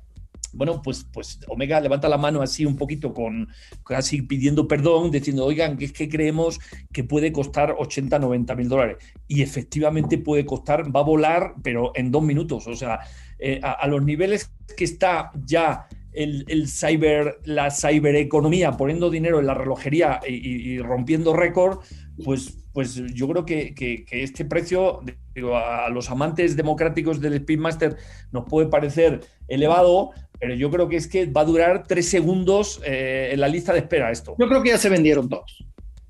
bueno, 0.55 0.81
pues, 0.83 1.07
pues 1.12 1.40
Omega 1.49 1.81
levanta 1.81 2.09
la 2.09 2.19
mano 2.19 2.43
así 2.43 2.64
un 2.64 2.77
poquito 2.77 3.12
con 3.12 3.49
casi 3.85 4.23
pidiendo 4.23 4.67
perdón, 4.69 5.11
diciendo, 5.11 5.45
oigan, 5.45 5.77
que 5.77 5.87
es 5.87 5.93
que 5.93 6.09
creemos 6.09 6.61
que 6.93 7.05
puede 7.05 7.33
costar 7.33 7.75
80, 7.79 8.19
90 8.19 8.55
mil 8.55 8.69
dólares. 8.69 8.97
Y 9.29 9.43
efectivamente 9.43 10.19
puede 10.19 10.45
costar, 10.45 10.95
va 10.95 11.01
a 11.01 11.05
volar, 11.05 11.55
pero 11.62 11.93
en 11.95 12.11
dos 12.11 12.23
minutos. 12.23 12.67
O 12.67 12.77
sea, 12.77 13.01
eh, 13.38 13.61
a, 13.62 13.87
los 13.88 14.03
niveles 14.03 14.51
que 14.77 14.85
está 14.85 15.31
ya 15.45 15.87
el, 16.12 16.69
cyber, 16.69 17.40
la 17.45 17.71
cibereconomía 17.71 18.73
poniendo 18.73 19.11
dinero 19.11 19.40
en 19.40 19.47
la 19.47 19.55
relojería 19.55 20.21
y, 20.27 20.79
rompiendo 20.79 21.35
récord, 21.35 21.81
pues, 22.25 22.57
pues 22.73 22.95
yo 23.12 23.29
creo 23.29 23.45
que, 23.45 23.75
que, 23.75 24.05
este 24.11 24.45
precio, 24.45 25.01
digo, 25.35 25.57
a 25.57 25.88
los 25.90 26.11
amantes 26.11 26.57
democráticos 26.57 27.21
del 27.21 27.38
Speedmaster 27.38 27.97
nos 28.33 28.45
puede 28.45 28.69
parecer 28.69 29.21
elevado, 29.49 30.12
pero 30.38 30.55
yo 30.55 30.70
creo 30.70 30.88
que 30.88 30.97
es 30.97 31.07
que 31.07 31.27
va 31.27 31.42
a 31.42 31.44
durar 31.44 31.87
tres 31.87 32.09
segundos 32.09 32.81
eh, 32.85 33.31
en 33.33 33.40
la 33.40 33.49
lista 33.49 33.73
de 33.73 33.81
espera 33.81 34.11
esto. 34.11 34.35
Yo 34.38 34.49
creo 34.49 34.62
que 34.62 34.70
ya 34.70 34.79
se 34.79 34.88
vendieron 34.88 35.29
todos. 35.29 35.64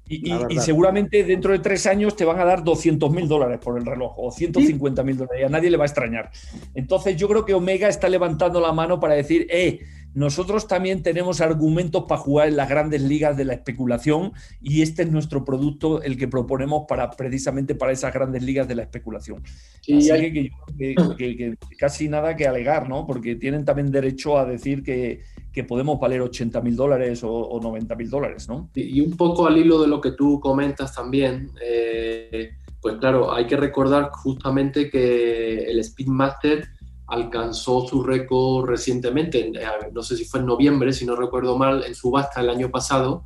Y, 0.06 0.58
seguramente 0.60 1.24
dentro 1.24 1.52
de 1.52 1.60
tres 1.60 1.86
años 1.86 2.14
te 2.14 2.26
van 2.26 2.38
a 2.38 2.44
dar 2.44 2.62
200 2.62 3.10
mil 3.10 3.26
dólares 3.26 3.58
por 3.58 3.78
el 3.78 3.86
reloj 3.86 4.12
o 4.18 4.30
150 4.30 5.02
mil 5.02 5.16
dólares 5.16 5.40
y 5.40 5.44
a 5.44 5.48
nadie 5.48 5.70
le 5.70 5.78
va 5.78 5.84
a 5.84 5.86
extrañar. 5.86 6.30
Entonces 6.74 7.16
yo 7.16 7.26
creo 7.26 7.46
que 7.46 7.54
Omega 7.54 7.88
está 7.88 8.08
levantando 8.10 8.60
la 8.60 8.72
mano 8.72 9.00
para 9.00 9.14
decir, 9.14 9.46
eh, 9.48 9.80
nosotros 10.14 10.68
también 10.68 11.02
tenemos 11.02 11.40
argumentos 11.40 12.04
para 12.08 12.20
jugar 12.20 12.48
en 12.48 12.56
las 12.56 12.68
grandes 12.68 13.02
ligas 13.02 13.36
de 13.36 13.44
la 13.44 13.54
especulación 13.54 14.32
y 14.62 14.82
este 14.82 15.02
es 15.02 15.10
nuestro 15.10 15.44
producto, 15.44 16.02
el 16.02 16.16
que 16.16 16.28
proponemos 16.28 16.84
para 16.88 17.10
precisamente 17.10 17.74
para 17.74 17.92
esas 17.92 18.14
grandes 18.14 18.42
ligas 18.42 18.68
de 18.68 18.76
la 18.76 18.82
especulación. 18.82 19.42
Así 19.80 20.52
que, 20.78 21.56
casi 21.78 22.08
nada 22.08 22.36
que 22.36 22.46
alegar, 22.46 22.88
¿no? 22.88 23.06
Porque 23.06 23.34
tienen 23.34 23.64
también 23.64 23.90
derecho 23.90 24.38
a 24.38 24.44
decir 24.44 24.82
que, 24.82 25.22
podemos 25.68 26.00
valer 26.00 26.20
80 26.20 26.60
mil 26.62 26.76
dólares 26.76 27.22
o, 27.24 27.60
90 27.60 27.94
mil 27.94 28.10
dólares, 28.10 28.48
¿no? 28.48 28.70
Y 28.74 29.00
un 29.00 29.16
poco 29.16 29.46
al 29.46 29.56
hilo 29.56 29.80
de 29.80 29.88
lo 29.88 30.00
que 30.00 30.12
tú 30.12 30.40
comentas 30.40 30.94
también, 30.94 31.50
eh, 31.60 32.50
pues 32.80 32.96
claro, 32.96 33.32
hay 33.32 33.46
que 33.46 33.56
recordar 33.56 34.10
justamente 34.12 34.90
que 34.90 35.64
el 35.64 35.82
Speedmaster 35.82 36.68
alcanzó 37.06 37.86
su 37.86 38.02
récord 38.02 38.68
recientemente, 38.68 39.40
eh, 39.40 39.66
no 39.92 40.02
sé 40.02 40.16
si 40.16 40.24
fue 40.24 40.40
en 40.40 40.46
noviembre, 40.46 40.92
si 40.92 41.04
no 41.04 41.16
recuerdo 41.16 41.56
mal, 41.56 41.84
en 41.84 41.94
subasta 41.94 42.40
el 42.40 42.48
año 42.48 42.70
pasado, 42.70 43.24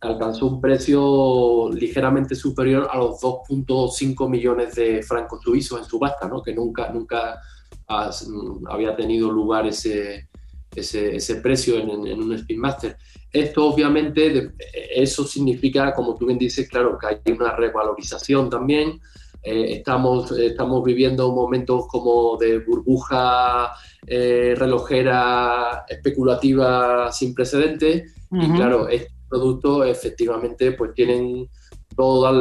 alcanzó 0.00 0.46
un 0.46 0.60
precio 0.60 1.70
ligeramente 1.72 2.34
superior 2.34 2.88
a 2.90 2.98
los 2.98 3.20
2.5 3.20 4.28
millones 4.28 4.74
de 4.74 5.02
francos 5.02 5.42
suizos 5.42 5.80
en 5.80 5.86
subasta, 5.86 6.28
¿no? 6.28 6.42
que 6.42 6.54
nunca, 6.54 6.90
nunca 6.90 7.40
mm, 7.88 8.66
había 8.68 8.94
tenido 8.96 9.30
lugar 9.30 9.66
ese, 9.66 10.28
ese, 10.74 11.36
precio 11.36 11.78
en, 11.78 11.90
un 11.90 12.38
Speedmaster. 12.38 12.96
Esto 13.32 13.66
obviamente, 13.66 14.52
eso 14.94 15.24
significa, 15.24 15.92
como 15.94 16.14
tú 16.16 16.26
bien 16.26 16.38
dices, 16.38 16.68
claro, 16.68 16.98
que 16.98 17.06
hay 17.06 17.32
una 17.32 17.56
revalorización 17.56 18.50
también, 18.50 19.00
eh, 19.44 19.74
estamos, 19.74 20.32
estamos 20.32 20.82
viviendo 20.82 21.30
momentos 21.32 21.86
como 21.86 22.38
de 22.38 22.60
burbuja 22.60 23.72
eh, 24.06 24.54
relojera 24.56 25.84
especulativa 25.86 27.12
sin 27.12 27.34
precedentes 27.34 28.10
y 28.32 28.50
claro, 28.50 28.88
estos 28.88 29.14
productos 29.28 29.86
efectivamente 29.86 30.72
pues 30.72 30.92
tienen 30.94 31.48
todos 31.94 32.34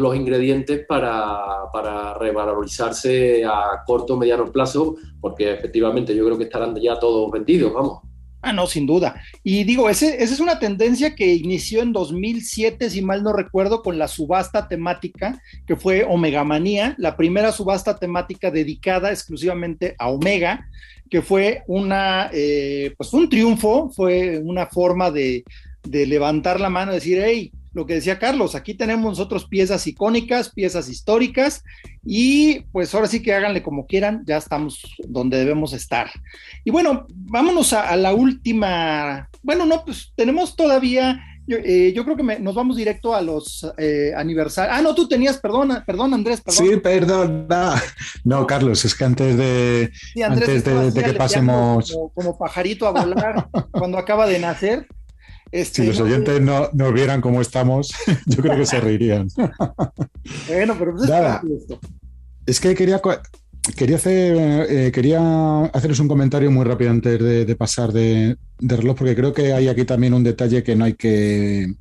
los 0.00 0.16
ingredientes 0.16 0.84
para, 0.86 1.70
para, 1.72 2.14
revalorizarse 2.14 3.44
a 3.44 3.82
corto 3.86 4.14
o 4.14 4.16
mediano 4.16 4.50
plazo, 4.50 4.96
porque 5.20 5.52
efectivamente 5.52 6.16
yo 6.16 6.24
creo 6.24 6.38
que 6.38 6.44
estarán 6.44 6.74
ya 6.76 6.98
todos 6.98 7.30
vendidos, 7.30 7.72
vamos. 7.72 8.00
Ah, 8.46 8.52
no, 8.52 8.68
sin 8.68 8.86
duda. 8.86 9.20
Y 9.42 9.64
digo, 9.64 9.90
ese, 9.90 10.22
esa 10.22 10.32
es 10.32 10.38
una 10.38 10.60
tendencia 10.60 11.16
que 11.16 11.34
inició 11.34 11.82
en 11.82 11.92
2007, 11.92 12.90
si 12.90 13.02
mal 13.02 13.24
no 13.24 13.32
recuerdo, 13.32 13.82
con 13.82 13.98
la 13.98 14.06
subasta 14.06 14.68
temática, 14.68 15.42
que 15.66 15.74
fue 15.74 16.04
Omega 16.04 16.44
Manía, 16.44 16.94
la 16.96 17.16
primera 17.16 17.50
subasta 17.50 17.98
temática 17.98 18.52
dedicada 18.52 19.10
exclusivamente 19.10 19.96
a 19.98 20.10
Omega, 20.10 20.68
que 21.10 21.22
fue 21.22 21.64
una, 21.66 22.30
eh, 22.32 22.94
pues 22.96 23.12
un 23.14 23.28
triunfo, 23.28 23.90
fue 23.90 24.38
una 24.38 24.66
forma 24.66 25.10
de, 25.10 25.42
de 25.82 26.06
levantar 26.06 26.60
la 26.60 26.70
mano 26.70 26.92
decir, 26.92 27.20
hey, 27.20 27.50
lo 27.76 27.84
que 27.84 27.92
decía 27.92 28.18
Carlos, 28.18 28.54
aquí 28.54 28.72
tenemos 28.72 29.04
nosotros 29.04 29.44
piezas 29.44 29.86
icónicas, 29.86 30.48
piezas 30.48 30.88
históricas 30.88 31.62
y 32.06 32.60
pues 32.72 32.94
ahora 32.94 33.06
sí 33.06 33.20
que 33.20 33.34
háganle 33.34 33.62
como 33.62 33.86
quieran, 33.86 34.22
ya 34.26 34.38
estamos 34.38 34.80
donde 35.06 35.36
debemos 35.36 35.74
estar. 35.74 36.08
Y 36.64 36.70
bueno, 36.70 37.06
vámonos 37.14 37.74
a, 37.74 37.94
la 37.96 38.14
última, 38.14 39.28
bueno, 39.42 39.66
no, 39.66 39.84
pues 39.84 40.10
tenemos 40.16 40.56
todavía, 40.56 41.20
yo, 41.46 41.58
eh, 41.58 41.92
creo 41.94 42.16
que 42.16 42.38
nos 42.40 42.54
vamos 42.54 42.78
directo 42.78 43.14
a 43.14 43.20
los 43.20 43.70
eh, 43.76 44.10
aniversarios. 44.16 44.74
Ah, 44.74 44.80
no, 44.80 44.94
tú 44.94 45.06
tenías, 45.06 45.36
perdón, 45.36 45.84
perdón 45.86 46.14
Andrés, 46.14 46.40
perdón. 46.40 46.66
Sí, 46.66 46.76
perdón, 46.78 47.46
no, 48.24 48.46
Carlos, 48.46 48.86
es 48.86 48.94
que 48.94 49.04
antes 49.04 49.36
de, 49.36 49.92
antes 50.24 50.64
de, 50.64 51.04
que 51.04 51.12
pasemos... 51.12 51.94
como 52.14 52.38
pajarito 52.38 52.86
a 52.86 52.92
volar 52.92 53.50
cuando 53.70 53.98
acaba 53.98 54.26
de 54.26 54.38
nacer. 54.38 54.86
Este, 55.56 55.82
si 55.82 55.88
los 55.88 56.00
oyentes 56.00 56.38
no, 56.42 56.68
no, 56.74 56.92
vieran 56.92 57.22
cómo 57.22 57.40
estamos, 57.40 57.90
yo 58.26 58.42
creo 58.42 58.58
que 58.58 58.66
se 58.66 58.78
reirían. 58.78 59.28
bueno, 60.48 60.76
pero 60.78 60.94
pues 60.94 61.08
es, 61.08 61.78
es 62.44 62.60
que 62.60 62.74
quería 62.74 63.00
quería, 63.74 63.96
hacer, 63.96 64.36
eh, 64.68 64.92
quería 64.92 65.64
haceros 65.64 65.98
un 66.00 66.08
comentario 66.08 66.50
muy 66.50 66.66
rápido 66.66 66.90
antes 66.90 67.18
de, 67.18 67.56
pasar 67.56 67.90
de, 67.90 68.36
reloj, 68.60 68.98
porque 68.98 69.16
creo 69.16 69.32
que 69.32 69.54
hay 69.54 69.68
aquí 69.68 69.86
también 69.86 70.12
un 70.12 70.24
detalle 70.24 70.62
que 70.62 70.76
no 70.76 70.84
hay 70.84 70.92
que, 70.92 71.72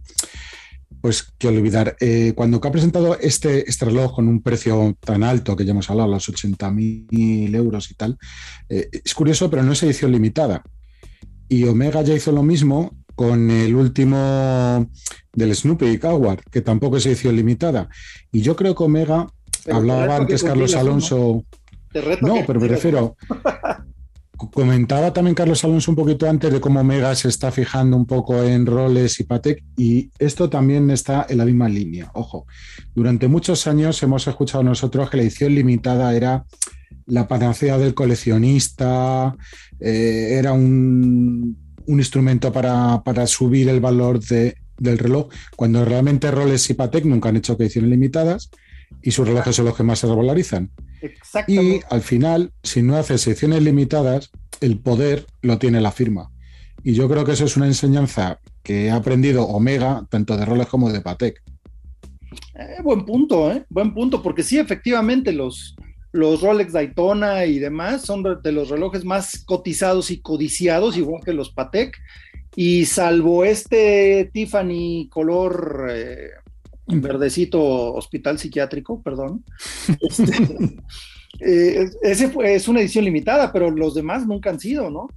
pues, 1.02 1.34
que 1.38 1.50
olvidar. 1.50 1.98
Eh, 2.00 2.32
cuando 2.34 2.62
ha 2.64 2.72
presentado 2.72 3.20
este, 3.20 3.70
este 3.70 3.84
reloj 3.84 4.16
con 4.16 4.30
un 4.30 4.42
precio 4.42 4.96
tan 5.02 5.22
alto, 5.22 5.54
que 5.58 5.66
ya 5.66 5.72
hemos 5.72 5.90
hablado, 5.90 6.12
los 6.12 6.30
80.000 6.30 7.54
euros 7.54 7.92
y 7.92 7.96
tal, 7.96 8.18
es 8.70 9.14
curioso, 9.14 9.50
pero 9.50 9.64
no 9.64 9.74
es 9.74 9.84
edición 9.84 10.14
limitada. 10.14 10.64
Y 11.50 11.66
Omega 11.66 12.04
ya 12.04 12.14
hizo 12.14 12.32
lo 12.32 12.42
mismo 12.42 12.96
con 13.16 13.50
el 13.50 13.76
último 13.76 14.90
del 15.34 15.56
Snoopy 15.56 15.98
Coward, 15.98 16.42
que 16.52 16.62
tampoco 16.62 16.98
es 16.98 17.06
edición 17.06 17.36
limitada. 17.36 17.90
Y 18.32 18.42
yo 18.42 18.56
creo 18.56 18.76
que 18.76 18.84
Omega, 18.84 19.28
hablaba 19.72 20.18
antes 20.18 20.44
Carlos 20.44 20.76
Alonso. 20.76 21.44
No, 22.22 22.36
pero 22.46 22.60
me 22.60 22.68
refiero. 22.68 23.16
comentaba 24.52 25.14
también 25.14 25.36
Carlos 25.36 25.64
Alonso 25.64 25.92
un 25.92 25.96
poquito 25.96 26.30
antes 26.30 26.52
de 26.52 26.60
cómo 26.60 26.82
Omega 26.82 27.16
se 27.16 27.30
está 27.30 27.52
fijando 27.52 27.96
un 27.96 28.06
poco 28.06 28.44
en 28.44 28.66
roles 28.66 29.20
y 29.20 29.24
Patek, 29.24 29.64
y 29.78 30.12
esto 30.20 30.50
también 30.50 30.90
está 30.90 31.26
en 31.30 31.38
la 31.38 31.46
misma 31.46 31.70
línea. 31.70 32.12
Ojo, 32.14 32.46
durante 32.94 33.28
muchos 33.28 33.66
años 33.68 34.02
hemos 34.04 34.28
escuchado 34.28 34.64
nosotros 34.64 35.10
que 35.10 35.18
la 35.18 35.24
edición 35.24 35.56
limitada 35.56 36.14
era 36.16 36.46
la 37.06 37.28
panacea 37.28 37.78
del 37.78 37.94
coleccionista, 37.94 39.36
eh, 39.80 40.36
era 40.38 40.54
un 40.54 41.65
un 41.88 42.00
instrumento 42.00 42.52
para, 42.52 43.28
subir 43.28 43.70
el 43.70 43.80
valor 43.80 44.20
de, 44.20 44.56
del 44.78 44.98
reloj, 44.98 45.30
cuando 45.56 45.86
realmente 45.86 46.32
Rolex 46.32 46.70
y 46.70 46.74
Patek 46.74 47.06
nunca 47.06 47.30
han 47.30 47.38
hecho 47.38 47.56
ediciones 47.60 47.90
limitadas 47.90 48.50
y 49.02 49.12
sus 49.12 49.28
relojes 49.28 49.56
son 49.56 49.66
los 49.66 49.76
que 49.76 49.84
más 49.84 50.00
se 50.00 50.08
revalorizan. 50.08 50.72
Y 51.48 51.80
al 51.90 52.02
final, 52.02 52.52
si 52.64 52.82
no 52.82 52.98
haces 52.98 53.26
ediciones 53.28 53.62
limitadas, 53.62 54.32
el 54.62 54.80
poder 54.80 55.26
lo 55.42 55.60
tiene 55.60 55.82
la 55.82 55.92
firma. 55.92 56.32
Y 56.84 56.94
yo 56.94 57.10
creo 57.10 57.26
que 57.26 57.34
eso 57.34 57.46
es 57.46 57.58
una 57.58 57.68
enseñanza 57.68 58.40
que 58.64 58.90
ha 58.90 58.96
aprendido 58.96 59.46
Omega, 59.46 60.06
tanto 60.10 60.38
de 60.38 60.46
Rolex 60.46 60.70
como 60.70 60.92
de 60.92 61.02
Patek. 61.02 61.42
Eh, 62.56 62.82
buen 62.84 63.06
punto, 63.06 63.52
¿eh? 63.52 63.66
Buen 63.70 63.94
punto, 63.94 64.22
porque 64.22 64.44
sí, 64.44 64.58
efectivamente, 64.58 65.32
los, 65.32 65.76
los 66.16 66.42
Rolex 66.42 66.72
Daytona 66.72 67.46
y 67.46 67.60
demás 67.60 68.04
son 68.04 68.24
de 68.42 68.52
los 68.52 68.70
relojes 68.70 69.04
más 69.04 69.44
cotizados 69.44 70.12
y 70.12 70.22
codiciados, 70.22 70.96
igual 70.98 71.22
que 71.24 71.34
los 71.34 71.52
Patek. 71.52 71.98
Y 72.56 72.86
salvo 72.86 73.44
este 73.44 74.32
Tiffany 74.34 75.10
color 75.10 75.88
eh, 75.92 76.30
verdecito 76.88 77.62
hospital 77.94 78.40
psiquiátrico, 78.40 79.02
perdón, 79.02 79.44
este, 80.00 80.78
eh, 81.42 81.90
ese 82.02 82.32
es 82.44 82.68
una 82.70 82.80
edición 82.80 83.04
limitada, 83.04 83.52
pero 83.52 83.70
los 83.70 83.94
demás 83.94 84.26
nunca 84.26 84.50
han 84.50 84.60
sido, 84.60 84.90
¿no? 84.90 85.08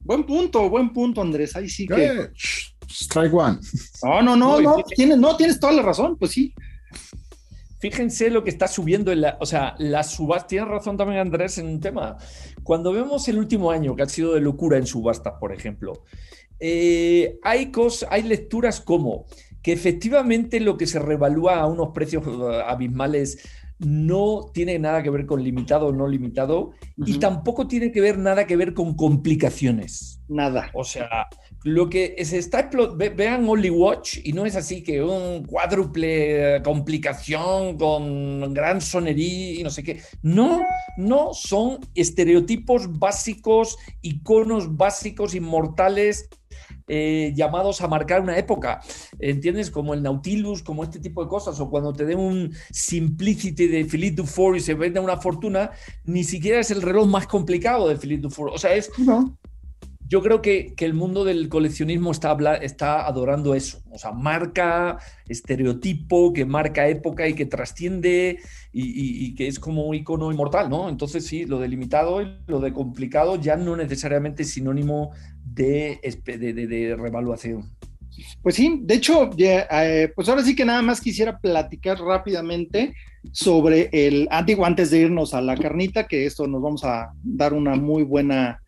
Buen 0.00 0.24
punto, 0.24 0.68
buen 0.68 0.92
punto, 0.92 1.22
Andrés. 1.22 1.54
Ahí 1.54 1.68
sí 1.68 1.86
que. 1.86 2.30
Strike 2.88 3.32
one. 3.32 3.58
No, 4.02 4.22
no, 4.22 4.36
no, 4.36 4.60
no, 4.60 4.82
tienes, 4.82 5.18
no, 5.18 5.36
tienes 5.36 5.58
toda 5.58 5.72
la 5.72 5.82
razón, 5.82 6.18
pues 6.18 6.32
sí. 6.32 6.52
Fíjense 7.84 8.30
lo 8.30 8.42
que 8.42 8.48
está 8.48 8.66
subiendo 8.66 9.12
en 9.12 9.20
la, 9.20 9.36
o 9.40 9.44
sea, 9.44 9.74
la 9.76 10.02
subasta, 10.04 10.46
tiene 10.46 10.64
razón 10.64 10.96
también 10.96 11.20
Andrés 11.20 11.58
en 11.58 11.66
un 11.66 11.80
tema. 11.80 12.16
Cuando 12.62 12.94
vemos 12.94 13.28
el 13.28 13.36
último 13.36 13.70
año 13.70 13.94
que 13.94 14.02
ha 14.02 14.08
sido 14.08 14.32
de 14.32 14.40
locura 14.40 14.78
en 14.78 14.86
subastas, 14.86 15.34
por 15.38 15.52
ejemplo, 15.52 15.92
eh, 16.58 17.38
hay, 17.42 17.70
cosas, 17.70 18.08
hay 18.10 18.22
lecturas 18.22 18.80
como 18.80 19.26
que 19.60 19.74
efectivamente 19.74 20.60
lo 20.60 20.78
que 20.78 20.86
se 20.86 20.98
revalúa 20.98 21.56
a 21.56 21.66
unos 21.66 21.90
precios 21.90 22.26
uh, 22.26 22.62
abismales 22.66 23.46
no 23.80 24.46
tiene 24.54 24.78
nada 24.78 25.02
que 25.02 25.10
ver 25.10 25.26
con 25.26 25.44
limitado 25.44 25.88
o 25.88 25.92
no 25.92 26.08
limitado 26.08 26.72
y 26.96 27.18
tampoco 27.18 27.66
tiene 27.66 27.92
que 27.92 28.00
ver 28.00 28.16
nada 28.16 28.46
que 28.46 28.56
ver 28.56 28.72
con 28.72 28.94
complicaciones. 28.94 30.22
Nada. 30.28 30.70
O 30.72 30.84
sea, 30.84 31.28
lo 31.64 31.88
que 31.88 32.22
se 32.26 32.36
está 32.36 32.70
vean 33.16 33.48
Only 33.48 33.70
Watch 33.70 34.18
y 34.22 34.34
no 34.34 34.44
es 34.44 34.54
así 34.54 34.82
que 34.82 35.02
un 35.02 35.44
cuádruple 35.44 36.60
complicación 36.62 37.78
con 37.78 38.52
gran 38.52 38.82
sonería 38.82 39.60
y 39.60 39.62
no 39.62 39.70
sé 39.70 39.82
qué. 39.82 40.02
No, 40.22 40.62
no 40.98 41.32
son 41.32 41.78
estereotipos 41.94 42.98
básicos, 42.98 43.78
iconos 44.02 44.76
básicos, 44.76 45.34
inmortales. 45.34 46.28
Eh, 46.86 47.32
llamados 47.34 47.80
a 47.80 47.88
marcar 47.88 48.20
una 48.20 48.36
época, 48.36 48.80
¿entiendes? 49.18 49.70
Como 49.70 49.94
el 49.94 50.02
Nautilus, 50.02 50.62
como 50.62 50.84
este 50.84 51.00
tipo 51.00 51.24
de 51.24 51.30
cosas, 51.30 51.58
o 51.58 51.70
cuando 51.70 51.94
te 51.94 52.04
den 52.04 52.18
un 52.18 52.52
Simplicity 52.70 53.66
de 53.68 53.86
Philippe 53.86 54.16
Dufour 54.16 54.58
y 54.58 54.60
se 54.60 54.74
vende 54.74 55.00
una 55.00 55.16
fortuna, 55.16 55.70
ni 56.04 56.24
siquiera 56.24 56.60
es 56.60 56.70
el 56.70 56.82
reloj 56.82 57.08
más 57.08 57.26
complicado 57.26 57.88
de 57.88 57.96
Philippe 57.96 58.22
Dufour, 58.24 58.50
o 58.50 58.58
sea, 58.58 58.74
es, 58.74 58.90
no 58.98 59.34
yo 60.06 60.22
creo 60.22 60.42
que, 60.42 60.74
el 60.78 60.94
mundo 60.94 61.24
del 61.24 61.48
coleccionismo 61.48 62.12
está, 62.12 62.34
está 62.56 63.06
adorando 63.06 63.54
eso, 63.54 63.80
o 63.90 63.98
sea, 63.98 64.12
marca, 64.12 64.98
estereotipo, 65.28 66.32
que 66.32 66.44
marca 66.44 66.88
época 66.88 67.26
y 67.26 67.34
que 67.34 67.46
trasciende 67.46 68.38
y, 68.72 69.34
que 69.34 69.46
es 69.46 69.58
como 69.58 69.84
un 69.86 69.94
icono 69.94 70.30
inmortal, 70.30 70.68
¿no? 70.68 70.88
Entonces 70.88 71.26
sí, 71.26 71.46
lo 71.46 71.58
de 71.58 71.68
limitado 71.68 72.20
y 72.20 72.36
lo 72.46 72.60
de 72.60 72.72
complicado 72.72 73.40
ya 73.40 73.56
no 73.56 73.76
necesariamente 73.76 74.42
es 74.42 74.50
sinónimo 74.50 75.12
de, 75.44 76.00
de, 76.26 76.96
revaluación. 76.96 77.70
Pues 78.42 78.56
sí, 78.56 78.80
de 78.82 78.94
hecho, 78.94 79.30
eh, 79.38 80.12
pues 80.14 80.28
ahora 80.28 80.44
sí 80.44 80.54
que 80.54 80.64
nada 80.64 80.82
más 80.82 81.00
quisiera 81.00 81.38
platicar 81.38 81.98
rápidamente 81.98 82.94
sobre 83.32 83.88
el, 83.92 84.28
antiguo 84.30 84.66
antes 84.66 84.90
de 84.90 85.00
irnos 85.00 85.34
a 85.34 85.40
la 85.40 85.56
carnita, 85.56 86.06
que 86.06 86.26
esto 86.26 86.46
nos 86.46 86.62
vamos 86.62 86.84
a 86.84 87.12
dar 87.22 87.54
una 87.54 87.74
muy 87.74 88.02
buena 88.02 88.60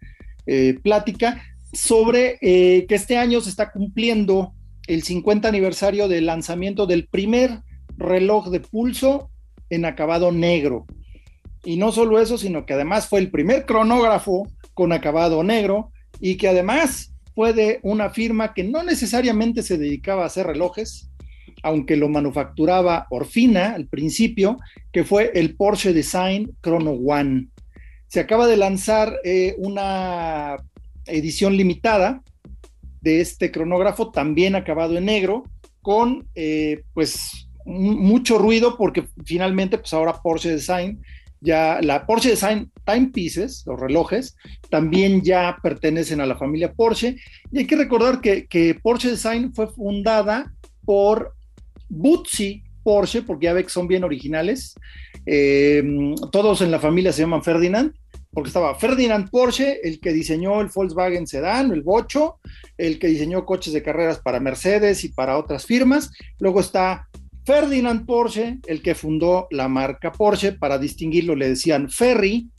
eh, 0.46 0.78
plática 0.82 1.42
sobre 1.72 2.38
eh, 2.40 2.86
que 2.88 2.94
este 2.94 3.16
año 3.16 3.40
se 3.40 3.50
está 3.50 3.70
cumpliendo 3.70 4.52
el 4.86 5.02
50 5.02 5.48
aniversario 5.48 6.08
del 6.08 6.26
lanzamiento 6.26 6.86
del 6.86 7.08
primer 7.08 7.60
reloj 7.96 8.50
de 8.50 8.60
pulso 8.60 9.30
en 9.70 9.84
acabado 9.84 10.32
negro. 10.32 10.86
Y 11.64 11.76
no 11.76 11.90
solo 11.90 12.20
eso, 12.20 12.38
sino 12.38 12.64
que 12.64 12.74
además 12.74 13.08
fue 13.08 13.20
el 13.20 13.30
primer 13.30 13.66
cronógrafo 13.66 14.48
con 14.74 14.92
acabado 14.92 15.42
negro 15.42 15.90
y 16.20 16.36
que 16.36 16.48
además 16.48 17.12
fue 17.34 17.52
de 17.52 17.80
una 17.82 18.10
firma 18.10 18.54
que 18.54 18.64
no 18.64 18.82
necesariamente 18.82 19.62
se 19.62 19.76
dedicaba 19.76 20.22
a 20.22 20.26
hacer 20.26 20.46
relojes, 20.46 21.10
aunque 21.62 21.96
lo 21.96 22.08
manufacturaba 22.08 23.06
Orfina 23.10 23.74
al 23.74 23.88
principio, 23.88 24.58
que 24.92 25.04
fue 25.04 25.32
el 25.34 25.56
Porsche 25.56 25.92
Design 25.92 26.56
Chrono 26.62 26.92
One. 26.92 27.48
Se 28.16 28.20
acaba 28.20 28.46
de 28.46 28.56
lanzar 28.56 29.20
eh, 29.24 29.56
una 29.58 30.56
edición 31.04 31.54
limitada 31.54 32.22
de 33.02 33.20
este 33.20 33.52
cronógrafo, 33.52 34.10
también 34.10 34.54
acabado 34.54 34.96
en 34.96 35.04
negro, 35.04 35.44
con 35.82 36.26
eh, 36.34 36.82
pues 36.94 37.50
mucho 37.66 38.38
ruido 38.38 38.78
porque 38.78 39.04
finalmente 39.26 39.76
pues 39.76 39.92
ahora 39.92 40.22
Porsche 40.22 40.50
Design 40.50 41.02
ya 41.42 41.78
la 41.82 42.06
Porsche 42.06 42.30
Design 42.30 42.72
Timepieces, 42.86 43.64
los 43.66 43.78
relojes, 43.78 44.34
también 44.70 45.20
ya 45.20 45.58
pertenecen 45.62 46.22
a 46.22 46.26
la 46.26 46.36
familia 46.36 46.72
Porsche. 46.72 47.18
Y 47.52 47.58
hay 47.58 47.66
que 47.66 47.76
recordar 47.76 48.22
que, 48.22 48.80
Porsche 48.82 49.10
Design 49.10 49.52
fue 49.52 49.66
fundada 49.66 50.54
por 50.86 51.34
Bootsy 51.90 52.62
Porsche, 52.82 53.20
porque 53.20 53.44
ya 53.44 53.52
ve 53.52 53.64
que 53.64 53.68
son 53.68 53.86
bien 53.86 54.04
originales. 54.04 54.74
Eh, 55.26 55.82
todos 56.32 56.62
en 56.62 56.70
la 56.70 56.78
familia 56.78 57.12
se 57.12 57.20
llaman 57.20 57.42
Ferdinand, 57.42 57.92
porque 58.36 58.48
estaba 58.48 58.74
Ferdinand 58.74 59.30
Porsche, 59.30 59.80
el 59.82 59.98
que 59.98 60.12
diseñó 60.12 60.60
el 60.60 60.68
Volkswagen 60.68 61.26
Sedan, 61.26 61.72
el 61.72 61.80
Bocho, 61.80 62.38
el 62.76 62.98
que 62.98 63.06
diseñó 63.06 63.46
coches 63.46 63.72
de 63.72 63.82
carreras 63.82 64.18
para 64.18 64.40
Mercedes 64.40 65.04
y 65.04 65.08
para 65.08 65.38
otras 65.38 65.64
firmas. 65.64 66.10
Luego 66.38 66.60
está 66.60 67.08
Ferdinand 67.46 68.04
Porsche, 68.04 68.58
el 68.66 68.82
que 68.82 68.94
fundó 68.94 69.48
la 69.50 69.68
marca 69.68 70.12
Porsche, 70.12 70.52
para 70.52 70.76
distinguirlo 70.76 71.34
le 71.34 71.48
decían 71.48 71.88
Ferry. 71.88 72.50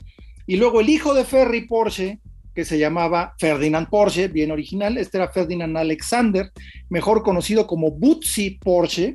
Y 0.48 0.56
luego 0.56 0.80
el 0.80 0.88
hijo 0.90 1.14
de 1.14 1.24
Ferry 1.24 1.68
Porsche, 1.68 2.18
que 2.56 2.64
se 2.64 2.76
llamaba 2.76 3.36
Ferdinand 3.38 3.88
Porsche, 3.88 4.26
bien 4.26 4.50
original, 4.50 4.98
este 4.98 5.18
era 5.18 5.28
Ferdinand 5.28 5.76
Alexander, 5.76 6.50
mejor 6.88 7.22
conocido 7.22 7.68
como 7.68 7.92
Bootsy 7.92 8.58
Porsche, 8.58 9.14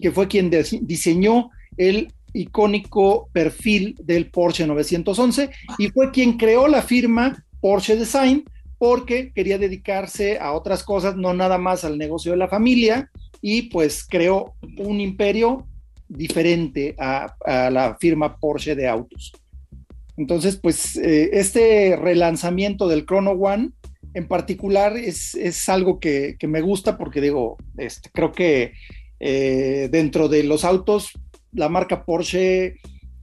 que 0.00 0.12
fue 0.12 0.28
quien 0.28 0.52
diseñó 0.82 1.50
el 1.76 2.12
icónico 2.36 3.28
perfil 3.32 3.96
del 4.02 4.30
Porsche 4.30 4.66
911 4.66 5.50
y 5.78 5.88
fue 5.88 6.10
quien 6.10 6.36
creó 6.36 6.68
la 6.68 6.82
firma 6.82 7.44
Porsche 7.60 7.96
Design 7.96 8.44
porque 8.78 9.32
quería 9.32 9.58
dedicarse 9.58 10.38
a 10.38 10.52
otras 10.52 10.84
cosas, 10.84 11.16
no 11.16 11.32
nada 11.32 11.58
más 11.58 11.84
al 11.84 11.96
negocio 11.96 12.32
de 12.32 12.38
la 12.38 12.48
familia 12.48 13.10
y 13.40 13.62
pues 13.62 14.04
creó 14.06 14.54
un 14.78 15.00
imperio 15.00 15.66
diferente 16.08 16.94
a, 16.98 17.34
la 17.70 17.96
firma 17.98 18.36
Porsche 18.36 18.74
de 18.74 18.86
autos. 18.86 19.32
Entonces, 20.16 20.56
pues 20.56 20.96
eh, 20.96 21.30
este 21.32 21.96
relanzamiento 21.96 22.88
del 22.88 23.04
Chrono 23.04 23.32
One 23.32 23.70
en 24.14 24.28
particular 24.28 24.96
es, 24.96 25.68
algo 25.68 26.00
que, 26.00 26.36
me 26.48 26.62
gusta 26.62 26.96
porque 26.96 27.20
digo, 27.20 27.58
este, 27.76 28.08
creo 28.12 28.32
que 28.32 28.72
eh, 29.20 29.88
dentro 29.90 30.28
de 30.28 30.42
los 30.42 30.64
autos, 30.64 31.10
la 31.52 31.68
marca 31.68 32.04
Porsche 32.04 32.76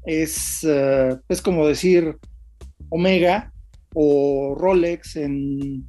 es, 0.05 0.63
eh, 0.63 1.15
es 1.29 1.41
como 1.41 1.67
decir 1.67 2.17
Omega 2.89 3.51
o 3.93 4.55
Rolex 4.57 5.15
en, 5.15 5.85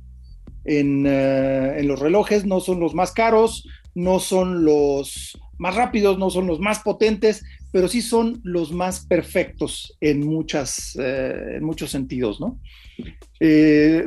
en, 0.64 1.06
eh, 1.06 1.78
en, 1.78 1.88
los 1.88 1.98
relojes, 1.98 2.44
no 2.44 2.60
son 2.60 2.80
los 2.80 2.94
más 2.94 3.12
caros, 3.12 3.66
no 3.94 4.18
son 4.18 4.64
los 4.64 5.38
más 5.58 5.74
rápidos, 5.74 6.18
no 6.18 6.30
son 6.30 6.46
los 6.46 6.60
más 6.60 6.80
potentes, 6.80 7.44
pero 7.72 7.88
sí 7.88 8.02
son 8.02 8.40
los 8.44 8.72
más 8.72 9.06
perfectos 9.06 9.96
en, 10.00 10.26
muchas, 10.26 10.96
eh, 11.00 11.56
en 11.56 11.64
muchos 11.64 11.90
sentidos, 11.90 12.40
¿no? 12.40 12.60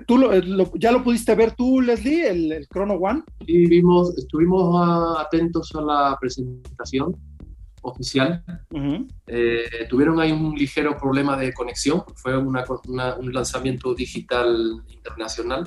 ¿Tú 0.08 0.20
ya 0.80 0.92
lo 0.92 1.04
pudiste 1.04 1.36
ver 1.36 1.52
tú, 1.52 1.82
Leslie, 1.82 2.28
el, 2.30 2.68
Chrono 2.68 2.96
One? 2.96 3.24
Sí, 3.46 3.66
vimos, 3.68 4.18
estuvimos 4.18 5.20
atentos 5.20 5.74
a 5.76 5.82
la 5.82 6.18
presentación 6.20 7.16
oficial. 7.90 8.44
Eh, 9.26 9.88
tuvieron 9.90 10.20
ahí 10.20 10.32
un 10.32 10.56
ligero 10.56 10.98
problema 10.98 11.38
de 11.38 11.54
conexión, 11.54 12.04
fue 12.16 12.38
un 12.38 13.34
lanzamiento 13.34 13.94
digital 13.94 14.84
internacional, 14.88 15.66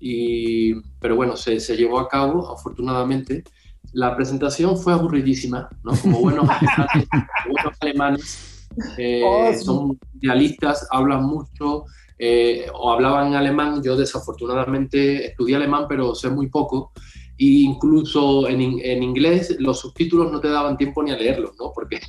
y, 0.00 0.74
pero 1.00 1.16
bueno, 1.16 1.36
se, 1.36 1.60
se 1.60 1.76
llevó 1.76 1.98
a 1.98 2.08
cabo, 2.08 2.50
afortunadamente. 2.52 3.44
La 3.92 4.14
presentación 4.14 4.76
fue 4.76 4.92
aburridísima, 4.92 5.68
¿no? 5.82 5.92
Como 6.00 6.20
buenos, 6.20 6.48
alemanes, 7.80 8.68
eh, 8.96 9.22
oh, 9.24 9.52
son 9.54 9.98
idealistas, 10.20 10.86
hablan 10.90 11.24
mucho, 11.24 11.84
eh, 12.18 12.66
o 12.72 12.92
hablaban 12.92 13.34
alemán. 13.34 13.82
Yo 13.82 13.96
desafortunadamente 13.96 15.26
estudié 15.26 15.56
alemán, 15.56 15.86
pero 15.88 16.14
sé 16.14 16.28
muy 16.30 16.48
poco. 16.48 16.92
E 17.38 17.44
incluso 17.44 18.48
en, 18.48 18.60
en, 18.60 19.02
inglés 19.02 19.56
los 19.60 19.80
subtítulos 19.80 20.32
no 20.32 20.40
te 20.40 20.48
daban 20.48 20.76
tiempo 20.76 21.02
ni 21.02 21.12
a 21.12 21.16
leerlos, 21.16 21.52
¿no? 21.58 21.72
Porque, 21.72 22.00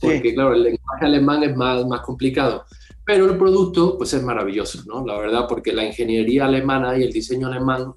porque 0.00 0.32
claro, 0.32 0.54
el 0.54 0.62
lenguaje 0.62 1.04
alemán 1.04 1.42
es 1.42 1.56
más, 1.56 1.84
más 1.86 2.00
complicado. 2.00 2.64
Pero 3.04 3.26
el 3.26 3.36
producto, 3.36 3.98
pues 3.98 4.14
es 4.14 4.22
maravilloso, 4.22 4.82
¿no? 4.86 5.04
La 5.04 5.18
verdad, 5.18 5.46
porque 5.48 5.72
la 5.72 5.84
ingeniería 5.84 6.44
alemana 6.44 6.96
y 6.96 7.02
el 7.02 7.12
diseño 7.12 7.48
alemán 7.48 7.92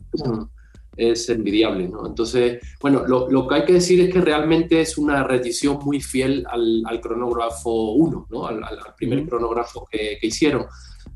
es 0.95 1.29
envidiable, 1.29 1.87
¿no? 1.87 2.05
Entonces, 2.05 2.59
bueno, 2.79 3.03
lo, 3.07 3.29
lo, 3.29 3.47
que 3.47 3.55
hay 3.55 3.65
que 3.65 3.73
decir 3.73 3.99
es 4.01 4.13
que 4.13 4.21
realmente 4.21 4.79
es 4.81 4.97
una 4.97 5.23
reedición 5.23 5.79
muy 5.83 6.01
fiel 6.01 6.45
al, 6.49 6.83
al 6.85 7.01
cronógrafo 7.01 7.93
1, 7.93 8.27
¿no? 8.29 8.47
Al, 8.47 8.63
al 8.63 8.77
primer 8.95 9.27
cronógrafo 9.27 9.87
que, 9.89 10.17
que, 10.19 10.27
hicieron. 10.27 10.65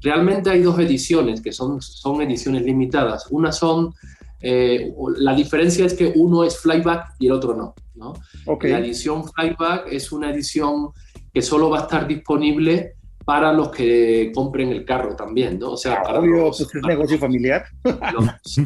Realmente 0.01 0.49
hay 0.49 0.61
dos 0.61 0.79
ediciones 0.79 1.41
que 1.41 1.51
son, 1.51 1.81
son 1.81 2.21
ediciones 2.21 2.63
limitadas. 2.63 3.27
Una 3.29 3.51
son, 3.51 3.93
eh, 4.39 4.93
la 5.17 5.33
diferencia 5.33 5.85
es 5.85 5.93
que 5.93 6.13
uno 6.15 6.43
es 6.43 6.59
flyback 6.59 7.15
y 7.19 7.27
el 7.27 7.33
otro 7.33 7.55
no, 7.55 7.73
¿no? 7.95 8.13
Okay. 8.45 8.71
La 8.71 8.79
edición 8.79 9.23
flyback 9.27 9.87
es 9.91 10.11
una 10.11 10.31
edición 10.31 10.89
que 11.33 11.41
solo 11.41 11.69
va 11.69 11.79
a 11.79 11.81
estar 11.83 12.07
disponible 12.07 12.95
para 13.25 13.51
los 13.51 13.69
que 13.71 14.31
compren 14.33 14.71
el 14.71 14.85
carro 14.85 15.15
también, 15.15 15.59
¿no? 15.59 15.71
O 15.71 15.77
sea, 15.77 16.01
para 16.01 16.19
Obvio, 16.19 16.45
los, 16.45 16.57
pues 16.57 16.75
es 16.75 16.81
negocio 16.83 17.17
familiar. 17.17 17.65
Los, 18.13 18.57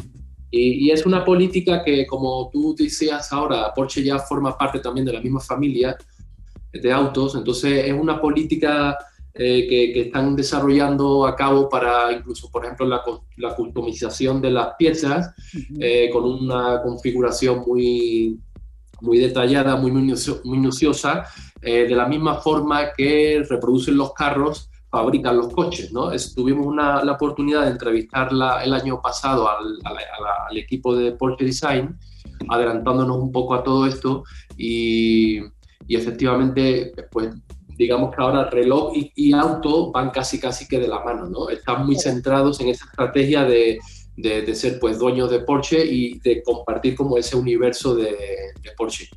y, 0.54 0.86
y, 0.86 0.90
es 0.90 1.06
una 1.06 1.24
política 1.24 1.82
que, 1.82 2.06
como 2.06 2.50
tú 2.52 2.74
decías 2.78 3.32
ahora, 3.32 3.72
Porsche 3.74 4.04
ya 4.04 4.18
forma 4.18 4.56
parte 4.56 4.80
también 4.80 5.06
de 5.06 5.14
la 5.14 5.20
misma 5.20 5.40
familia 5.40 5.96
de 6.72 6.92
autos, 6.92 7.34
entonces 7.34 7.86
es 7.86 7.92
una 7.92 8.20
política 8.20 8.96
eh, 9.34 9.66
que, 9.66 9.92
que, 9.92 10.00
están 10.02 10.36
desarrollando 10.36 11.26
a 11.26 11.34
cabo 11.34 11.68
para 11.68 12.12
incluso, 12.12 12.50
por 12.50 12.64
ejemplo, 12.64 12.86
la, 12.86 13.02
la 13.36 13.54
customización 13.54 14.42
de 14.42 14.50
las 14.50 14.74
piezas 14.78 15.28
uh 15.28 15.58
-huh. 15.58 15.78
eh, 15.80 16.10
con 16.12 16.24
una 16.24 16.82
configuración 16.82 17.64
muy, 17.66 18.38
muy 19.00 19.18
detallada, 19.18 19.76
muy 19.76 19.90
minucio, 19.90 20.40
minuciosa, 20.44 21.24
eh, 21.62 21.86
de 21.88 21.96
la 21.96 22.06
misma 22.06 22.34
forma 22.36 22.92
que 22.96 23.42
reproducen 23.48 23.96
los 23.96 24.12
carros 24.12 24.68
fabrican 24.90 25.38
los 25.38 25.48
coches, 25.48 25.90
¿no? 25.90 26.12
Es, 26.12 26.34
tuvimos 26.34 26.66
una, 26.66 27.02
la 27.02 27.12
oportunidad 27.12 27.62
de 27.64 27.70
entrevistarla 27.70 28.62
el 28.62 28.74
año 28.74 29.00
pasado 29.00 29.48
al, 29.48 29.78
al, 29.84 29.96
al, 30.50 30.58
equipo 30.58 30.94
de 30.94 31.12
Porsche 31.12 31.46
Design, 31.46 31.96
adelantándonos 32.50 33.16
un 33.16 33.32
poco 33.32 33.54
a 33.54 33.62
todo 33.62 33.86
esto 33.86 34.24
y, 34.58 35.38
y 35.88 35.96
efectivamente, 35.96 36.92
pues 37.10 37.30
digamos 37.82 38.14
que 38.14 38.22
ahora 38.22 38.48
reloj 38.50 38.92
y, 38.96 39.12
y, 39.14 39.32
auto 39.32 39.90
van 39.92 40.10
casi 40.10 40.38
casi 40.38 40.66
que 40.66 40.78
de 40.78 40.88
la 40.88 41.02
mano, 41.04 41.26
¿no? 41.26 41.48
Están 41.50 41.86
muy 41.86 41.96
centrados 41.96 42.60
en 42.60 42.68
esa 42.68 42.84
estrategia 42.86 43.44
de, 43.44 43.78
de, 44.16 44.42
de 44.42 44.54
ser 44.54 44.78
pues 44.78 44.98
dueños 44.98 45.30
de 45.30 45.40
Porsche 45.40 45.84
y 45.84 46.18
de 46.20 46.42
compartir 46.42 46.94
como 46.94 47.18
ese 47.18 47.36
universo 47.36 47.94
de, 47.94 48.10
de 48.62 48.70
Porsche. 48.76 49.08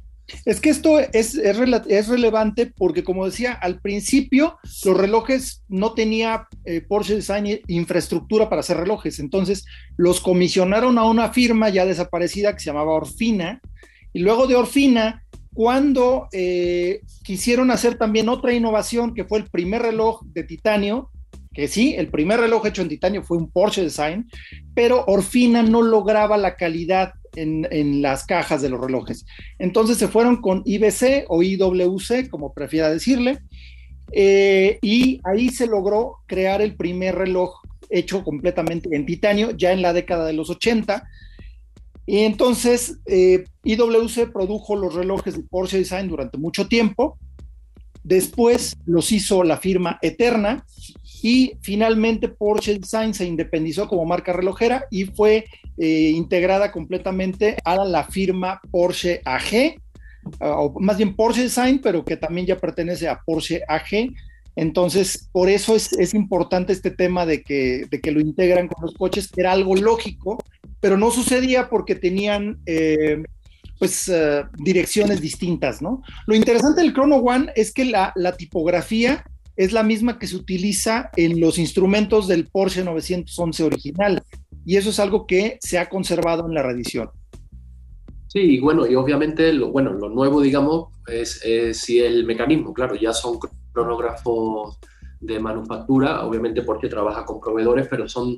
Es 0.45 0.59
que 0.59 0.72
esto 0.72 0.99
es, 0.99 1.36
es, 1.36 1.86
es, 1.88 2.07
relevante 2.07 2.66
porque, 2.66 3.03
como 3.03 3.26
decía, 3.26 3.53
al 3.53 3.80
principio 3.80 4.57
los 4.84 4.97
relojes 4.97 5.63
no 5.68 5.93
tenía 5.93 6.47
eh, 6.66 6.82
Porsche 6.82 7.16
Design 7.16 7.61
infraestructura 7.68 8.49
para 8.49 8.61
hacer 8.61 8.78
relojes, 8.78 9.20
entonces 9.20 9.66
los 9.97 10.22
comisionaron 10.22 10.97
a 10.97 11.03
una 11.03 11.32
firma 11.32 11.70
ya 11.70 11.86
desaparecida 11.86 12.53
que 12.53 12.59
se 12.59 12.66
llamaba 12.66 12.93
Orfina, 12.93 13.61
y 14.13 14.20
luego 14.20 14.47
de 14.47 14.55
Orfina, 14.55 15.24
cuando 15.56 16.28
eh, 16.34 17.01
quisieron 17.24 17.72
hacer 17.72 17.97
también 17.97 18.30
otra 18.30 18.53
innovación, 18.53 19.16
que 19.16 19.24
fue 19.24 19.39
el 19.39 19.49
primer 19.49 19.82
reloj 19.82 20.22
de 20.26 20.43
titanio, 20.43 21.10
que 21.53 21.70
sí, 21.70 21.95
el 21.97 22.10
primer 22.10 22.41
reloj 22.41 22.68
hecho 22.68 22.82
en 22.82 22.89
titanio 22.89 23.24
fue 23.24 23.38
un 23.38 23.49
Porsche 23.49 23.82
Design, 23.82 24.30
pero 24.74 25.06
Orfina 25.08 25.64
no 25.64 25.82
lograba 25.82 26.36
la 26.36 26.58
calidad 26.58 27.14
en, 27.36 27.66
en, 27.72 28.01
las 28.01 28.26
cajas 28.26 28.62
de 28.62 28.70
los 28.70 28.82
relojes. 28.82 29.26
Entonces 29.58 29.97
se 29.97 30.10
fueron 30.10 30.41
con 30.41 30.62
IBC 30.66 31.26
o 31.30 31.41
IWC, 31.41 32.30
como 32.30 32.53
prefiera 32.53 32.89
decirle, 32.89 33.39
eh, 34.12 34.78
y 34.82 35.22
ahí 35.24 35.49
se 35.49 35.68
logró 35.68 36.18
crear 36.26 36.62
el 36.62 36.76
primer 36.76 37.16
reloj 37.16 37.62
hecho 37.89 38.24
completamente 38.24 38.93
en 38.93 39.06
titanio, 39.06 39.51
ya 39.51 39.72
en 39.72 39.82
la 39.82 39.93
década 39.93 40.26
de 40.26 40.34
los 40.34 40.49
80. 40.49 41.08
Y 42.06 42.20
entonces 42.20 42.99
eh, 43.06 43.45
IWC 43.64 44.32
produjo 44.32 44.76
los 44.76 44.93
relojes 44.93 45.36
de 45.36 45.43
Porsche 45.43 45.78
Design 45.78 46.08
durante 46.08 46.38
mucho 46.38 46.68
tiempo. 46.68 47.18
Después 48.03 48.78
los 48.86 49.12
hizo 49.12 49.43
la 49.43 49.58
firma 49.58 49.97
Eterna 50.01 50.64
y 51.24 51.58
finalmente 51.62 52.28
Porsche 52.28 52.78
Design 52.78 53.16
se 53.16 53.26
independizó 53.26 53.88
como 53.88 54.06
marca 54.06 54.32
relojera 54.32 54.86
y 54.91 55.06
fue 55.06 55.45
eh, 55.78 56.12
integrada 56.14 56.72
completamente 56.72 57.58
a 57.66 57.84
la 57.84 58.03
firma 58.03 58.62
Porsche 58.70 59.22
AG, 59.26 59.82
o 60.39 60.80
más 60.80 60.97
bien 60.97 61.16
Porsche 61.16 61.41
Design, 61.41 61.80
pero 61.82 62.06
que 62.06 62.18
también 62.18 62.45
ya 62.45 62.58
pertenece 62.60 63.08
a 63.08 63.20
Porsche 63.26 63.62
AG. 63.68 64.14
Entonces, 64.56 65.30
por 65.32 65.49
eso 65.49 65.76
es, 65.76 66.14
importante 66.14 66.72
este 66.72 66.91
tema 66.91 67.26
de 67.26 67.43
que, 67.43 68.12
lo 68.12 68.22
integran 68.22 68.68
con 68.68 68.86
los 68.86 68.93
coches, 68.93 69.30
era 69.36 69.51
algo 69.51 69.76
lógico, 69.76 70.38
pero 70.80 70.97
no 70.97 71.12
sucedía 71.12 71.70
porque 71.70 71.95
tenían 71.95 72.60
eh, 72.66 73.22
pues 73.78 74.08
uh, 74.08 74.45
direcciones 74.64 75.20
distintas, 75.20 75.82
¿no? 75.82 76.01
Lo 76.28 76.36
interesante 76.36 76.82
del 76.82 76.93
Chrono 76.93 77.18
One 77.18 77.51
es 77.56 77.74
que 77.74 77.86
la, 77.86 78.14
tipografía 78.38 79.26
es 79.58 79.74
la 79.74 79.84
misma 79.84 80.20
que 80.20 80.28
se 80.28 80.38
utiliza 80.38 81.10
en 81.18 81.39
los 81.41 81.58
instrumentos 81.58 82.28
del 82.28 82.47
Porsche 82.47 82.84
911 82.84 83.64
original. 83.64 84.24
Y 84.66 84.78
eso 84.78 84.89
es 84.89 84.99
algo 84.99 85.28
que 85.28 85.58
se 85.62 85.78
ha 85.78 85.89
conservado 85.89 86.47
en 86.47 86.53
la 86.53 86.64
reedición. 86.64 87.10
Sí, 88.28 88.60
bueno, 88.60 88.88
y 88.88 88.95
obviamente 88.95 89.53
lo, 89.53 89.72
bueno, 89.72 89.93
lo 89.93 90.10
nuevo, 90.10 90.41
digamos, 90.41 90.88
es, 91.08 91.41
es 91.45 91.80
si 91.80 91.99
el 91.99 92.26
mecanismo, 92.26 92.74
claro, 92.74 92.95
ya 92.95 93.14
son 93.14 93.38
cronógrafos 93.76 94.80
de 95.19 95.39
manufactura, 95.39 96.26
obviamente 96.26 96.61
porque 96.61 96.88
trabaja 96.88 97.26
con 97.26 97.41
proveedores, 97.41 97.88
pero 97.89 98.07
son 98.07 98.38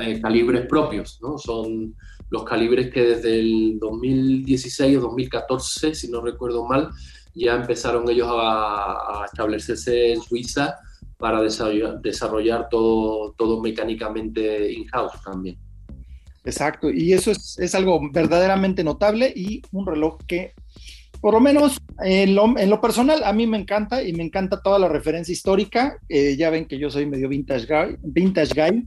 eh, 0.00 0.20
calibres 0.20 0.66
propios, 0.66 1.20
¿no? 1.22 1.38
Son 1.38 1.94
los 2.30 2.44
calibres 2.44 2.92
que 2.92 3.02
desde 3.02 3.38
el 3.38 3.78
2016 3.78 4.96
o 4.96 5.00
2014, 5.02 5.94
si 5.94 6.10
no 6.10 6.20
recuerdo 6.20 6.66
mal, 6.66 6.90
ya 7.34 7.54
empezaron 7.54 8.08
ellos 8.08 8.28
a, 8.30 9.24
establecerse 9.26 10.14
en 10.14 10.22
Suiza 10.22 10.76
para 11.18 11.40
desarrollar, 11.40 12.00
desarrollar 12.00 12.68
todo, 12.68 13.32
todo 13.32 13.60
mecánicamente 13.60 14.72
in-house 14.72 15.22
también. 15.22 15.58
Exacto, 16.44 16.90
y 16.90 17.12
eso 17.12 17.30
es, 17.30 17.58
es, 17.58 17.74
algo 17.74 18.00
verdaderamente 18.12 18.84
notable 18.84 19.32
y 19.34 19.62
un 19.72 19.86
reloj 19.86 20.18
que, 20.26 20.54
por 21.20 21.34
lo 21.34 21.40
menos 21.40 21.78
en 22.04 22.34
lo, 22.34 22.58
en 22.58 22.70
lo 22.70 22.80
personal, 22.80 23.22
a 23.24 23.32
mí 23.32 23.46
me 23.46 23.58
encanta 23.58 24.02
y 24.02 24.12
me 24.12 24.22
encanta 24.22 24.62
toda 24.62 24.78
la 24.78 24.88
referencia 24.88 25.32
histórica. 25.32 25.98
Eh, 26.08 26.36
ya 26.36 26.50
ven 26.50 26.66
que 26.66 26.78
yo 26.78 26.90
soy 26.90 27.06
medio 27.06 27.28
vintage 27.28 27.66
guy, 27.66 27.96
vintage 28.02 28.54
guy 28.54 28.86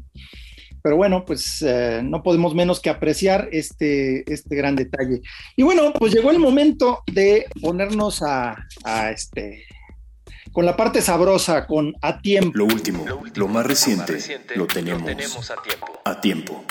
pero 0.81 0.95
bueno, 0.95 1.25
pues 1.25 1.61
eh, 1.61 2.01
no 2.03 2.23
podemos 2.23 2.55
menos 2.55 2.79
que 2.79 2.89
apreciar 2.89 3.49
este, 3.51 4.23
este 4.31 4.55
gran 4.55 4.75
detalle. 4.75 5.21
Y 5.55 5.63
bueno, 5.63 5.91
pues 5.93 6.13
llegó 6.13 6.31
el 6.31 6.39
momento 6.39 7.03
de 7.11 7.47
ponernos 7.61 8.21
a, 8.23 8.55
a 8.83 9.11
este 9.11 9.65
con 10.51 10.65
la 10.65 10.75
parte 10.75 11.01
sabrosa, 11.01 11.67
con 11.67 11.93
a 12.01 12.21
tiempo. 12.21 12.57
Lo 12.57 12.65
último, 12.65 13.05
lo, 13.05 13.17
último, 13.17 13.47
lo 13.47 13.53
más, 13.53 13.65
reciente, 13.65 13.97
lo 13.97 13.99
más 13.99 14.09
reciente, 14.09 14.55
lo 14.55 14.67
tenemos, 14.67 15.01
lo 15.01 15.07
tenemos 15.07 15.51
a 15.51 15.55
tiempo. 15.61 16.01
A 16.05 16.21
tiempo. 16.21 16.65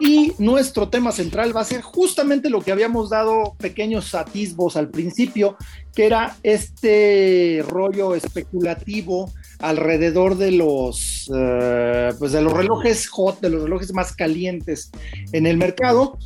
Y 0.00 0.32
nuestro 0.38 0.88
tema 0.88 1.12
central 1.12 1.56
va 1.56 1.60
a 1.60 1.64
ser 1.64 1.80
justamente 1.80 2.50
lo 2.50 2.60
que 2.60 2.72
habíamos 2.72 3.10
dado 3.10 3.54
pequeños 3.58 4.14
atisbos 4.14 4.76
al 4.76 4.90
principio, 4.90 5.56
que 5.94 6.06
era 6.06 6.36
este 6.42 7.64
rollo 7.66 8.14
especulativo 8.14 9.30
alrededor 9.60 10.36
de 10.36 10.50
los, 10.50 11.30
eh, 11.34 12.10
pues 12.18 12.32
de 12.32 12.42
los 12.42 12.52
relojes 12.52 13.08
hot, 13.08 13.40
de 13.40 13.50
los 13.50 13.62
relojes 13.62 13.92
más 13.92 14.14
calientes 14.14 14.90
en 15.32 15.46
el 15.46 15.56
mercado. 15.56 16.18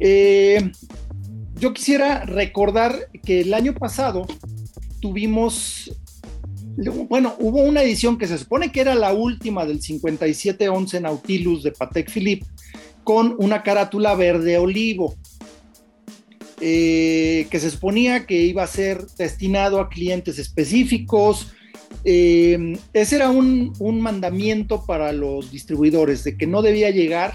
Eh, 0.00 0.70
yo 1.58 1.72
quisiera 1.72 2.24
recordar 2.24 3.08
que 3.24 3.40
el 3.40 3.54
año 3.54 3.74
pasado 3.74 4.26
tuvimos, 5.00 5.90
bueno, 7.08 7.36
hubo 7.38 7.62
una 7.62 7.82
edición 7.82 8.18
que 8.18 8.26
se 8.26 8.36
supone 8.36 8.70
que 8.70 8.80
era 8.80 8.94
la 8.94 9.12
última 9.12 9.64
del 9.64 9.80
5711 9.80 11.00
Nautilus 11.00 11.62
de 11.62 11.72
Patek 11.72 12.10
Philippe 12.10 12.46
con 13.04 13.36
una 13.38 13.62
carátula 13.62 14.14
verde 14.14 14.58
olivo. 14.58 15.14
Eh, 16.60 17.46
que 17.50 17.60
se 17.60 17.70
suponía 17.70 18.26
que 18.26 18.40
iba 18.42 18.62
a 18.62 18.66
ser 18.66 19.06
destinado 19.18 19.80
a 19.80 19.88
clientes 19.88 20.38
específicos. 20.38 21.52
Eh, 22.04 22.78
ese 22.92 23.16
era 23.16 23.30
un, 23.30 23.72
mandamiento 24.00 24.84
para 24.86 25.12
los 25.12 25.50
distribuidores 25.50 26.24
de 26.24 26.36
que 26.36 26.46
no 26.46 26.62
debía 26.62 26.90
llegar 26.90 27.34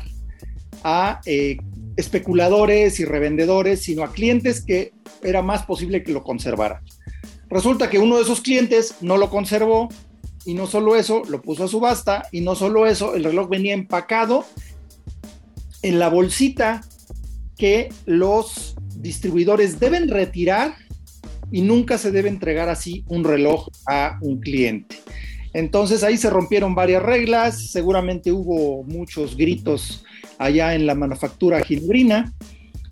a 0.83 1.21
eh, 1.25 1.57
especuladores 1.97 2.99
y 2.99 3.05
revendedores, 3.05 3.81
sino 3.81 4.03
a 4.03 4.13
clientes 4.13 4.61
que 4.61 4.93
era 5.21 5.41
más 5.41 5.63
posible 5.63 6.01
que 6.01 6.13
lo 6.13 6.23
conservaran. 6.23 6.81
Resulta 7.49 7.89
que 7.89 7.99
uno 7.99 8.15
de 8.17 8.23
esos 8.23 8.41
clientes 8.41 8.95
no 9.01 9.17
lo 9.17 9.29
conservó 9.29 9.89
y 10.45 10.53
no 10.53 10.65
solo 10.65 10.95
eso, 10.95 11.23
lo 11.27 11.41
puso 11.41 11.65
a 11.65 11.67
subasta 11.67 12.27
y 12.31 12.41
no 12.41 12.55
solo 12.55 12.87
eso, 12.87 13.15
el 13.15 13.25
reloj 13.25 13.49
venía 13.49 13.73
empacado 13.73 14.45
en 15.81 15.99
la 15.99 16.09
bolsita 16.09 16.81
que 17.57 17.89
los 18.05 18.75
distribuidores 18.95 19.79
deben 19.79 20.07
retirar 20.07 20.75
y 21.51 21.61
nunca 21.61 21.97
se 21.97 22.11
debe 22.11 22.29
entregar 22.29 22.69
así 22.69 23.03
un 23.07 23.23
reloj 23.23 23.67
a 23.87 24.17
un 24.21 24.39
cliente. 24.39 24.97
Entonces 25.53 26.03
ahí 26.03 26.17
se 26.17 26.29
rompieron 26.29 26.75
varias 26.75 27.01
reglas, 27.01 27.71
seguramente 27.71 28.31
hubo 28.31 28.83
muchos 28.83 29.35
gritos 29.35 30.03
allá 30.37 30.75
en 30.75 30.85
la 30.85 30.95
manufactura 30.95 31.61
ginubrina. 31.61 32.33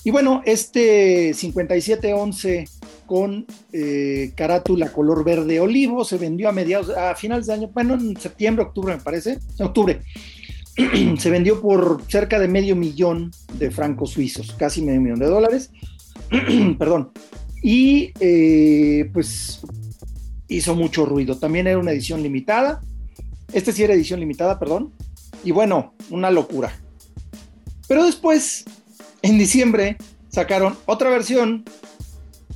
Y 0.04 0.12
bueno, 0.12 0.42
este 0.46 1.34
5711 1.34 2.66
con 3.06 3.46
eh, 3.72 4.32
carátula 4.36 4.92
color 4.92 5.24
verde 5.24 5.60
olivo 5.60 6.04
se 6.04 6.18
vendió 6.18 6.50
a 6.50 6.52
mediados, 6.52 6.90
a 6.90 7.16
finales 7.16 7.48
de 7.48 7.54
año, 7.54 7.70
bueno, 7.74 7.94
en 7.94 8.18
septiembre, 8.18 8.66
octubre 8.66 8.96
me 8.96 9.02
parece, 9.02 9.38
octubre. 9.60 10.02
se 11.18 11.30
vendió 11.30 11.62
por 11.62 12.04
cerca 12.08 12.40
de 12.40 12.48
medio 12.48 12.76
millón 12.76 13.32
de 13.58 13.72
francos 13.72 14.12
suizos, 14.12 14.54
casi 14.54 14.82
medio 14.82 15.02
millón 15.02 15.20
de 15.20 15.28
dólares. 15.28 15.72
Perdón. 16.78 17.12
Y 17.62 18.14
eh, 18.20 19.10
pues 19.14 19.62
hizo 20.48 20.76
mucho 20.76 21.06
ruido. 21.06 21.38
También 21.38 21.68
era 21.68 21.80
una 21.80 21.92
edición 21.92 22.22
limitada. 22.24 22.82
Este 23.52 23.72
sí 23.72 23.84
era 23.84 23.94
edición 23.94 24.20
limitada, 24.20 24.60
perdón. 24.60 24.94
Y 25.44 25.52
bueno, 25.52 25.94
una 26.10 26.32
locura. 26.32 26.72
Pero 27.88 28.06
después, 28.06 28.66
en 29.22 29.38
diciembre, 29.38 29.98
sacaron 30.30 30.76
otra 30.86 31.10
versión 31.10 31.64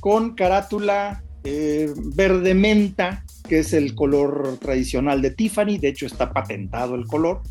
con 0.00 0.34
carátula 0.34 1.22
eh, 1.44 1.92
verde 2.14 2.54
menta, 2.54 3.24
que 3.48 3.60
es 3.60 3.72
el 3.72 3.94
color 3.94 4.58
tradicional 4.60 5.22
de 5.22 5.30
Tiffany. 5.30 5.78
De 5.78 5.88
hecho, 5.88 6.06
está 6.06 6.32
patentado 6.32 6.94
el 6.94 7.06
color. 7.06 7.42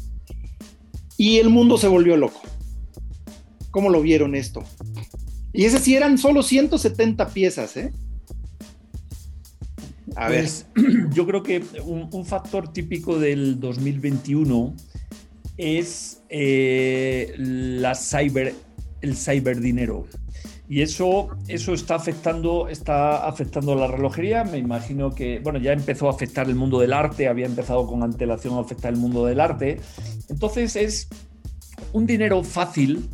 Y 1.22 1.38
el 1.38 1.52
mundo 1.52 1.78
se 1.78 1.88
volvió 1.88 2.18
loco. 2.18 2.42
¿Cómo 3.70 3.92
lo 3.92 4.02
vieron 4.02 4.34
esto? 4.34 4.64
Y 5.54 5.66
ese 5.66 5.78
sí 5.78 5.96
eran 5.96 6.18
solo 6.18 6.42
170 6.42 7.28
piezas, 7.28 7.78
¿eh? 7.78 7.94
A 10.16 10.30
ver. 10.30 10.46
Pues, 10.46 10.66
yo 11.14 11.28
creo 11.28 11.44
que 11.44 11.64
un, 11.86 12.26
factor 12.26 12.74
típico 12.74 13.20
del 13.20 13.60
2021 13.60 14.76
es 15.58 16.24
eh, 16.30 17.36
la 17.38 17.94
cyber, 17.94 18.56
el 19.02 19.16
cyberdinero. 19.16 20.08
Y 20.72 20.82
eso, 20.82 21.28
eso 21.50 21.74
está 21.74 21.96
afectando, 21.96 22.70
está 22.70 23.28
afectando 23.28 23.76
la 23.76 23.88
relojería. 23.88 24.46
Me 24.46 24.58
imagino 24.58 25.14
que, 25.14 25.40
bueno, 25.40 25.60
ya 25.60 25.74
empezó 25.74 26.08
a 26.08 26.12
afectar 26.12 26.48
el 26.48 26.56
mundo 26.56 26.80
del 26.80 26.94
arte, 26.94 27.28
había 27.28 27.46
empezado 27.46 27.86
con 27.86 28.04
antelación 28.04 28.54
a 28.54 28.62
afectar 28.62 28.94
el 28.94 28.98
mundo 28.98 29.26
del 29.26 29.42
arte. 29.42 29.82
Entonces 30.30 30.78
es 30.78 31.10
un 31.92 32.06
dinero 32.06 32.42
fácil 32.46 33.10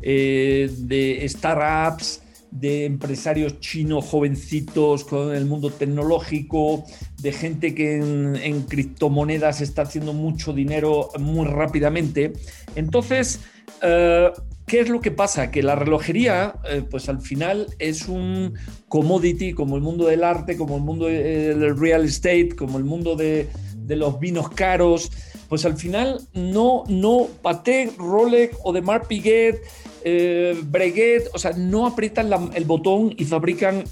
eh, 0.00 0.70
de 0.82 1.28
startups, 1.28 2.22
de 2.52 2.84
empresarios 2.84 3.58
chinos 3.58 4.04
jovencitos 4.04 5.02
con 5.02 5.34
el 5.34 5.46
mundo 5.46 5.70
tecnológico, 5.70 6.84
de 7.18 7.32
gente 7.32 7.74
que 7.74 7.96
en, 7.96 8.62
criptomonedas 8.68 9.62
está 9.62 9.82
haciendo 9.82 10.12
mucho 10.12 10.52
dinero 10.52 11.08
muy 11.18 11.48
rápidamente. 11.48 12.34
Entonces, 12.76 13.40
eh, 13.82 14.30
¿Qué 14.70 14.78
es 14.78 14.88
lo 14.88 15.00
que 15.00 15.10
pasa? 15.10 15.50
Que 15.50 15.64
la 15.64 15.74
relojería, 15.74 16.54
eh, 16.70 16.84
pues 16.88 17.08
al 17.08 17.20
final 17.20 17.66
es 17.80 18.06
un 18.06 18.54
commodity 18.86 19.52
como 19.52 19.74
el 19.74 19.82
mundo 19.82 20.06
del 20.06 20.22
arte, 20.22 20.56
como 20.56 20.76
el 20.76 20.82
mundo 20.82 21.06
del 21.06 21.76
real 21.76 22.04
estate, 22.04 22.50
como 22.56 22.78
el 22.78 22.84
mundo 22.84 23.16
de, 23.16 23.48
los 23.88 24.20
vinos 24.20 24.48
caros. 24.50 25.10
Pues 25.48 25.64
al 25.64 25.76
final 25.76 26.20
no, 26.34 26.84
no 26.86 27.26
Patek, 27.42 27.98
Rolex 27.98 28.58
o 28.62 28.72
de 28.72 28.80
Marc 28.80 29.08
Piguet, 29.08 29.60
eh, 30.04 30.56
Breguet, 30.62 31.24
o 31.34 31.38
sea, 31.40 31.50
no 31.50 31.84
aprietan 31.84 32.30
el 32.54 32.64
botón 32.64 33.12
y 33.18 33.24
fabrican 33.24 33.82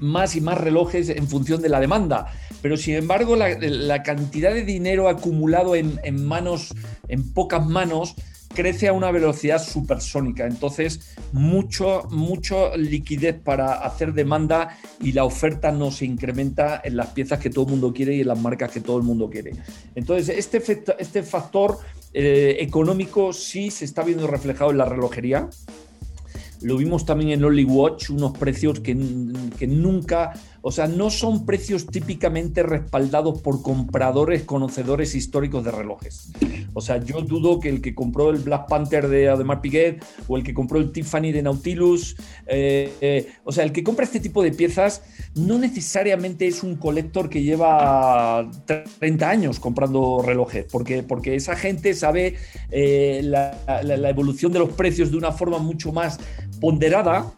más 0.00 0.34
y 0.34 0.40
más 0.40 0.58
relojes 0.58 1.10
en 1.10 1.28
función 1.28 1.62
de 1.62 1.68
la 1.68 1.78
demanda. 1.78 2.26
Pero 2.60 2.76
sin 2.76 2.96
embargo, 2.96 3.36
la, 3.36 4.02
cantidad 4.02 4.52
de 4.52 4.64
dinero 4.64 5.08
acumulado 5.08 5.76
en 5.76 6.26
manos, 6.26 6.74
en 7.06 7.32
pocas 7.32 7.64
manos, 7.64 8.16
crece 8.54 8.88
a 8.88 8.92
una 8.92 9.10
velocidad 9.10 9.62
supersónica. 9.62 10.46
Entonces, 10.46 11.14
mucho, 11.32 12.04
mucho 12.10 12.76
liquidez 12.76 13.38
para 13.38 13.74
hacer 13.74 14.12
demanda 14.12 14.76
y 15.00 15.12
la 15.12 15.24
oferta 15.24 15.72
no 15.72 15.90
se 15.90 16.04
incrementa 16.04 16.80
en 16.84 16.96
las 16.96 17.08
piezas 17.08 17.38
que 17.38 17.50
todo 17.50 17.64
el 17.64 17.70
mundo 17.70 17.92
quiere 17.92 18.14
y 18.16 18.20
en 18.20 18.28
las 18.28 18.38
marcas 18.38 18.70
que 18.70 18.80
todo 18.80 18.98
el 18.98 19.02
mundo 19.04 19.28
quiere. 19.30 19.52
Entonces, 19.94 20.36
este, 20.36 20.84
este 20.98 21.22
factor 21.22 21.78
eh, 22.14 22.56
económico 22.60 23.32
sí 23.32 23.70
se 23.70 23.84
está 23.84 24.02
viendo 24.02 24.26
reflejado 24.26 24.70
en 24.70 24.78
la 24.78 24.84
relojería. 24.84 25.48
Lo 26.60 26.76
vimos 26.76 27.04
también 27.04 27.30
en 27.30 27.44
Only 27.44 27.64
Watch, 27.64 28.10
unos 28.10 28.38
precios 28.38 28.80
que, 28.80 28.96
que 29.58 29.66
nunca 29.66 30.32
o 30.62 30.70
sea, 30.70 30.86
no 30.86 31.10
son 31.10 31.44
precios 31.44 31.86
típicamente 31.86 32.62
respaldados 32.62 33.40
por 33.42 33.62
compradores 33.62 34.44
conocedores 34.44 35.14
históricos 35.16 35.64
de 35.64 35.72
relojes. 35.72 36.30
O 36.72 36.80
sea, 36.80 37.04
yo 37.04 37.20
dudo 37.20 37.58
que 37.58 37.68
el 37.68 37.82
que 37.82 37.94
compró 37.94 38.30
el 38.30 38.38
Black 38.38 38.68
Panther 38.68 39.08
de 39.08 39.28
Ademar 39.28 39.60
Piguet 39.60 40.02
o 40.28 40.36
el 40.36 40.44
que 40.44 40.54
compró 40.54 40.78
el 40.78 40.92
Tiffany 40.92 41.32
de 41.32 41.42
Nautilus, 41.42 42.16
eh, 42.46 42.92
eh, 43.00 43.32
o 43.44 43.50
sea, 43.50 43.64
el 43.64 43.72
que 43.72 43.82
compra 43.82 44.04
este 44.04 44.20
tipo 44.20 44.42
de 44.42 44.52
piezas 44.52 45.02
no 45.34 45.58
necesariamente 45.58 46.46
es 46.46 46.62
un 46.62 46.76
colector 46.76 47.28
que 47.28 47.42
lleva 47.42 48.48
30 49.00 49.28
años 49.28 49.58
comprando 49.58 50.22
relojes, 50.24 50.66
porque, 50.70 51.02
porque 51.02 51.34
esa 51.34 51.56
gente 51.56 51.92
sabe 51.94 52.36
eh, 52.70 53.20
la 53.24 54.10
evolución 54.10 54.52
de 54.52 54.60
los 54.60 54.70
precios 54.70 55.10
de 55.10 55.16
una 55.16 55.32
forma 55.32 55.58
mucho 55.58 55.92
más 55.92 56.20
ponderada 56.60 57.32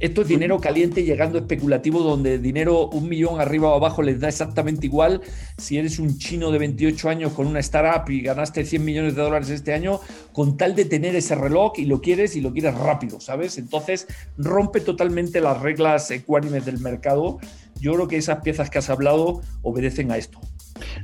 esto 0.00 0.22
es 0.22 0.28
dinero 0.28 0.60
caliente 0.60 1.04
llegando 1.04 1.38
especulativo, 1.38 2.00
donde 2.00 2.38
dinero 2.38 2.88
un 2.88 3.08
millón 3.08 3.40
arriba 3.40 3.68
o 3.70 3.74
abajo 3.76 4.02
les 4.02 4.20
da 4.20 4.28
exactamente 4.28 4.86
igual. 4.86 5.20
Si 5.56 5.78
eres 5.78 5.98
un 5.98 6.18
chino 6.18 6.50
de 6.50 6.58
28 6.58 7.08
años 7.08 7.32
con 7.32 7.46
una 7.46 7.60
startup 7.60 8.10
y 8.10 8.22
ganaste 8.22 8.64
100 8.64 8.84
millones 8.84 9.16
de 9.16 9.22
dólares 9.22 9.50
este 9.50 9.72
año, 9.72 10.00
con 10.32 10.56
tal 10.56 10.74
de 10.74 10.84
tener 10.84 11.16
ese 11.16 11.34
reloj 11.34 11.72
y 11.76 11.84
lo 11.84 12.00
quieres 12.00 12.36
y 12.36 12.40
lo 12.40 12.52
quieres 12.52 12.74
rápido, 12.74 13.20
¿sabes? 13.20 13.58
Entonces 13.58 14.06
rompe 14.36 14.80
totalmente 14.80 15.40
las 15.40 15.60
reglas 15.60 16.10
ecuánimes 16.10 16.64
del 16.64 16.78
mercado. 16.78 17.38
Yo 17.80 17.94
creo 17.94 18.08
que 18.08 18.16
esas 18.16 18.42
piezas 18.42 18.70
que 18.70 18.78
has 18.78 18.90
hablado 18.90 19.40
obedecen 19.62 20.10
a 20.10 20.16
esto. 20.16 20.40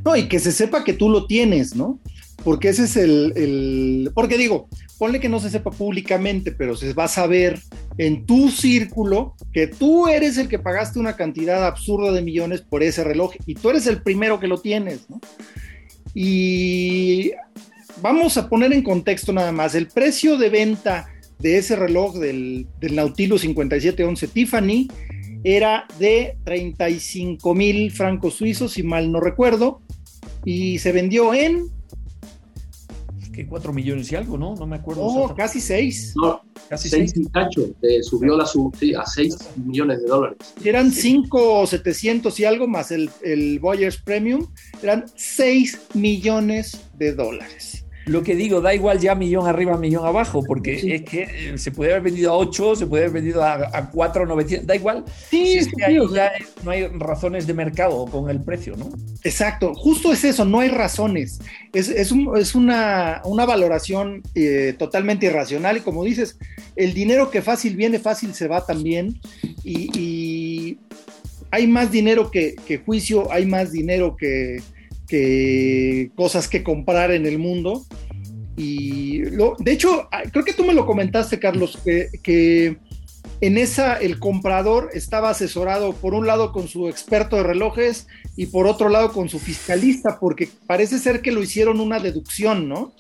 No, 0.05 0.17
y 0.17 0.29
que 0.29 0.39
se 0.39 0.53
sepa 0.53 0.85
que 0.85 0.93
tú 0.93 1.09
lo 1.09 1.27
tienes, 1.27 1.75
¿no? 1.75 1.99
Porque 2.45 2.69
ese 2.69 2.85
es 2.85 2.97
el, 2.97 3.33
el, 3.37 4.11
Porque 4.15 4.37
digo, 4.37 4.69
ponle 4.99 5.19
que 5.19 5.31
no 5.31 5.41
se 5.41 5.51
sepa 5.51 5.71
públicamente, 5.71 6.53
pero 6.53 6.77
se 6.77 6.93
va 6.93 7.05
a 7.05 7.09
saber 7.09 7.59
en 7.97 8.27
tu 8.27 8.51
círculo 8.51 9.35
que 9.53 9.67
tú 9.67 10.09
eres 10.09 10.37
el 10.37 10.49
que 10.49 10.59
pagaste 10.59 10.99
una 10.99 11.17
cantidad 11.17 11.67
absurda 11.67 12.13
de 12.13 12.23
millones 12.23 12.61
por 12.61 12.83
ese 12.83 13.03
reloj 13.03 13.33
y 13.47 13.55
tú 13.55 13.71
eres 13.71 13.87
el 13.87 14.03
primero 14.03 14.39
que 14.39 14.47
lo 14.47 14.61
tienes, 14.61 15.09
¿no? 15.09 15.21
Y 16.13 17.33
vamos 18.03 18.37
a 18.37 18.49
poner 18.49 18.73
en 18.73 18.83
contexto 18.83 19.33
nada 19.33 19.51
más, 19.51 19.75
el 19.75 19.89
precio 19.89 20.37
de 20.37 20.51
venta 20.51 21.09
de 21.39 21.59
ese 21.59 21.77
reloj 21.77 22.17
del, 22.19 22.67
del 22.79 22.95
Nautilus 22.95 23.41
5711 23.41 24.29
Tiffany 24.29 24.89
era 25.43 25.87
de 25.99 26.37
35 26.45 27.55
mil 27.55 27.91
francos 27.91 28.35
suizos, 28.35 28.73
si 28.73 28.83
mal 28.83 29.11
no 29.11 29.21
recuerdo, 29.21 29.83
y 30.45 30.79
se 30.79 30.93
vendió 30.93 31.35
en 31.35 31.74
que 33.35 33.47
4 33.47 33.73
millones 33.73 34.11
y 34.13 34.17
algo, 34.17 34.39
¿no? 34.39 34.55
No 34.55 34.67
me 34.67 34.77
acuerdo. 34.77 35.03
Oh, 35.03 35.35
casi 35.35 35.61
6. 35.61 36.15
No, 36.17 36.43
casi 36.69 36.89
6 36.89 37.13
y 37.17 37.27
cacho. 37.31 37.75
Eh, 37.83 38.03
subió 38.03 38.37
la 38.37 38.47
sub, 38.47 38.75
sí, 38.77 38.95
a 38.95 39.05
6 39.05 39.37
millones 39.65 40.03
de 40.03 40.09
dólares. 40.09 40.39
Eran 40.65 40.91
5 40.91 41.67
700 41.67 42.41
y 42.41 42.45
algo 42.45 42.69
más 42.69 42.91
el, 42.91 43.11
el 43.23 43.59
Voyage 43.59 43.99
Premium. 44.05 44.47
Eran 44.83 45.05
6 45.15 45.89
millones 45.95 46.81
de 46.97 47.15
dólares. 47.15 47.84
Lo 48.07 48.23
que 48.23 48.35
digo, 48.35 48.61
da 48.61 48.75
igual 48.75 49.01
ya 49.01 49.15
millón 49.15 49.47
arriba, 49.47 49.79
millón 49.79 50.05
abajo, 50.05 50.43
porque 50.47 50.95
es 50.95 51.03
que 51.03 51.23
eh, 51.23 51.59
se 51.59 51.71
puede 51.71 51.93
haber 51.93 52.05
vendido 52.05 52.33
a 52.33 52.37
8, 52.37 52.77
se 52.77 52.87
puede 52.87 53.05
haber 53.05 53.15
vendido 53.15 53.43
a, 53.43 53.55
a 53.73 53.91
4, 53.91 54.27
900, 54.27 54.67
da 54.67 54.77
igual. 54.77 55.05
Sí, 55.31 55.55
es 55.55 55.69
que 55.69 55.85
ahí 55.85 55.99
ya 56.13 56.31
no 56.63 56.71
hay 56.71 56.87
razones 56.89 57.47
de 57.47 57.55
mercado 57.55 58.05
con 58.07 58.29
el 58.29 58.43
precio, 58.43 58.77
¿no? 58.77 58.91
Exacto, 59.23 59.75
justo 59.75 60.13
es 60.13 60.23
eso, 60.25 60.45
no 60.45 60.61
hay 60.61 60.69
razones. 60.69 61.41
Es, 61.73 61.89
es, 61.89 62.13
un, 62.13 62.37
es 62.37 62.55
una, 62.55 63.23
una, 63.25 63.47
valoración 63.47 64.23
eh, 64.35 64.75
totalmente 64.79 65.27
irracional 65.27 65.79
y 65.79 65.81
como 65.81 66.05
dices, 66.05 66.39
el 66.77 66.93
dinero 66.93 67.31
que 67.31 67.41
fácil 67.41 67.75
viene, 67.75 67.99
fácil 67.99 68.35
se 68.35 68.49
va 68.49 68.67
también. 68.67 69.19
Y, 69.63 69.99
y 69.99 70.79
hay 71.51 71.67
más 71.67 71.91
dinero 71.91 72.31
que, 72.31 72.55
que 72.67 72.79
juicio, 72.79 73.33
hay 73.33 73.47
más 73.47 73.73
dinero 73.73 74.17
que 74.17 74.61
que 75.07 76.11
cosas 76.15 76.49
que 76.49 76.63
comprar 76.63 77.11
en 77.11 77.27
el 77.27 77.39
mundo. 77.39 77.85
Y 78.57 79.25
lo, 79.31 79.57
de 79.59 79.73
hecho, 79.73 80.09
ah, 80.13 80.23
creo 80.31 80.45
que 80.45 80.53
tú 80.53 80.65
me 80.65 80.75
lo 80.75 80.87
comentaste, 80.87 81.39
Carlos, 81.39 81.79
que, 81.85 82.09
que, 82.23 82.77
en 83.41 83.59
esa 83.59 83.97
el 83.97 84.19
comprador 84.19 84.91
estaba 84.95 85.31
asesorado 85.31 85.93
por 85.93 86.15
un 86.15 86.27
lado 86.27 86.53
con 86.53 86.69
su 86.69 86.89
experto 86.89 87.37
de 87.37 87.43
relojes 87.43 88.07
y 88.37 88.47
por 88.47 88.67
otro 88.67 88.89
lado 88.89 89.13
con 89.13 89.29
su 89.29 89.39
fiscalista, 89.39 90.19
porque 90.21 90.49
parece 90.67 90.99
ser 90.99 91.21
que 91.21 91.33
lo 91.33 91.43
hicieron 91.43 91.81
una 91.81 91.99
deducción, 91.99 92.69
¿no? 92.69 92.93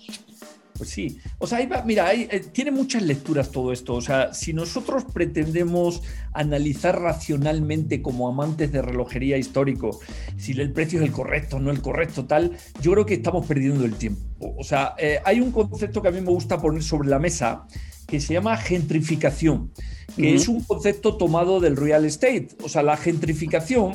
Pues 0.77 0.91
sí, 0.91 1.21
o 1.39 1.47
sea, 1.47 1.59
ahí 1.59 1.67
va, 1.67 1.83
mira, 1.85 2.09
ahí, 2.09 2.27
eh, 2.33 2.41
tiene 2.41 2.73
muchas 2.73 3.03
lecturas 3.03 3.53
todo 3.53 3.73
esto. 3.73 3.95
O 3.95 4.01
sea, 4.01 4.35
si 4.35 4.53
nosotros 4.53 5.05
pretendemos 5.05 6.03
analizar 6.33 7.01
racionalmente 7.01 8.03
como 8.03 8.29
amantes 8.29 8.73
de 8.73 8.83
relojería 8.83 9.39
histórico, 9.39 10.01
si 10.37 10.51
el 10.53 10.73
precio 10.73 10.99
es 10.99 11.07
el 11.07 11.13
correcto, 11.13 11.61
no 11.61 11.71
el 11.71 11.81
correcto, 11.81 12.25
tal, 12.25 12.57
yo 12.81 12.91
creo 12.91 13.07
que 13.07 13.15
estamos 13.15 13.47
perdiendo 13.47 13.85
el 13.85 13.95
tiempo. 13.95 14.23
O 14.59 14.65
sea, 14.65 14.95
eh, 14.99 15.21
hay 15.25 15.41
un 15.41 15.53
concepto 15.53 16.03
que 16.03 16.09
a 16.09 16.11
mí 16.11 16.21
me 16.21 16.31
gusta 16.33 16.61
poner 16.61 16.83
sobre 16.83 17.09
la 17.09 17.21
mesa 17.21 17.67
que 18.09 18.21
se 18.21 18.35
llama 18.35 18.57
gentrificación, 18.57 19.71
que 20.17 20.23
uh 20.23 20.25
-huh. 20.27 20.35
es 20.35 20.49
un 20.49 20.61
concepto 20.65 21.17
tomado 21.17 21.61
del 21.61 21.77
real 21.77 22.05
estate. 22.05 22.49
O 22.65 22.69
sea, 22.69 22.83
la 22.83 22.97
gentrificación 22.97 23.93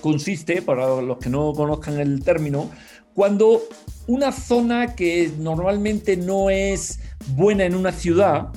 consiste, 0.00 0.62
para 0.62 1.00
los 1.00 1.18
que 1.18 1.30
no 1.30 1.52
conozcan 1.52 2.00
el 2.00 2.24
término, 2.24 2.70
cuando 3.14 3.62
una 4.06 4.32
zona 4.32 4.94
que 4.94 5.30
normalmente 5.38 6.16
no 6.16 6.50
es 6.50 6.98
buena 7.36 7.64
en 7.64 7.74
una 7.74 7.92
ciudad, 7.92 8.48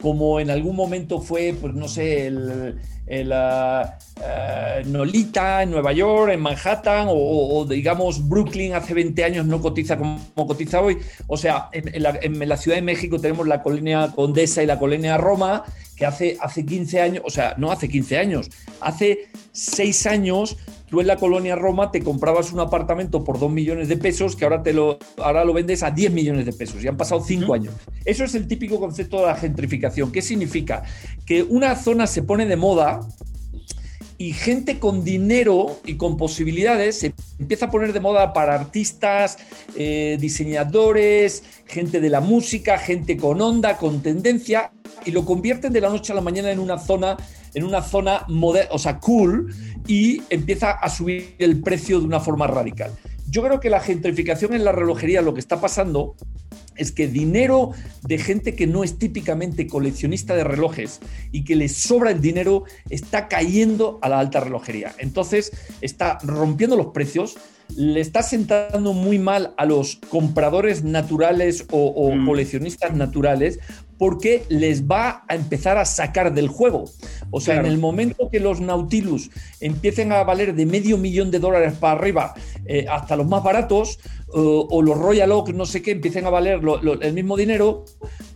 como 0.00 0.40
en 0.40 0.50
algún 0.50 0.76
momento 0.76 1.20
fue, 1.20 1.54
pues 1.60 1.74
no 1.74 1.88
sé, 1.88 2.26
el, 2.26 2.78
el 3.06 3.32
uh, 3.32 4.88
Nolita 4.88 5.62
en 5.62 5.70
Nueva 5.70 5.92
York, 5.92 6.32
en 6.32 6.40
Manhattan, 6.40 7.08
o, 7.10 7.64
digamos 7.68 8.28
Brooklyn 8.28 8.74
hace 8.74 8.94
20 8.94 9.24
años 9.24 9.46
no 9.46 9.60
cotiza 9.60 9.96
como, 9.96 10.20
cotiza 10.34 10.80
hoy. 10.80 10.98
O 11.26 11.36
sea, 11.36 11.68
en, 11.72 12.02
la, 12.02 12.18
en, 12.20 12.48
la, 12.48 12.56
Ciudad 12.56 12.76
de 12.76 12.82
México 12.82 13.18
tenemos 13.18 13.46
la 13.46 13.62
colonia 13.62 14.12
Condesa 14.14 14.62
y 14.62 14.66
la 14.66 14.78
colonia 14.78 15.16
Roma, 15.16 15.64
que 15.98 16.06
hace, 16.06 16.36
hace 16.40 16.64
15 16.64 17.00
años, 17.00 17.22
o 17.26 17.30
sea, 17.30 17.54
no 17.58 17.72
hace 17.72 17.88
15 17.88 18.18
años, 18.18 18.50
hace 18.80 19.28
6 19.52 20.06
años 20.06 20.56
tú 20.88 21.00
en 21.00 21.06
la 21.06 21.16
colonia 21.16 21.56
Roma 21.56 21.90
te 21.90 22.02
comprabas 22.02 22.52
un 22.52 22.60
apartamento 22.60 23.24
por 23.24 23.38
2 23.38 23.50
millones 23.50 23.88
de 23.88 23.96
pesos 23.96 24.36
que 24.36 24.44
ahora, 24.44 24.62
te 24.62 24.72
lo, 24.72 24.98
ahora 25.18 25.44
lo 25.44 25.52
vendes 25.52 25.82
a 25.82 25.90
10 25.90 26.12
millones 26.12 26.46
de 26.46 26.52
pesos 26.52 26.82
y 26.82 26.88
han 26.88 26.96
pasado 26.96 27.22
5 27.22 27.52
años. 27.52 27.74
Eso 28.04 28.24
es 28.24 28.34
el 28.34 28.46
típico 28.46 28.78
concepto 28.78 29.20
de 29.20 29.26
la 29.26 29.34
gentrificación. 29.34 30.12
¿Qué 30.12 30.22
significa? 30.22 30.84
Que 31.26 31.42
una 31.42 31.76
zona 31.76 32.06
se 32.06 32.22
pone 32.22 32.46
de 32.46 32.56
moda 32.56 33.00
y 34.18 34.32
gente 34.32 34.80
con 34.80 35.04
dinero 35.04 35.80
y 35.86 35.94
con 35.94 36.16
posibilidades 36.16 36.98
se 36.98 37.14
empieza 37.38 37.66
a 37.66 37.70
poner 37.70 37.92
de 37.92 38.00
moda 38.00 38.32
para 38.32 38.54
artistas, 38.54 39.38
eh, 39.76 40.18
diseñadores, 40.20 41.44
gente 41.66 42.00
de 42.00 42.10
la 42.10 42.20
música, 42.20 42.78
gente 42.78 43.16
con 43.16 43.40
onda, 43.40 43.76
con 43.76 44.02
tendencia, 44.02 44.72
y 45.06 45.12
lo 45.12 45.24
convierten 45.24 45.72
de 45.72 45.80
la 45.80 45.88
noche 45.88 46.12
a 46.12 46.16
la 46.16 46.20
mañana 46.20 46.50
en 46.50 46.58
una 46.58 46.78
zona, 46.78 47.16
en 47.54 47.62
una 47.62 47.80
zona 47.80 48.24
moderna, 48.26 48.70
o 48.72 48.78
sea, 48.78 48.98
cool, 48.98 49.54
y 49.86 50.20
empieza 50.30 50.72
a 50.72 50.90
subir 50.90 51.36
el 51.38 51.62
precio 51.62 52.00
de 52.00 52.06
una 52.06 52.18
forma 52.18 52.48
radical. 52.48 52.90
Yo 53.30 53.42
creo 53.42 53.60
que 53.60 53.70
la 53.70 53.80
gentrificación 53.80 54.52
en 54.52 54.64
la 54.64 54.72
relojería 54.72 55.22
lo 55.22 55.32
que 55.32 55.40
está 55.40 55.60
pasando 55.60 56.16
es 56.78 56.92
que 56.92 57.08
dinero 57.08 57.72
de 58.02 58.18
gente 58.18 58.54
que 58.54 58.66
no 58.66 58.84
es 58.84 58.98
típicamente 58.98 59.66
coleccionista 59.66 60.34
de 60.34 60.44
relojes 60.44 61.00
y 61.32 61.44
que 61.44 61.56
les 61.56 61.74
sobra 61.74 62.10
el 62.10 62.20
dinero 62.20 62.64
está 62.88 63.28
cayendo 63.28 63.98
a 64.02 64.08
la 64.08 64.20
alta 64.20 64.40
relojería. 64.40 64.94
Entonces 64.98 65.52
está 65.80 66.18
rompiendo 66.22 66.76
los 66.76 66.88
precios, 66.88 67.36
le 67.76 68.00
está 68.00 68.22
sentando 68.22 68.92
muy 68.94 69.18
mal 69.18 69.52
a 69.56 69.66
los 69.66 69.96
compradores 70.08 70.84
naturales 70.84 71.66
o, 71.70 71.88
o 71.88 72.14
mm. 72.14 72.26
coleccionistas 72.26 72.94
naturales 72.94 73.58
porque 73.98 74.44
les 74.48 74.84
va 74.84 75.24
a 75.28 75.34
empezar 75.34 75.76
a 75.76 75.84
sacar 75.84 76.32
del 76.32 76.48
juego. 76.48 76.84
O 77.30 77.40
sea, 77.40 77.54
claro. 77.54 77.66
en 77.66 77.74
el 77.74 77.78
momento 77.80 78.30
que 78.30 78.40
los 78.40 78.60
Nautilus 78.60 79.30
empiecen 79.60 80.12
a 80.12 80.22
valer 80.22 80.54
de 80.54 80.66
medio 80.66 80.96
millón 80.98 81.30
de 81.30 81.40
dólares 81.40 81.74
para 81.78 81.98
arriba 81.98 82.34
eh, 82.64 82.86
hasta 82.88 83.16
los 83.16 83.26
más 83.26 83.42
baratos, 83.42 83.98
o 84.30 84.82
los 84.82 84.98
Royal 84.98 85.32
Oak, 85.32 85.54
no 85.54 85.64
sé 85.64 85.80
qué, 85.80 85.92
empiecen 85.92 86.26
a 86.26 86.30
valer 86.30 86.62
lo, 86.62 86.82
lo, 86.82 87.00
el 87.00 87.14
mismo 87.14 87.36
dinero, 87.36 87.86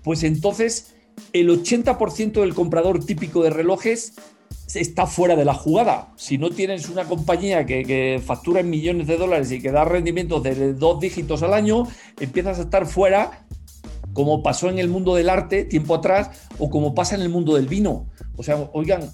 pues 0.02 0.22
entonces 0.22 0.94
el 1.32 1.50
80% 1.50 2.40
del 2.40 2.54
comprador 2.54 3.04
típico 3.04 3.42
de 3.42 3.50
relojes 3.50 4.14
está 4.74 5.06
fuera 5.06 5.36
de 5.36 5.44
la 5.44 5.54
jugada. 5.54 6.12
Si 6.16 6.38
no 6.38 6.50
tienes 6.50 6.88
una 6.88 7.04
compañía 7.04 7.66
que, 7.66 7.84
que, 7.84 8.20
factura 8.24 8.60
en 8.60 8.70
millones 8.70 9.06
de 9.06 9.16
dólares 9.16 9.52
y 9.52 9.60
que 9.60 9.70
da 9.70 9.84
rendimientos 9.84 10.42
de 10.42 10.74
dos 10.74 11.00
dígitos 11.00 11.42
al 11.42 11.54
año, 11.54 11.86
empiezas 12.18 12.58
a 12.58 12.62
estar 12.62 12.86
fuera 12.86 13.44
como 14.12 14.42
pasó 14.42 14.68
en 14.68 14.78
el 14.78 14.88
mundo 14.88 15.14
del 15.14 15.28
arte 15.28 15.64
tiempo 15.64 15.94
atrás 15.94 16.30
o 16.58 16.70
como 16.70 16.94
pasa 16.94 17.14
en 17.14 17.22
el 17.22 17.28
mundo 17.28 17.54
del 17.54 17.66
vino. 17.66 18.08
O 18.36 18.42
sea, 18.42 18.70
oigan, 18.72 19.10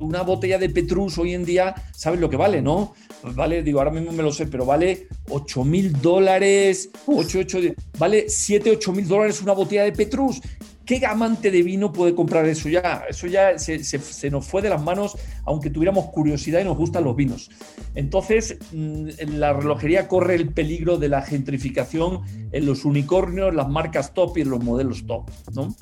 una 0.00 0.22
botella 0.22 0.58
de 0.58 0.68
Petrus 0.68 1.18
hoy 1.18 1.34
en 1.34 1.44
día, 1.44 1.74
¿saben 1.92 2.20
lo 2.20 2.28
que 2.28 2.36
vale, 2.36 2.60
no? 2.60 2.94
Vale, 3.34 3.62
digo, 3.62 3.78
ahora 3.78 3.90
mismo 3.90 4.12
me 4.12 4.22
lo 4.22 4.32
sé, 4.32 4.46
pero 4.46 4.64
vale 4.64 5.08
8 5.30 5.64
mil 5.64 5.92
dólares, 6.00 6.90
8, 7.06 7.38
8, 7.40 7.58
vale 7.98 8.28
7, 8.28 8.70
8 8.72 8.92
mil 8.92 9.08
dólares 9.08 9.42
una 9.42 9.52
botella 9.52 9.84
de 9.84 9.92
Petrus. 9.92 10.40
¿Qué 10.88 11.04
amante 11.04 11.50
de 11.50 11.62
vino 11.62 11.92
puede 11.92 12.14
comprar 12.14 12.46
eso 12.46 12.70
ya? 12.70 13.02
Eso 13.10 13.26
ya 13.26 13.58
se, 13.58 13.84
se, 13.84 13.98
se, 13.98 14.30
nos 14.30 14.46
fue 14.46 14.62
de 14.62 14.70
las 14.70 14.82
manos, 14.82 15.18
aunque 15.44 15.68
tuviéramos 15.68 16.06
curiosidad 16.06 16.62
y 16.62 16.64
nos 16.64 16.78
gustan 16.78 17.04
los 17.04 17.14
vinos. 17.14 17.50
Entonces, 17.94 18.56
mm, 18.72 19.08
la 19.36 19.52
relojería 19.52 20.08
corre 20.08 20.34
el 20.34 20.48
peligro 20.48 20.96
de 20.96 21.10
la 21.10 21.20
gentrificación 21.20 22.22
en 22.52 22.64
los 22.64 22.86
unicornios, 22.86 23.54
las 23.54 23.68
marcas 23.68 24.14
top 24.14 24.38
y 24.38 24.44
los 24.44 24.64
modelos 24.64 25.06
top, 25.06 25.30
¿no? 25.54 25.76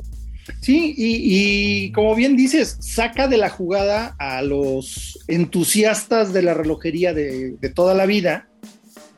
Sí, 0.60 0.92
y, 0.96 1.92
como 1.92 2.16
bien 2.16 2.36
dices, 2.36 2.76
saca 2.80 3.28
de 3.28 3.36
la 3.36 3.48
jugada 3.48 4.16
a 4.18 4.42
los 4.42 5.20
entusiastas 5.28 6.32
de 6.32 6.42
la 6.42 6.54
relojería 6.54 7.14
de 7.14 7.72
toda 7.72 7.94
la 7.94 8.06
vida 8.06 8.48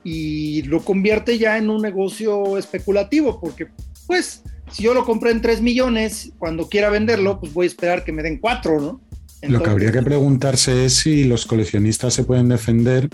y 0.04 0.62
lo 0.62 0.84
convierte 0.84 1.38
ya 1.38 1.56
en 1.56 1.70
un 1.70 1.80
negocio 1.80 2.58
especulativo, 2.58 3.40
porque 3.40 3.68
pues 4.06 4.42
si 4.70 4.82
yo 4.82 4.94
lo 4.94 5.04
compré 5.04 5.30
en 5.30 5.40
3 5.40 5.62
millones, 5.62 6.32
cuando 6.38 6.68
quiera 6.68 6.90
venderlo, 6.90 7.40
pues 7.40 7.52
voy 7.52 7.64
a 7.64 7.68
esperar 7.68 8.04
que 8.04 8.12
me 8.12 8.22
den 8.22 8.38
4, 8.38 8.80
¿no? 8.80 9.00
Lo 9.42 9.62
que 9.62 9.70
habría 9.70 9.92
que 9.92 10.02
preguntarse 10.02 10.84
es 10.84 10.94
si 10.94 11.24
los 11.24 11.46
coleccionistas 11.46 12.12
se 12.12 12.24
pueden 12.24 12.48
defender, 12.48 13.08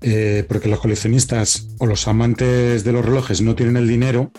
eh, 0.00 0.44
porque 0.48 0.68
los 0.68 0.80
coleccionistas 0.80 1.68
o 1.78 1.86
los 1.86 2.08
amantes 2.08 2.84
de 2.84 2.92
los 2.92 3.04
relojes 3.04 3.42
no 3.42 3.54
tienen 3.54 3.76
el 3.76 3.86
dinero 3.86 4.32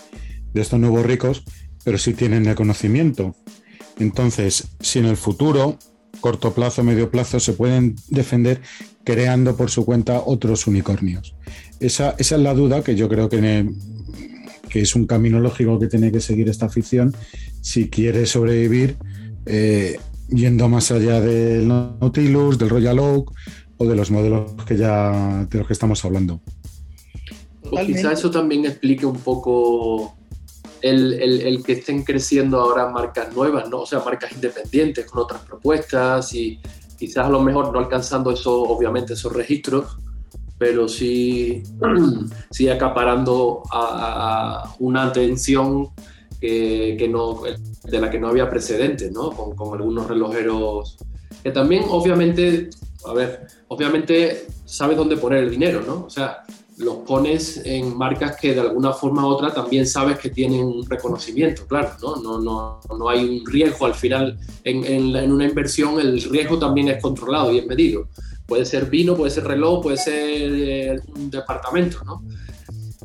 de 0.54 0.62
estos 0.62 0.80
nuevos 0.80 1.06
ricos, 1.06 1.44
pero 1.84 1.98
sí 1.98 2.14
tienen 2.14 2.48
el 2.48 2.56
conocimiento. 2.56 3.36
Entonces, 4.00 4.70
si 4.80 5.00
en 5.00 5.06
el 5.06 5.18
futuro, 5.18 5.78
corto 6.22 6.54
plazo, 6.54 6.84
medio 6.84 7.12
plazo, 7.12 7.40
se 7.40 7.54
pueden 7.54 7.96
defender 8.08 8.62
creando 9.04 9.56
por 9.56 9.70
su 9.70 9.86
cuenta 9.86 10.22
otros 10.26 10.66
unicornios. 10.66 11.36
Esa, 11.80 12.16
esa 12.18 12.36
es 12.36 12.42
la 12.42 12.54
duda 12.54 12.84
que 12.84 12.96
yo 12.96 13.10
creo 13.10 13.30
que 13.30 13.70
que 14.70 14.82
es 14.82 14.96
un 14.96 15.06
camino 15.06 15.40
lógico 15.40 15.80
que 15.80 15.88
tiene 15.88 16.12
que 16.12 16.22
seguir 16.22 16.48
esta 16.50 16.68
afición 16.68 17.14
si 17.62 17.90
quiere 17.90 18.26
sobrevivir 18.26 18.98
eh, 19.46 20.00
yendo 20.30 20.70
más 20.70 20.92
allá 20.92 21.20
del 21.20 21.68
Nautilus, 21.68 22.58
del 22.58 22.70
Royal 22.70 23.00
Oak 23.00 23.32
o 23.78 23.86
de 23.86 23.96
los 23.96 24.12
modelos 24.12 24.52
que 24.66 24.78
ya 24.78 25.46
de 25.50 25.58
los 25.58 25.68
que 25.68 25.74
estamos 25.74 26.04
hablando. 26.06 26.42
O 27.72 27.86
quizá 27.86 28.12
eso 28.12 28.32
también 28.32 28.66
explique 28.66 29.06
un 29.06 29.18
poco 29.18 30.16
el, 30.82 31.14
el, 31.14 31.42
el, 31.42 31.64
que 31.64 31.74
estén 31.74 32.04
creciendo 32.04 32.60
ahora 32.60 32.90
marcas 32.90 33.34
nuevas, 33.36 33.70
¿no? 33.70 33.82
O 33.82 33.86
sea, 33.86 34.00
marcas 34.00 34.32
independientes 34.32 35.06
con 35.06 35.24
otras 35.24 35.42
propuestas 35.42 36.34
y 36.34 36.60
quizás 36.98 37.26
a 37.26 37.30
lo 37.30 37.42
mejor 37.42 37.72
no 37.72 37.80
alcanzando 37.80 38.32
eso, 38.32 38.64
obviamente, 38.64 39.14
esos 39.14 39.34
registros, 39.34 39.98
pero 40.60 40.88
sí, 40.88 41.64
sí 42.52 42.70
acaparando 42.70 43.64
a, 43.72 44.76
una 44.80 45.06
atención 45.06 45.90
que, 46.40 47.10
no, 47.10 47.42
de 47.84 48.00
la 48.00 48.10
que 48.12 48.20
no 48.20 48.28
había 48.28 48.50
precedentes, 48.50 49.12
¿no? 49.12 49.32
Con, 49.32 49.56
con 49.56 49.74
algunos 49.74 50.08
relojeros 50.08 50.98
que 51.44 51.52
también, 51.52 51.86
obviamente, 51.90 52.70
a 53.06 53.14
ver, 53.14 53.48
obviamente 53.70 54.48
sabes 54.66 54.98
dónde 54.98 55.18
poner 55.18 55.44
el 55.44 55.50
dinero, 55.50 55.82
¿no? 55.86 56.06
O 56.06 56.10
sea, 56.10 56.44
los 56.78 56.98
pones 56.98 57.62
en 57.66 57.98
marcas 57.98 58.38
que 58.38 58.54
de 58.54 58.62
alguna 58.62 58.94
forma 58.94 59.26
u 59.26 59.30
otra 59.30 59.54
también 59.54 59.86
sabes 59.86 60.18
que 60.18 60.30
tienen 60.30 60.66
un 60.66 60.90
reconocimiento, 60.90 61.68
claro, 61.68 61.92
¿no? 62.02 62.16
No, 62.18 62.40
no, 62.40 62.80
no 62.98 63.10
hay 63.10 63.40
un 63.40 63.46
riesgo 63.46 63.86
al 63.86 63.94
final 63.94 64.38
en, 64.64 64.86
en, 64.86 65.32
una 65.32 65.46
inversión, 65.46 66.00
el 66.00 66.22
riesgo 66.24 66.58
también 66.58 66.88
es 66.90 67.02
controlado 67.02 67.52
y 67.52 67.60
es 67.60 67.68
medido. 67.68 68.08
Puede 68.50 68.66
ser 68.66 68.88
vino, 68.88 69.16
puede 69.16 69.32
ser 69.32 69.46
reloj, 69.46 69.82
puede 69.82 69.98
ser 69.98 70.16
eh, 70.18 71.00
un 71.16 71.30
departamento, 71.30 72.04
¿no? 72.04 72.24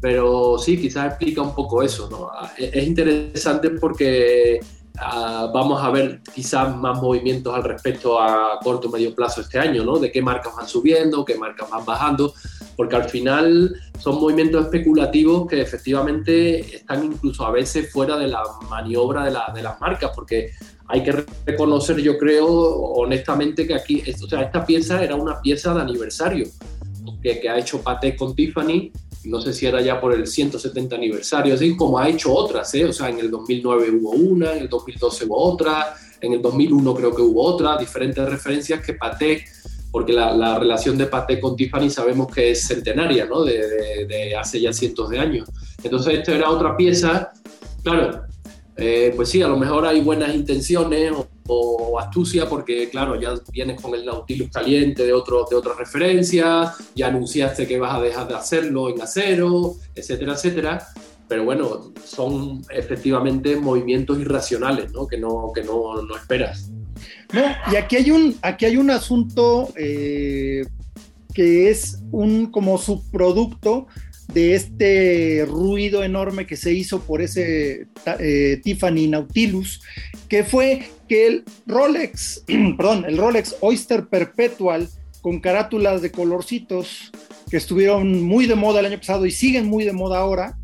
Pero 0.01 0.59
sí, 0.59 0.77
quizás 0.77 1.07
explica 1.07 1.41
un 1.43 1.55
poco 1.55 1.83
eso, 1.83 2.11
¿no? 2.11 2.31
Es 2.59 2.85
interesante 2.85 3.71
porque 3.71 4.61
Ah, 4.97 5.51
vamos 5.53 5.83
a 5.83 5.91
ver 5.91 6.21
quizás 6.33 6.75
más 6.77 7.03
movimientos 7.03 7.53
al 7.53 7.65
respecto 7.65 8.21
a 8.21 8.61
corto 8.63 8.87
o 8.87 8.93
medio 8.93 9.13
plazo 9.13 9.41
este 9.41 9.59
año, 9.59 9.85
¿no? 9.85 9.99
De 9.99 10.13
qué 10.13 10.23
marcas 10.23 10.55
van 10.55 10.69
subiendo, 10.69 11.25
qué 11.25 11.37
marcas 11.37 11.69
van 11.69 11.85
bajando, 11.85 12.33
porque 12.77 12.95
al 12.95 13.09
final 13.09 13.75
son 13.99 14.21
movimientos 14.21 14.67
especulativos 14.67 15.49
que 15.49 15.61
efectivamente 15.61 16.77
están 16.77 17.05
incluso 17.05 17.45
a 17.45 17.51
veces 17.51 17.91
fuera 17.93 18.17
de 18.17 18.29
la 18.29 18.45
maniobra 18.71 19.25
de, 19.25 19.37
de 19.53 19.63
las 19.65 19.81
marcas, 19.81 20.13
porque 20.15 20.53
hay 20.89 21.03
que 21.03 21.25
reconocer, 21.47 21.99
yo 21.99 22.19
creo, 22.19 22.47
honestamente, 22.49 23.67
que 23.67 23.75
aquí, 23.75 24.03
o 24.23 24.29
sea, 24.29 24.43
esta 24.43 24.65
pieza 24.65 25.03
era 25.03 25.15
una 25.17 25.41
pieza 25.41 25.75
de 25.75 25.81
aniversario 25.81 26.47
que, 27.23 27.41
que 27.41 27.49
ha 27.49 27.59
hecho 27.59 27.81
Patek 27.81 28.17
con 28.17 28.35
Tiffany 28.35 28.93
no 29.25 29.41
sé 29.41 29.53
si 29.53 29.67
era 29.67 29.81
ya 29.81 30.01
por 30.01 30.13
el 30.13 30.27
170 30.27 30.97
aniversario, 30.97 31.55
así 31.55 31.77
como 31.77 31.99
ha 31.99 32.09
hecho 32.09 32.33
otras, 32.33 32.75
¿eh? 32.75 32.85
o 32.85 32.93
sea, 32.93 33.09
en 33.09 33.19
el 33.19 33.31
2009 33.31 33.91
hubo 33.91 34.11
una, 34.11 34.53
en 34.53 34.63
el 34.63 34.69
2012 34.69 35.25
hubo 35.25 35.37
otra, 35.37 35.95
en 36.21 36.35
el 36.35 36.43
2001 36.43 36.95
creo 36.95 37.15
que 37.15 37.23
hubo 37.23 37.43
otra, 37.43 37.77
diferentes 37.77 38.25
referencias 38.29 38.85
que 38.85 38.95
Patek, 38.95 39.47
porque 39.91 40.13
la, 40.13 40.59
relación 40.59 40.99
de 40.99 41.07
Patek 41.07 41.41
con 41.41 41.57
Tiffany 41.57 41.89
sabemos 41.89 42.33
que 42.33 42.51
es 42.51 42.67
centenaria, 42.67 43.27
¿no? 43.27 43.45
De, 43.45 44.07
de, 44.07 44.35
hace 44.37 44.61
ya 44.61 44.73
cientos 44.73 45.09
de 45.09 45.21
años. 45.21 45.49
Entonces, 45.83 46.19
esto 46.19 46.33
era 46.33 46.51
otra 46.51 46.77
pieza, 46.77 47.33
claro, 47.83 48.25
eh, 48.77 49.13
pues 49.15 49.29
sí, 49.29 49.41
a 49.41 49.49
lo 49.49 49.57
mejor 49.57 49.87
hay 49.87 50.01
buenas 50.01 50.35
intenciones 50.35 51.13
o, 51.47 51.99
astucia 52.01 52.49
porque, 52.49 52.89
claro, 52.91 53.21
ya 53.21 53.35
vienes 53.53 53.81
con 53.81 53.95
el 53.95 54.05
Nautilus 54.05 54.51
caliente 54.51 55.05
de, 55.07 55.13
otro, 55.13 55.47
de 55.49 55.57
otras 55.57 55.77
referencias, 55.77 56.77
ya 56.95 57.09
anunciaste 57.09 57.67
que 57.67 57.79
vas 57.79 57.95
a 57.95 58.01
dejar 58.01 58.27
de 58.29 58.35
hacerlo 58.35 58.89
en 58.89 59.01
acero, 59.01 59.75
etcétera, 59.95 60.33
etcétera. 60.35 60.89
Pero 61.29 61.45
bueno, 61.45 61.93
son 62.05 62.63
efectivamente 62.71 63.57
movimientos 63.57 64.19
irracionales, 64.19 64.93
¿no? 64.93 65.07
Que 65.07 65.19
no, 65.19 65.53
que 65.55 65.63
no, 65.63 66.03
no 66.03 66.17
esperas. 66.17 66.71
No, 67.33 67.43
y 67.73 67.77
aquí 67.77 67.97
hay 67.97 68.11
un, 68.11 68.37
aquí 68.43 68.67
hay 68.67 68.77
un 68.77 68.91
asunto 68.91 69.73
eh, 69.77 70.65
que 71.33 71.71
es 71.71 72.01
un 72.11 72.51
como 72.51 72.79
subproducto 72.79 73.87
de 74.33 74.55
este 74.55 75.45
ruido 75.47 76.03
enorme 76.03 76.47
que 76.47 76.57
se 76.57 76.73
hizo 76.73 77.03
por 77.03 77.23
ese 77.23 77.89
eh, 78.19 78.61
Tiffany 78.63 79.09
Nautilus, 79.09 79.83
que 80.29 80.45
fue 80.45 80.83
que 81.09 81.27
el 81.27 81.45
Rolex, 81.67 82.45
perdón, 82.77 83.05
el 83.07 83.19
Rolex 83.19 83.57
Oyster 83.61 84.07
Perpetual 84.07 84.89
con 85.21 85.41
carátulas 85.41 86.03
de 86.03 86.11
colorcitos 86.11 87.11
que 87.51 87.57
estuvieron 87.57 88.23
muy 88.23 88.47
de 88.47 88.57
moda 88.57 88.81
el 88.81 88.87
año 88.87 88.99
pasado 88.99 89.27
y 89.27 89.31
siguen 89.31 89.67
muy 89.67 89.85
de 89.85 89.93
moda 89.93 90.19
ahora, 90.19 90.59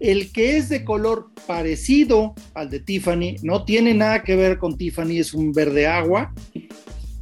el 0.00 0.32
que 0.32 0.56
es 0.56 0.68
de 0.68 0.84
color 0.84 1.30
parecido 1.46 2.34
al 2.54 2.70
de 2.70 2.80
Tiffany, 2.80 3.36
no 3.42 3.64
tiene 3.64 3.94
nada 3.94 4.22
que 4.22 4.36
ver 4.36 4.58
con 4.58 4.76
Tiffany, 4.76 5.18
es 5.18 5.34
un 5.34 5.52
verde 5.52 5.86
agua. 5.86 6.34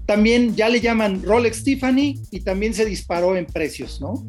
También 0.06 0.56
ya 0.56 0.68
le 0.68 0.80
llaman 0.80 1.22
Rolex 1.22 1.62
Tiffany 1.62 2.20
y 2.30 2.40
también 2.40 2.74
se 2.74 2.84
disparó 2.84 3.36
en 3.36 3.46
precios, 3.46 4.00
¿no? 4.00 4.24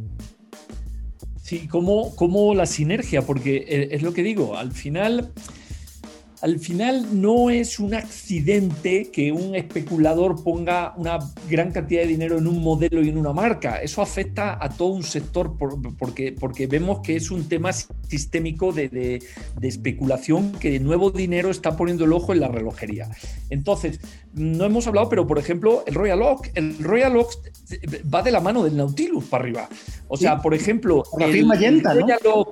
Sí, 1.44 1.68
como, 1.68 2.16
como 2.16 2.56
la 2.56 2.66
sinergia, 2.66 3.24
porque 3.24 3.66
eh, 3.68 3.90
es 3.92 4.02
lo 4.02 4.14
que 4.14 4.24
digo, 4.24 4.56
al 4.56 4.72
final 4.72 5.34
al 6.44 6.60
final 6.60 7.22
no 7.22 7.50
es 7.50 7.80
un 7.80 7.94
accidente 7.94 9.10
que 9.14 9.32
un 9.32 9.56
especulador 9.56 10.44
ponga 10.44 10.94
una 10.98 11.18
gran 11.50 11.72
cantidad 11.72 12.02
de 12.02 12.08
dinero 12.08 12.38
en 12.38 12.48
un 12.48 12.62
modelo 12.62 13.02
y 13.02 13.08
en 13.08 13.18
una 13.18 13.32
marca. 13.32 13.78
Eso 13.82 14.02
afecta 14.02 14.58
a 14.62 14.68
todo 14.68 14.90
un 14.90 15.04
sector 15.04 15.56
porque, 15.98 16.34
porque 16.34 16.68
vemos 16.68 17.00
que 17.00 17.16
es 17.16 17.32
un 17.32 17.48
tema 17.48 17.72
sistémico 17.72 18.74
de, 18.74 19.24
especulación 19.62 20.52
que 20.52 20.70
de 20.70 20.82
nuevo 20.82 21.12
dinero 21.12 21.50
está 21.50 21.78
poniendo 21.78 22.04
el 22.04 22.12
ojo 22.12 22.34
en 22.34 22.42
la 22.42 22.50
relojería. 22.50 23.10
Entonces, 23.50 24.02
no 24.34 24.66
hemos 24.66 24.86
hablado, 24.86 25.08
pero 25.08 25.26
por 25.26 25.40
ejemplo, 25.40 25.86
el 25.88 25.96
Royal 25.96 26.22
Oak. 26.22 26.52
El 26.56 26.78
Royal 26.78 27.16
Oak 27.16 27.38
va 28.14 28.22
de 28.22 28.32
la 28.32 28.42
mano 28.42 28.66
del 28.66 28.76
Nautilus 28.76 29.24
para 29.24 29.46
arriba. 29.46 29.70
O 30.10 30.18
sea, 30.18 30.42
por 30.42 30.54
ejemplo, 30.54 31.06
el, 31.20 31.48
Royal 31.48 32.20
Oak, 32.26 32.50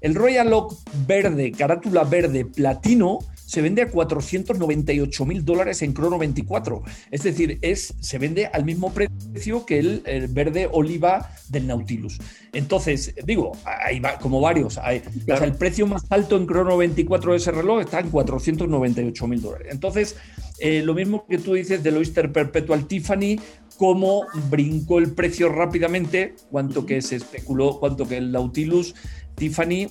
el 0.00 0.14
Royal 0.14 0.52
Oak 0.52 0.74
verde, 1.08 1.50
carátula 1.50 2.04
verde, 2.04 2.44
platino, 2.44 3.18
se 3.52 3.60
vende 3.60 3.82
a 3.82 3.90
498 3.90 5.26
mil 5.26 5.44
dólares 5.44 5.82
en 5.82 5.92
Crono 5.92 6.16
24. 6.16 6.82
Es 7.10 7.22
decir, 7.22 7.58
es, 7.60 7.92
se 8.00 8.16
vende 8.16 8.46
al 8.46 8.64
mismo 8.64 8.94
precio 8.94 9.66
que 9.66 9.78
el, 9.78 10.28
verde 10.30 10.70
oliva 10.72 11.30
del 11.50 11.66
Nautilus. 11.66 12.18
Entonces, 12.54 13.14
digo, 13.26 13.52
hay 13.66 14.00
como 14.22 14.40
varios. 14.40 14.78
Hay, 14.78 15.02
el 15.26 15.52
precio 15.52 15.86
más 15.86 16.02
alto 16.08 16.38
en 16.38 16.46
Crono 16.46 16.78
24 16.78 17.32
de 17.32 17.36
ese 17.36 17.52
reloj 17.52 17.82
está 17.82 18.00
en 18.00 18.08
498 18.08 19.26
mil 19.26 19.42
dólares. 19.42 19.68
Entonces, 19.70 20.16
eh, 20.58 20.80
lo 20.82 20.94
mismo 20.94 21.26
que 21.26 21.36
tú 21.36 21.52
dices 21.52 21.82
del 21.82 21.98
Oyster 21.98 22.32
Perpetual 22.32 22.86
Tiffany, 22.86 23.38
cómo 23.76 24.24
brincó 24.48 24.98
el 24.98 25.12
precio 25.12 25.50
rápidamente, 25.50 26.36
cuanto 26.50 26.86
que 26.86 27.02
se 27.02 27.16
especuló, 27.16 27.78
cuanto 27.78 28.08
que 28.08 28.16
el 28.16 28.32
Nautilus 28.32 28.94
Tiffany 29.34 29.88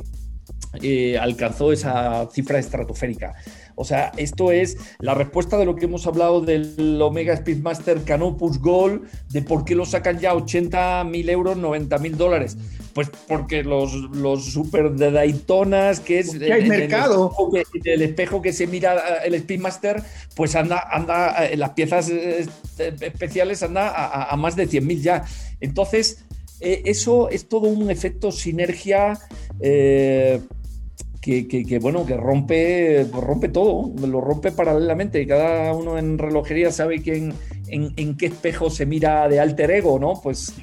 eh, 0.81 1.17
alcanzó 1.17 1.71
esa 1.71 2.29
cifra 2.31 2.59
estratosférica. 2.59 3.33
O 3.75 3.83
sea, 3.83 4.11
esto 4.17 4.51
es 4.51 4.77
la 4.99 5.13
respuesta 5.13 5.57
de 5.57 5.65
lo 5.65 5.75
que 5.75 5.85
hemos 5.85 6.05
hablado 6.07 6.41
del 6.41 7.01
Omega 7.01 7.35
Speedmaster 7.35 8.03
Canopus 8.03 8.59
Gold, 8.59 9.09
de 9.29 9.41
por 9.41 9.65
qué 9.65 9.75
lo 9.75 9.85
sacan 9.85 10.19
ya 10.19 10.35
80 10.35 11.03
mil 11.05 11.29
euros, 11.29 11.57
90 11.57 11.97
mil 11.97 12.17
dólares. 12.17 12.57
Pues 12.93 13.09
porque 13.27 13.63
los, 13.63 13.93
los 13.93 14.45
super 14.45 14.91
de 14.91 15.11
Daytonas, 15.11 15.99
que 15.99 16.19
es 16.19 16.33
el, 16.33 16.51
hay 16.51 16.67
mercado. 16.67 17.31
El 17.83 18.01
espejo, 18.01 18.41
que, 18.41 18.53
se 18.53 18.67
mira 18.67 19.23
el 19.25 19.39
Speedmaster, 19.39 20.03
pues 20.35 20.55
anda, 20.55 20.87
anda 20.91 21.47
en 21.47 21.59
las 21.59 21.71
piezas 21.71 22.09
eh, 22.09 22.45
especiales 22.77 23.63
anda 23.63 24.29
a, 24.29 24.35
más 24.35 24.55
de 24.55 24.67
100 24.67 24.85
mil 24.85 25.01
ya. 25.01 25.23
Entonces, 25.61 26.25
eh, 26.59 26.83
eso 26.85 27.29
es 27.29 27.47
todo 27.47 27.67
un 27.67 27.89
efecto 27.89 28.31
sinergia. 28.31 29.17
Eh, 29.59 30.41
que, 31.21 31.79
bueno, 31.79 32.05
que 32.05 32.17
rompe, 32.17 33.05
rompe 33.13 33.49
todo, 33.49 33.93
lo 34.07 34.21
rompe 34.21 34.51
paralelamente. 34.51 35.25
Cada 35.27 35.73
uno 35.73 35.97
en 35.97 36.17
relojería 36.17 36.71
sabe 36.71 37.01
quién, 37.01 37.33
en, 37.67 38.17
qué 38.17 38.25
espejo 38.25 38.69
se 38.71 38.87
mira 38.87 39.29
de 39.29 39.39
alter 39.39 39.69
ego, 39.69 39.99
¿no? 39.99 40.19
Pues, 40.21 40.55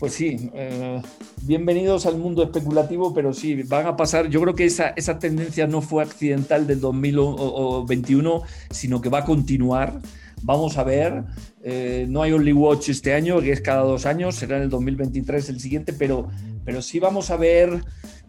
pues 0.00 0.14
sí, 0.14 0.50
eh, 0.54 1.00
bienvenidos 1.42 2.06
al 2.06 2.18
mundo 2.18 2.42
especulativo, 2.42 3.14
pero 3.14 3.32
sí, 3.32 3.62
van 3.62 3.86
a 3.86 3.96
pasar, 3.96 4.28
yo 4.28 4.40
creo 4.40 4.54
que 4.54 4.64
esa, 4.64 4.88
esa 4.96 5.18
tendencia 5.20 5.68
no 5.68 5.80
fue 5.80 6.02
accidental 6.02 6.66
del 6.66 6.80
2021, 6.80 8.42
sino 8.70 9.00
que 9.00 9.10
va 9.10 9.18
a 9.18 9.24
continuar. 9.24 10.00
Vamos 10.42 10.78
a 10.78 10.84
ver, 10.84 11.22
eh, 11.62 12.06
no 12.08 12.22
hay 12.22 12.32
Only 12.32 12.54
Watch 12.54 12.88
este 12.88 13.12
año, 13.12 13.40
que 13.40 13.52
es 13.52 13.60
cada 13.60 13.82
dos 13.82 14.06
años, 14.06 14.34
será 14.34 14.56
en 14.56 14.64
el 14.64 14.70
2023 14.70 15.50
el 15.50 15.60
siguiente, 15.60 15.92
pero, 15.92 16.30
pero 16.64 16.82
sí 16.82 16.98
vamos 16.98 17.30
a 17.30 17.36
ver 17.36 17.82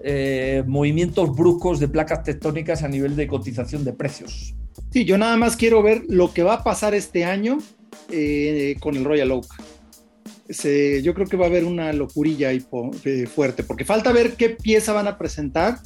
eh, 0.03 0.63
movimientos 0.65 1.35
bruscos 1.35 1.79
de 1.79 1.87
placas 1.87 2.23
tectónicas 2.23 2.83
a 2.83 2.87
nivel 2.87 3.15
de 3.15 3.27
cotización 3.27 3.83
de 3.83 3.93
precios. 3.93 4.55
Sí, 4.91 5.05
yo 5.05 5.17
nada 5.17 5.37
más 5.37 5.55
quiero 5.55 5.83
ver 5.83 6.03
lo 6.07 6.33
que 6.33 6.43
va 6.43 6.55
a 6.55 6.63
pasar 6.63 6.95
este 6.95 7.23
año 7.23 7.59
eh, 8.09 8.75
con 8.79 8.95
el 8.95 9.03
Royal 9.03 9.31
Oak. 9.31 9.45
yo 11.03 11.13
creo 11.13 11.27
que 11.27 11.37
va 11.37 11.45
a 11.45 11.49
haber 11.49 11.65
una 11.65 11.93
locurilla 11.93 12.49
ahí 12.49 12.65
eh, 13.05 13.27
fuerte, 13.27 13.63
porque 13.63 13.85
falta 13.85 14.11
ver 14.11 14.33
qué 14.33 14.49
pieza 14.49 14.91
van 14.91 15.07
a 15.07 15.17
presentar 15.17 15.77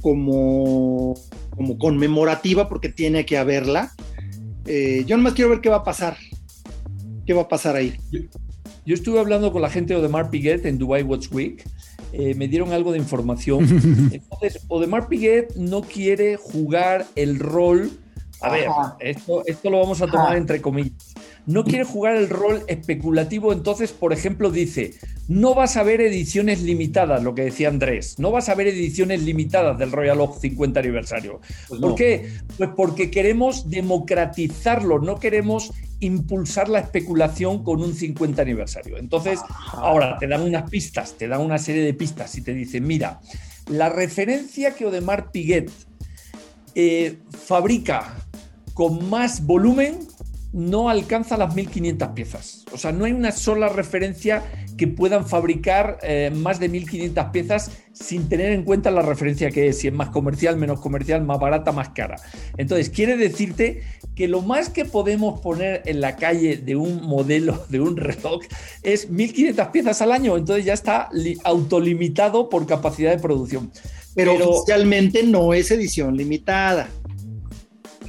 como, 0.00 1.14
como 1.50 1.78
conmemorativa, 1.78 2.68
porque 2.68 2.88
tiene 2.90 3.26
que 3.26 3.38
haberla. 3.38 3.92
yo 4.66 5.16
nada 5.16 5.22
más 5.22 5.32
quiero 5.34 5.50
ver 5.50 5.60
qué 5.60 5.68
va 5.68 5.76
a 5.76 5.84
pasar. 5.84 6.16
¿Qué 7.26 7.32
va 7.32 7.42
a 7.42 7.48
pasar 7.48 7.74
ahí? 7.76 7.94
Yo, 8.86 8.94
estuve 8.94 9.18
hablando 9.18 9.50
con 9.50 9.62
la 9.62 9.70
gente 9.70 9.94
de 9.94 10.00
Odemar 10.00 10.30
Piguet 10.30 10.66
en 10.66 10.78
Dubai 10.78 11.02
Watch 11.02 11.28
Week 11.32 11.64
eh, 12.16 12.34
me 12.36 12.46
dieron 12.46 12.72
algo 12.72 12.92
de 12.92 12.98
información. 12.98 13.64
Entonces, 14.12 14.62
Odemar 14.68 15.08
Piguet 15.08 15.54
no 15.56 15.82
quiere 15.82 16.36
jugar 16.36 17.06
el 17.16 17.40
rol. 17.40 17.90
A 18.40 18.50
ver, 18.50 18.68
esto, 19.00 19.42
esto 19.46 19.70
lo 19.70 19.80
vamos 19.80 20.00
a 20.02 20.06
tomar 20.06 20.36
entre 20.36 20.60
comillas. 20.60 21.14
no 21.46 21.64
quiere 21.64 21.84
jugar 21.84 22.16
el 22.16 22.28
rol 22.28 22.62
especulativo, 22.66 23.52
entonces, 23.52 23.92
por 23.92 24.12
ejemplo, 24.12 24.50
dice, 24.50 24.94
no 25.28 25.54
vas 25.54 25.76
a 25.76 25.82
ver 25.82 26.02
ediciones 26.02 26.62
limitadas, 26.62 27.22
lo 27.22 27.34
que 27.34 27.42
decía 27.42 27.68
Andrés, 27.68 28.18
no 28.18 28.30
vas 28.30 28.48
a 28.48 28.54
ver 28.54 28.66
ediciones 28.66 29.22
limitadas 29.22 29.78
del 29.78 29.92
Royal 29.92 30.20
Oak 30.20 30.38
50 30.40 30.80
aniversario. 30.80 31.40
Pues 31.68 31.80
¿Por 31.80 31.94
qué? 31.94 32.30
Pues 32.58 32.70
porque 32.76 33.10
queremos 33.10 33.70
democratizarlo, 33.70 34.98
no 34.98 35.18
queremos 35.18 35.72
impulsar 36.04 36.68
la 36.68 36.80
especulación 36.80 37.64
con 37.64 37.82
un 37.82 37.94
50 37.94 38.42
aniversario. 38.42 38.98
Entonces, 38.98 39.40
ahora 39.72 40.18
te 40.18 40.26
dan 40.26 40.42
unas 40.42 40.68
pistas, 40.70 41.14
te 41.14 41.28
dan 41.28 41.40
una 41.40 41.58
serie 41.58 41.82
de 41.82 41.94
pistas 41.94 42.36
y 42.36 42.42
te 42.42 42.54
dicen, 42.54 42.86
mira, 42.86 43.20
la 43.68 43.88
referencia 43.88 44.74
que 44.74 44.86
Odemar 44.86 45.32
Piguet 45.32 45.70
eh, 46.74 47.18
fabrica 47.30 48.14
con 48.74 49.08
más 49.08 49.46
volumen 49.46 49.98
no 50.54 50.88
alcanza 50.88 51.36
las 51.36 51.52
1500 51.56 52.08
piezas. 52.10 52.64
O 52.72 52.78
sea, 52.78 52.92
no 52.92 53.06
hay 53.06 53.12
una 53.12 53.32
sola 53.32 53.68
referencia 53.68 54.44
que 54.78 54.86
puedan 54.86 55.26
fabricar 55.26 55.98
eh, 56.02 56.30
más 56.32 56.60
de 56.60 56.68
1500 56.68 57.24
piezas 57.32 57.72
sin 57.92 58.28
tener 58.28 58.52
en 58.52 58.62
cuenta 58.62 58.92
la 58.92 59.02
referencia 59.02 59.50
que 59.50 59.68
es, 59.68 59.80
si 59.80 59.88
es 59.88 59.92
más 59.92 60.10
comercial, 60.10 60.56
menos 60.56 60.80
comercial, 60.80 61.24
más 61.24 61.40
barata, 61.40 61.72
más 61.72 61.88
cara. 61.88 62.16
Entonces, 62.56 62.88
quiere 62.88 63.16
decirte 63.16 63.82
que 64.14 64.28
lo 64.28 64.42
más 64.42 64.68
que 64.68 64.84
podemos 64.84 65.40
poner 65.40 65.82
en 65.86 66.00
la 66.00 66.14
calle 66.14 66.56
de 66.56 66.76
un 66.76 67.02
modelo, 67.02 67.66
de 67.68 67.80
un 67.80 67.96
reloj, 67.96 68.42
es 68.84 69.10
1500 69.10 69.68
piezas 69.68 70.02
al 70.02 70.12
año. 70.12 70.36
Entonces 70.36 70.64
ya 70.64 70.72
está 70.72 71.08
autolimitado 71.42 72.48
por 72.48 72.64
capacidad 72.66 73.10
de 73.10 73.18
producción. 73.20 73.72
Pero, 74.14 74.34
Pero 74.34 74.50
oficialmente 74.50 75.24
no 75.24 75.52
es 75.52 75.72
edición 75.72 76.16
limitada 76.16 76.88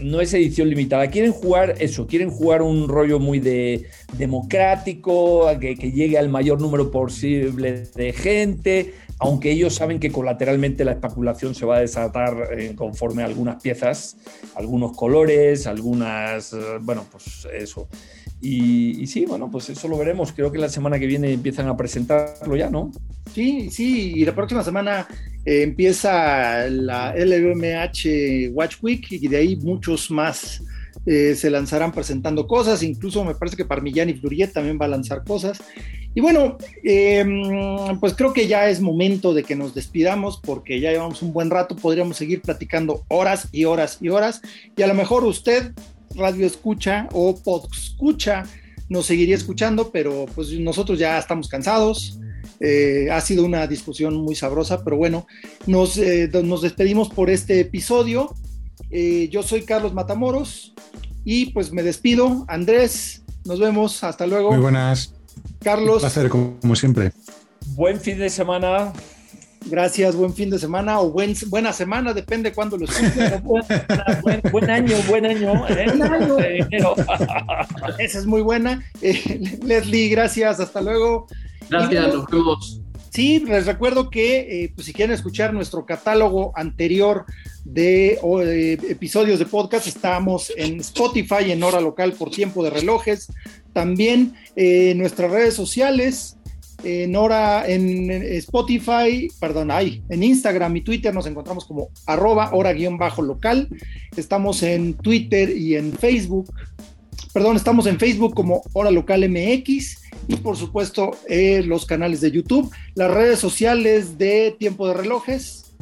no 0.01 0.21
es 0.21 0.33
edición 0.33 0.69
limitada. 0.69 1.07
Quieren 1.07 1.31
jugar 1.31 1.75
eso, 1.79 2.07
quieren 2.07 2.29
jugar 2.29 2.61
un 2.61 2.87
rollo 2.87 3.19
muy 3.19 3.39
de 3.39 3.85
democrático, 4.17 5.47
que, 5.59 5.75
llegue 5.75 6.17
al 6.17 6.29
mayor 6.29 6.61
número 6.61 6.91
posible 6.91 7.83
de 7.95 8.13
gente, 8.13 8.93
aunque 9.19 9.51
ellos 9.51 9.75
saben 9.75 9.99
que 9.99 10.11
colateralmente 10.11 10.83
la 10.85 10.91
especulación 10.93 11.55
se 11.55 11.65
va 11.65 11.77
a 11.77 11.79
desatar 11.81 12.49
eh, 12.57 12.73
conforme 12.75 13.23
a 13.23 13.25
algunas 13.25 13.61
piezas, 13.61 14.17
algunos 14.55 14.95
colores, 14.95 15.67
algunas, 15.67 16.53
eh, 16.53 16.57
bueno, 16.81 17.05
pues 17.11 17.47
eso. 17.53 17.87
Y, 18.41 19.07
sí, 19.07 19.25
bueno, 19.25 19.49
pues 19.49 19.69
eso 19.69 19.87
lo 19.87 19.97
veremos. 19.97 20.31
Creo 20.31 20.51
que 20.51 20.59
la 20.59 20.69
semana 20.69 20.99
que 20.99 21.07
viene 21.07 21.31
empiezan 21.33 21.67
a 21.67 21.75
presentarlo 21.75 22.55
ya, 22.55 22.69
¿no? 22.69 22.91
Sí, 23.33 23.69
sí, 23.71 24.13
y 24.15 24.25
la 24.25 24.35
próxima 24.35 24.63
semana 24.63 25.07
eh, 25.45 25.63
empieza 25.63 26.67
la 26.69 27.15
LVMH 27.15 28.51
Watch 28.51 28.75
Week 28.81 29.07
y 29.09 29.27
de 29.27 29.37
ahí 29.37 29.55
muchos 29.55 30.11
más 30.11 30.61
eh, 31.05 31.35
se 31.35 31.49
lanzarán 31.49 31.91
presentando 31.91 32.47
cosas. 32.47 32.83
Incluso 32.83 33.23
me 33.23 33.35
parece 33.35 33.57
que 33.57 33.65
Parmigiani 33.65 34.13
Fluriet 34.13 34.53
también 34.53 34.77
va 34.79 34.85
a 34.85 34.89
lanzar 34.89 35.23
cosas. 35.23 35.61
Y 36.15 36.21
bueno, 36.21 36.57
em, 36.83 37.99
pues 37.99 38.13
creo 38.13 38.31
que 38.31 38.47
ya 38.47 38.69
es 38.69 38.79
momento 38.79 39.33
de 39.33 39.43
que 39.43 39.55
nos 39.55 39.75
despidamos 39.75 40.39
porque 40.41 40.79
ya 40.79 40.91
llevamos 40.91 41.21
un 41.21 41.33
buen 41.33 41.49
rato. 41.49 41.75
Podríamos 41.75 42.15
seguir 42.15 42.41
platicando 42.41 43.03
horas 43.09 43.49
y 43.51 43.65
horas 43.65 43.97
y 44.01 44.09
horas. 44.09 44.41
Y 44.77 44.81
a 44.81 44.87
lo 44.87 44.93
mejor 44.93 45.25
usted 45.25 45.73
radio 46.15 46.45
escucha 46.45 47.07
o 47.13 47.35
pod 47.35 47.65
escucha 47.71 48.45
nos 48.89 49.05
seguiría 49.05 49.35
escuchando, 49.35 49.91
pero 49.91 50.25
pues 50.35 50.51
nosotros 50.59 50.99
ya 50.99 51.17
estamos 51.17 51.47
cansados. 51.47 52.19
Eh, 52.59 53.09
ha 53.11 53.19
sido 53.21 53.43
una 53.43 53.67
discusión 53.67 54.15
muy 54.15 54.35
sabrosa, 54.35 54.83
pero 54.83 54.97
bueno, 54.97 55.27
nos, 55.65 55.97
eh, 55.97 56.29
nos 56.43 56.61
despedimos 56.61 57.09
por 57.09 57.29
este 57.29 57.59
episodio. 57.59 58.33
Eh, 58.91 59.27
yo 59.31 59.43
soy 59.43 59.63
Carlos 59.63 59.93
Matamoros 59.93 60.73
y 61.23 61.47
pues 61.47 61.71
me 61.71 61.83
despido. 61.83 62.45
Andrés, 62.47 63.23
nos 63.43 63.59
vemos. 63.59 64.03
Hasta 64.03 64.27
luego. 64.27 64.51
Muy 64.51 64.61
buenas. 64.61 65.13
Carlos. 65.61 65.95
Un 65.95 65.99
placer, 66.01 66.29
como 66.29 66.75
siempre. 66.75 67.11
Buen 67.75 67.99
fin 67.99 68.19
de 68.19 68.29
semana. 68.29 68.93
Gracias, 69.65 70.15
buen 70.15 70.33
fin 70.33 70.51
de 70.51 70.59
semana 70.59 70.99
o 70.99 71.09
buen, 71.09 71.35
buena 71.47 71.73
semana, 71.73 72.13
depende 72.13 72.53
cuándo 72.53 72.77
lo 72.77 72.85
escuchen. 72.85 73.43
buen, 74.51 74.69
año, 74.69 74.95
buen 75.07 75.25
año. 75.25 75.67
¿eh? 75.67 76.59
Esa 77.99 78.19
es 78.19 78.25
muy 78.27 78.41
buena. 78.41 78.83
Eh, 79.01 79.57
Leslie, 79.63 80.09
gracias, 80.09 80.59
hasta 80.59 80.81
luego. 80.81 81.27
Gracias, 81.67 82.13
nos 82.13 82.27
vemos. 82.27 82.81
Sí, 83.09 83.39
les 83.39 83.65
recuerdo 83.65 84.09
que 84.11 84.65
eh, 84.65 84.71
pues, 84.75 84.85
si 84.85 84.93
quieren 84.93 85.15
escuchar 85.15 85.51
nuestro 85.51 85.85
catálogo 85.85 86.51
anterior 86.55 87.25
de 87.63 88.19
episodios 88.89 89.39
de 89.39 89.45
podcast, 89.45 89.87
estamos 89.87 90.53
en 90.55 90.79
Spotify, 90.81 91.51
en 91.51 91.63
hora 91.63 91.81
local 91.81 92.13
por 92.13 92.29
tiempo 92.29 92.63
de 92.63 92.69
relojes. 92.69 93.31
También 93.73 94.35
en 94.55 94.99
nuestras 94.99 95.31
redes 95.31 95.55
sociales, 95.55 96.34
en 96.85 97.15
hora, 97.15 97.67
en 97.67 98.11
Spotify, 98.11 99.27
perdón, 99.39 99.71
ahí, 99.71 100.03
en 100.09 100.23
Instagram 100.23 100.77
y 100.77 100.81
Twitter 100.81 101.13
nos 101.13 101.25
encontramos 101.25 101.65
como 101.65 101.89
arroba 102.05 102.51
hora 102.53 102.73
guion 102.73 102.97
bajo 102.97 103.23
local. 103.23 103.67
Estamos 104.15 104.61
en 104.61 104.93
Twitter 104.93 105.49
y 105.49 105.75
en 105.75 105.91
Facebook. 105.93 106.53
Perdón, 107.33 107.57
estamos 107.57 107.85
en 107.87 107.99
Facebook 107.99 108.33
como 108.33 108.61
Hora 108.71 108.91
Local 108.91 109.27
MX 109.27 110.03
y 110.29 110.37
por 110.37 110.55
supuesto 110.55 111.11
eh, 111.27 111.63
los 111.65 111.85
canales 111.85 112.21
de 112.21 112.31
YouTube, 112.31 112.71
las 112.93 113.11
redes 113.11 113.39
sociales 113.39 114.17
de 114.17 114.55
Tiempo 114.57 114.87
de 114.87 114.93
Relojes. 114.93 115.75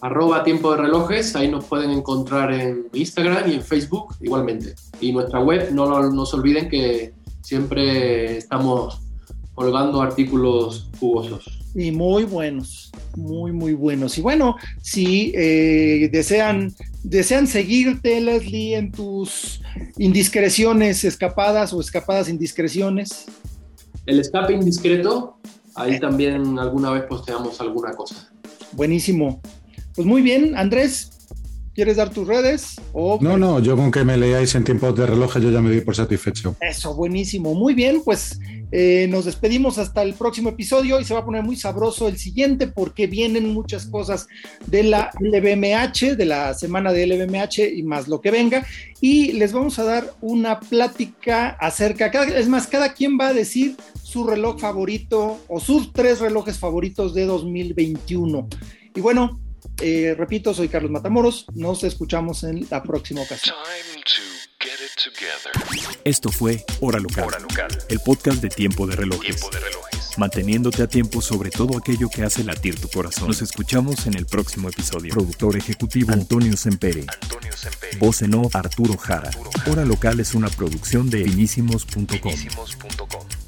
Arroba 0.00 0.42
Tiempo 0.42 0.70
de 0.70 0.78
Relojes, 0.78 1.36
ahí 1.36 1.48
nos 1.50 1.66
pueden 1.66 1.90
encontrar 1.90 2.50
en 2.52 2.86
Instagram 2.94 3.50
y 3.50 3.54
en 3.56 3.62
Facebook 3.62 4.16
igualmente. 4.22 4.74
Y 5.00 5.12
nuestra 5.12 5.40
web, 5.40 5.70
no, 5.72 6.10
no 6.10 6.24
se 6.24 6.36
olviden 6.36 6.70
que 6.70 7.12
siempre 7.42 8.38
estamos 8.38 9.01
colgando 9.54 10.00
artículos 10.00 10.88
jugosos. 10.98 11.58
Y 11.74 11.90
muy 11.90 12.24
buenos, 12.24 12.90
muy, 13.16 13.52
muy 13.52 13.74
buenos. 13.74 14.18
Y 14.18 14.20
bueno, 14.20 14.56
si 14.80 15.32
eh, 15.34 16.08
desean, 16.12 16.74
desean 17.02 17.46
seguirte, 17.46 18.20
Leslie, 18.20 18.76
en 18.76 18.92
tus 18.92 19.62
indiscreciones 19.98 21.04
escapadas 21.04 21.72
o 21.72 21.80
escapadas 21.80 22.28
indiscreciones. 22.28 23.26
El 24.06 24.20
escape 24.20 24.52
indiscreto, 24.52 25.38
ahí 25.74 25.98
también 25.98 26.58
alguna 26.58 26.90
vez 26.90 27.04
posteamos 27.04 27.60
alguna 27.60 27.92
cosa. 27.92 28.30
Buenísimo. 28.72 29.40
Pues 29.94 30.06
muy 30.06 30.22
bien, 30.22 30.56
Andrés, 30.56 31.12
¿Quieres 31.74 31.96
dar 31.96 32.10
tus 32.10 32.28
redes? 32.28 32.76
No, 32.92 33.38
no, 33.38 33.58
yo 33.58 33.76
con 33.76 33.90
que 33.90 34.04
me 34.04 34.18
leáis 34.18 34.54
en 34.54 34.62
tiempos 34.62 34.94
de 34.94 35.06
reloj 35.06 35.38
yo 35.38 35.50
ya 35.50 35.62
me 35.62 35.70
doy 35.70 35.80
por 35.80 35.96
satisfecho. 35.96 36.54
Eso, 36.60 36.94
buenísimo. 36.94 37.54
Muy 37.54 37.72
bien, 37.72 38.02
pues 38.04 38.38
eh, 38.74 39.06
nos 39.10 39.26
despedimos 39.26 39.76
hasta 39.76 40.02
el 40.02 40.14
próximo 40.14 40.48
episodio 40.48 40.98
y 40.98 41.04
se 41.04 41.12
va 41.12 41.20
a 41.20 41.24
poner 41.24 41.42
muy 41.42 41.56
sabroso 41.56 42.08
el 42.08 42.16
siguiente 42.16 42.66
porque 42.66 43.06
vienen 43.06 43.52
muchas 43.52 43.84
cosas 43.84 44.26
de 44.66 44.82
la 44.82 45.10
LVMH, 45.20 46.16
de 46.16 46.24
la 46.24 46.54
semana 46.54 46.90
de 46.90 47.06
LVMH 47.06 47.70
y 47.76 47.82
más 47.82 48.08
lo 48.08 48.22
que 48.22 48.30
venga. 48.30 48.66
Y 49.02 49.32
les 49.32 49.52
vamos 49.52 49.78
a 49.78 49.84
dar 49.84 50.14
una 50.22 50.58
plática 50.58 51.50
acerca, 51.50 52.06
es 52.06 52.48
más, 52.48 52.66
cada 52.66 52.94
quien 52.94 53.18
va 53.20 53.28
a 53.28 53.34
decir 53.34 53.76
su 54.02 54.24
reloj 54.24 54.58
favorito 54.58 55.38
o 55.48 55.60
sus 55.60 55.92
tres 55.92 56.20
relojes 56.20 56.58
favoritos 56.58 57.12
de 57.12 57.26
2021. 57.26 58.48
Y 58.94 59.00
bueno, 59.00 59.38
eh, 59.80 60.14
repito, 60.16 60.54
soy 60.54 60.68
Carlos 60.68 60.90
Matamoros. 60.90 61.46
Nos 61.54 61.84
escuchamos 61.84 62.44
en 62.44 62.66
la 62.70 62.82
próxima 62.82 63.22
ocasión. 63.22 63.56
Esto 66.04 66.30
fue 66.30 66.64
Hora 66.80 67.00
Local, 67.00 67.28
el 67.88 68.00
podcast 68.00 68.42
de 68.42 68.48
Tiempo 68.48 68.86
de 68.86 68.96
Relojes. 68.96 69.42
Manteniéndote 70.18 70.82
a 70.82 70.86
tiempo 70.86 71.20
sobre 71.20 71.50
todo 71.50 71.78
aquello 71.78 72.08
que 72.08 72.22
hace 72.22 72.44
latir 72.44 72.78
tu 72.78 72.88
corazón. 72.88 73.28
Nos 73.28 73.42
escuchamos 73.42 74.06
en 74.06 74.14
el 74.14 74.26
próximo 74.26 74.68
episodio. 74.68 75.14
Productor 75.14 75.56
ejecutivo 75.56 76.12
Antonio 76.12 76.56
Sempere. 76.56 77.06
Antonio 77.22 77.50
Voz 77.98 78.22
en 78.22 78.34
off 78.34 78.54
Arturo 78.54 78.96
Jara. 78.96 79.30
Hora 79.70 79.84
Local 79.84 80.20
es 80.20 80.34
una 80.34 80.48
producción 80.48 81.10
de 81.10 81.24
finísimos.com. 81.24 83.41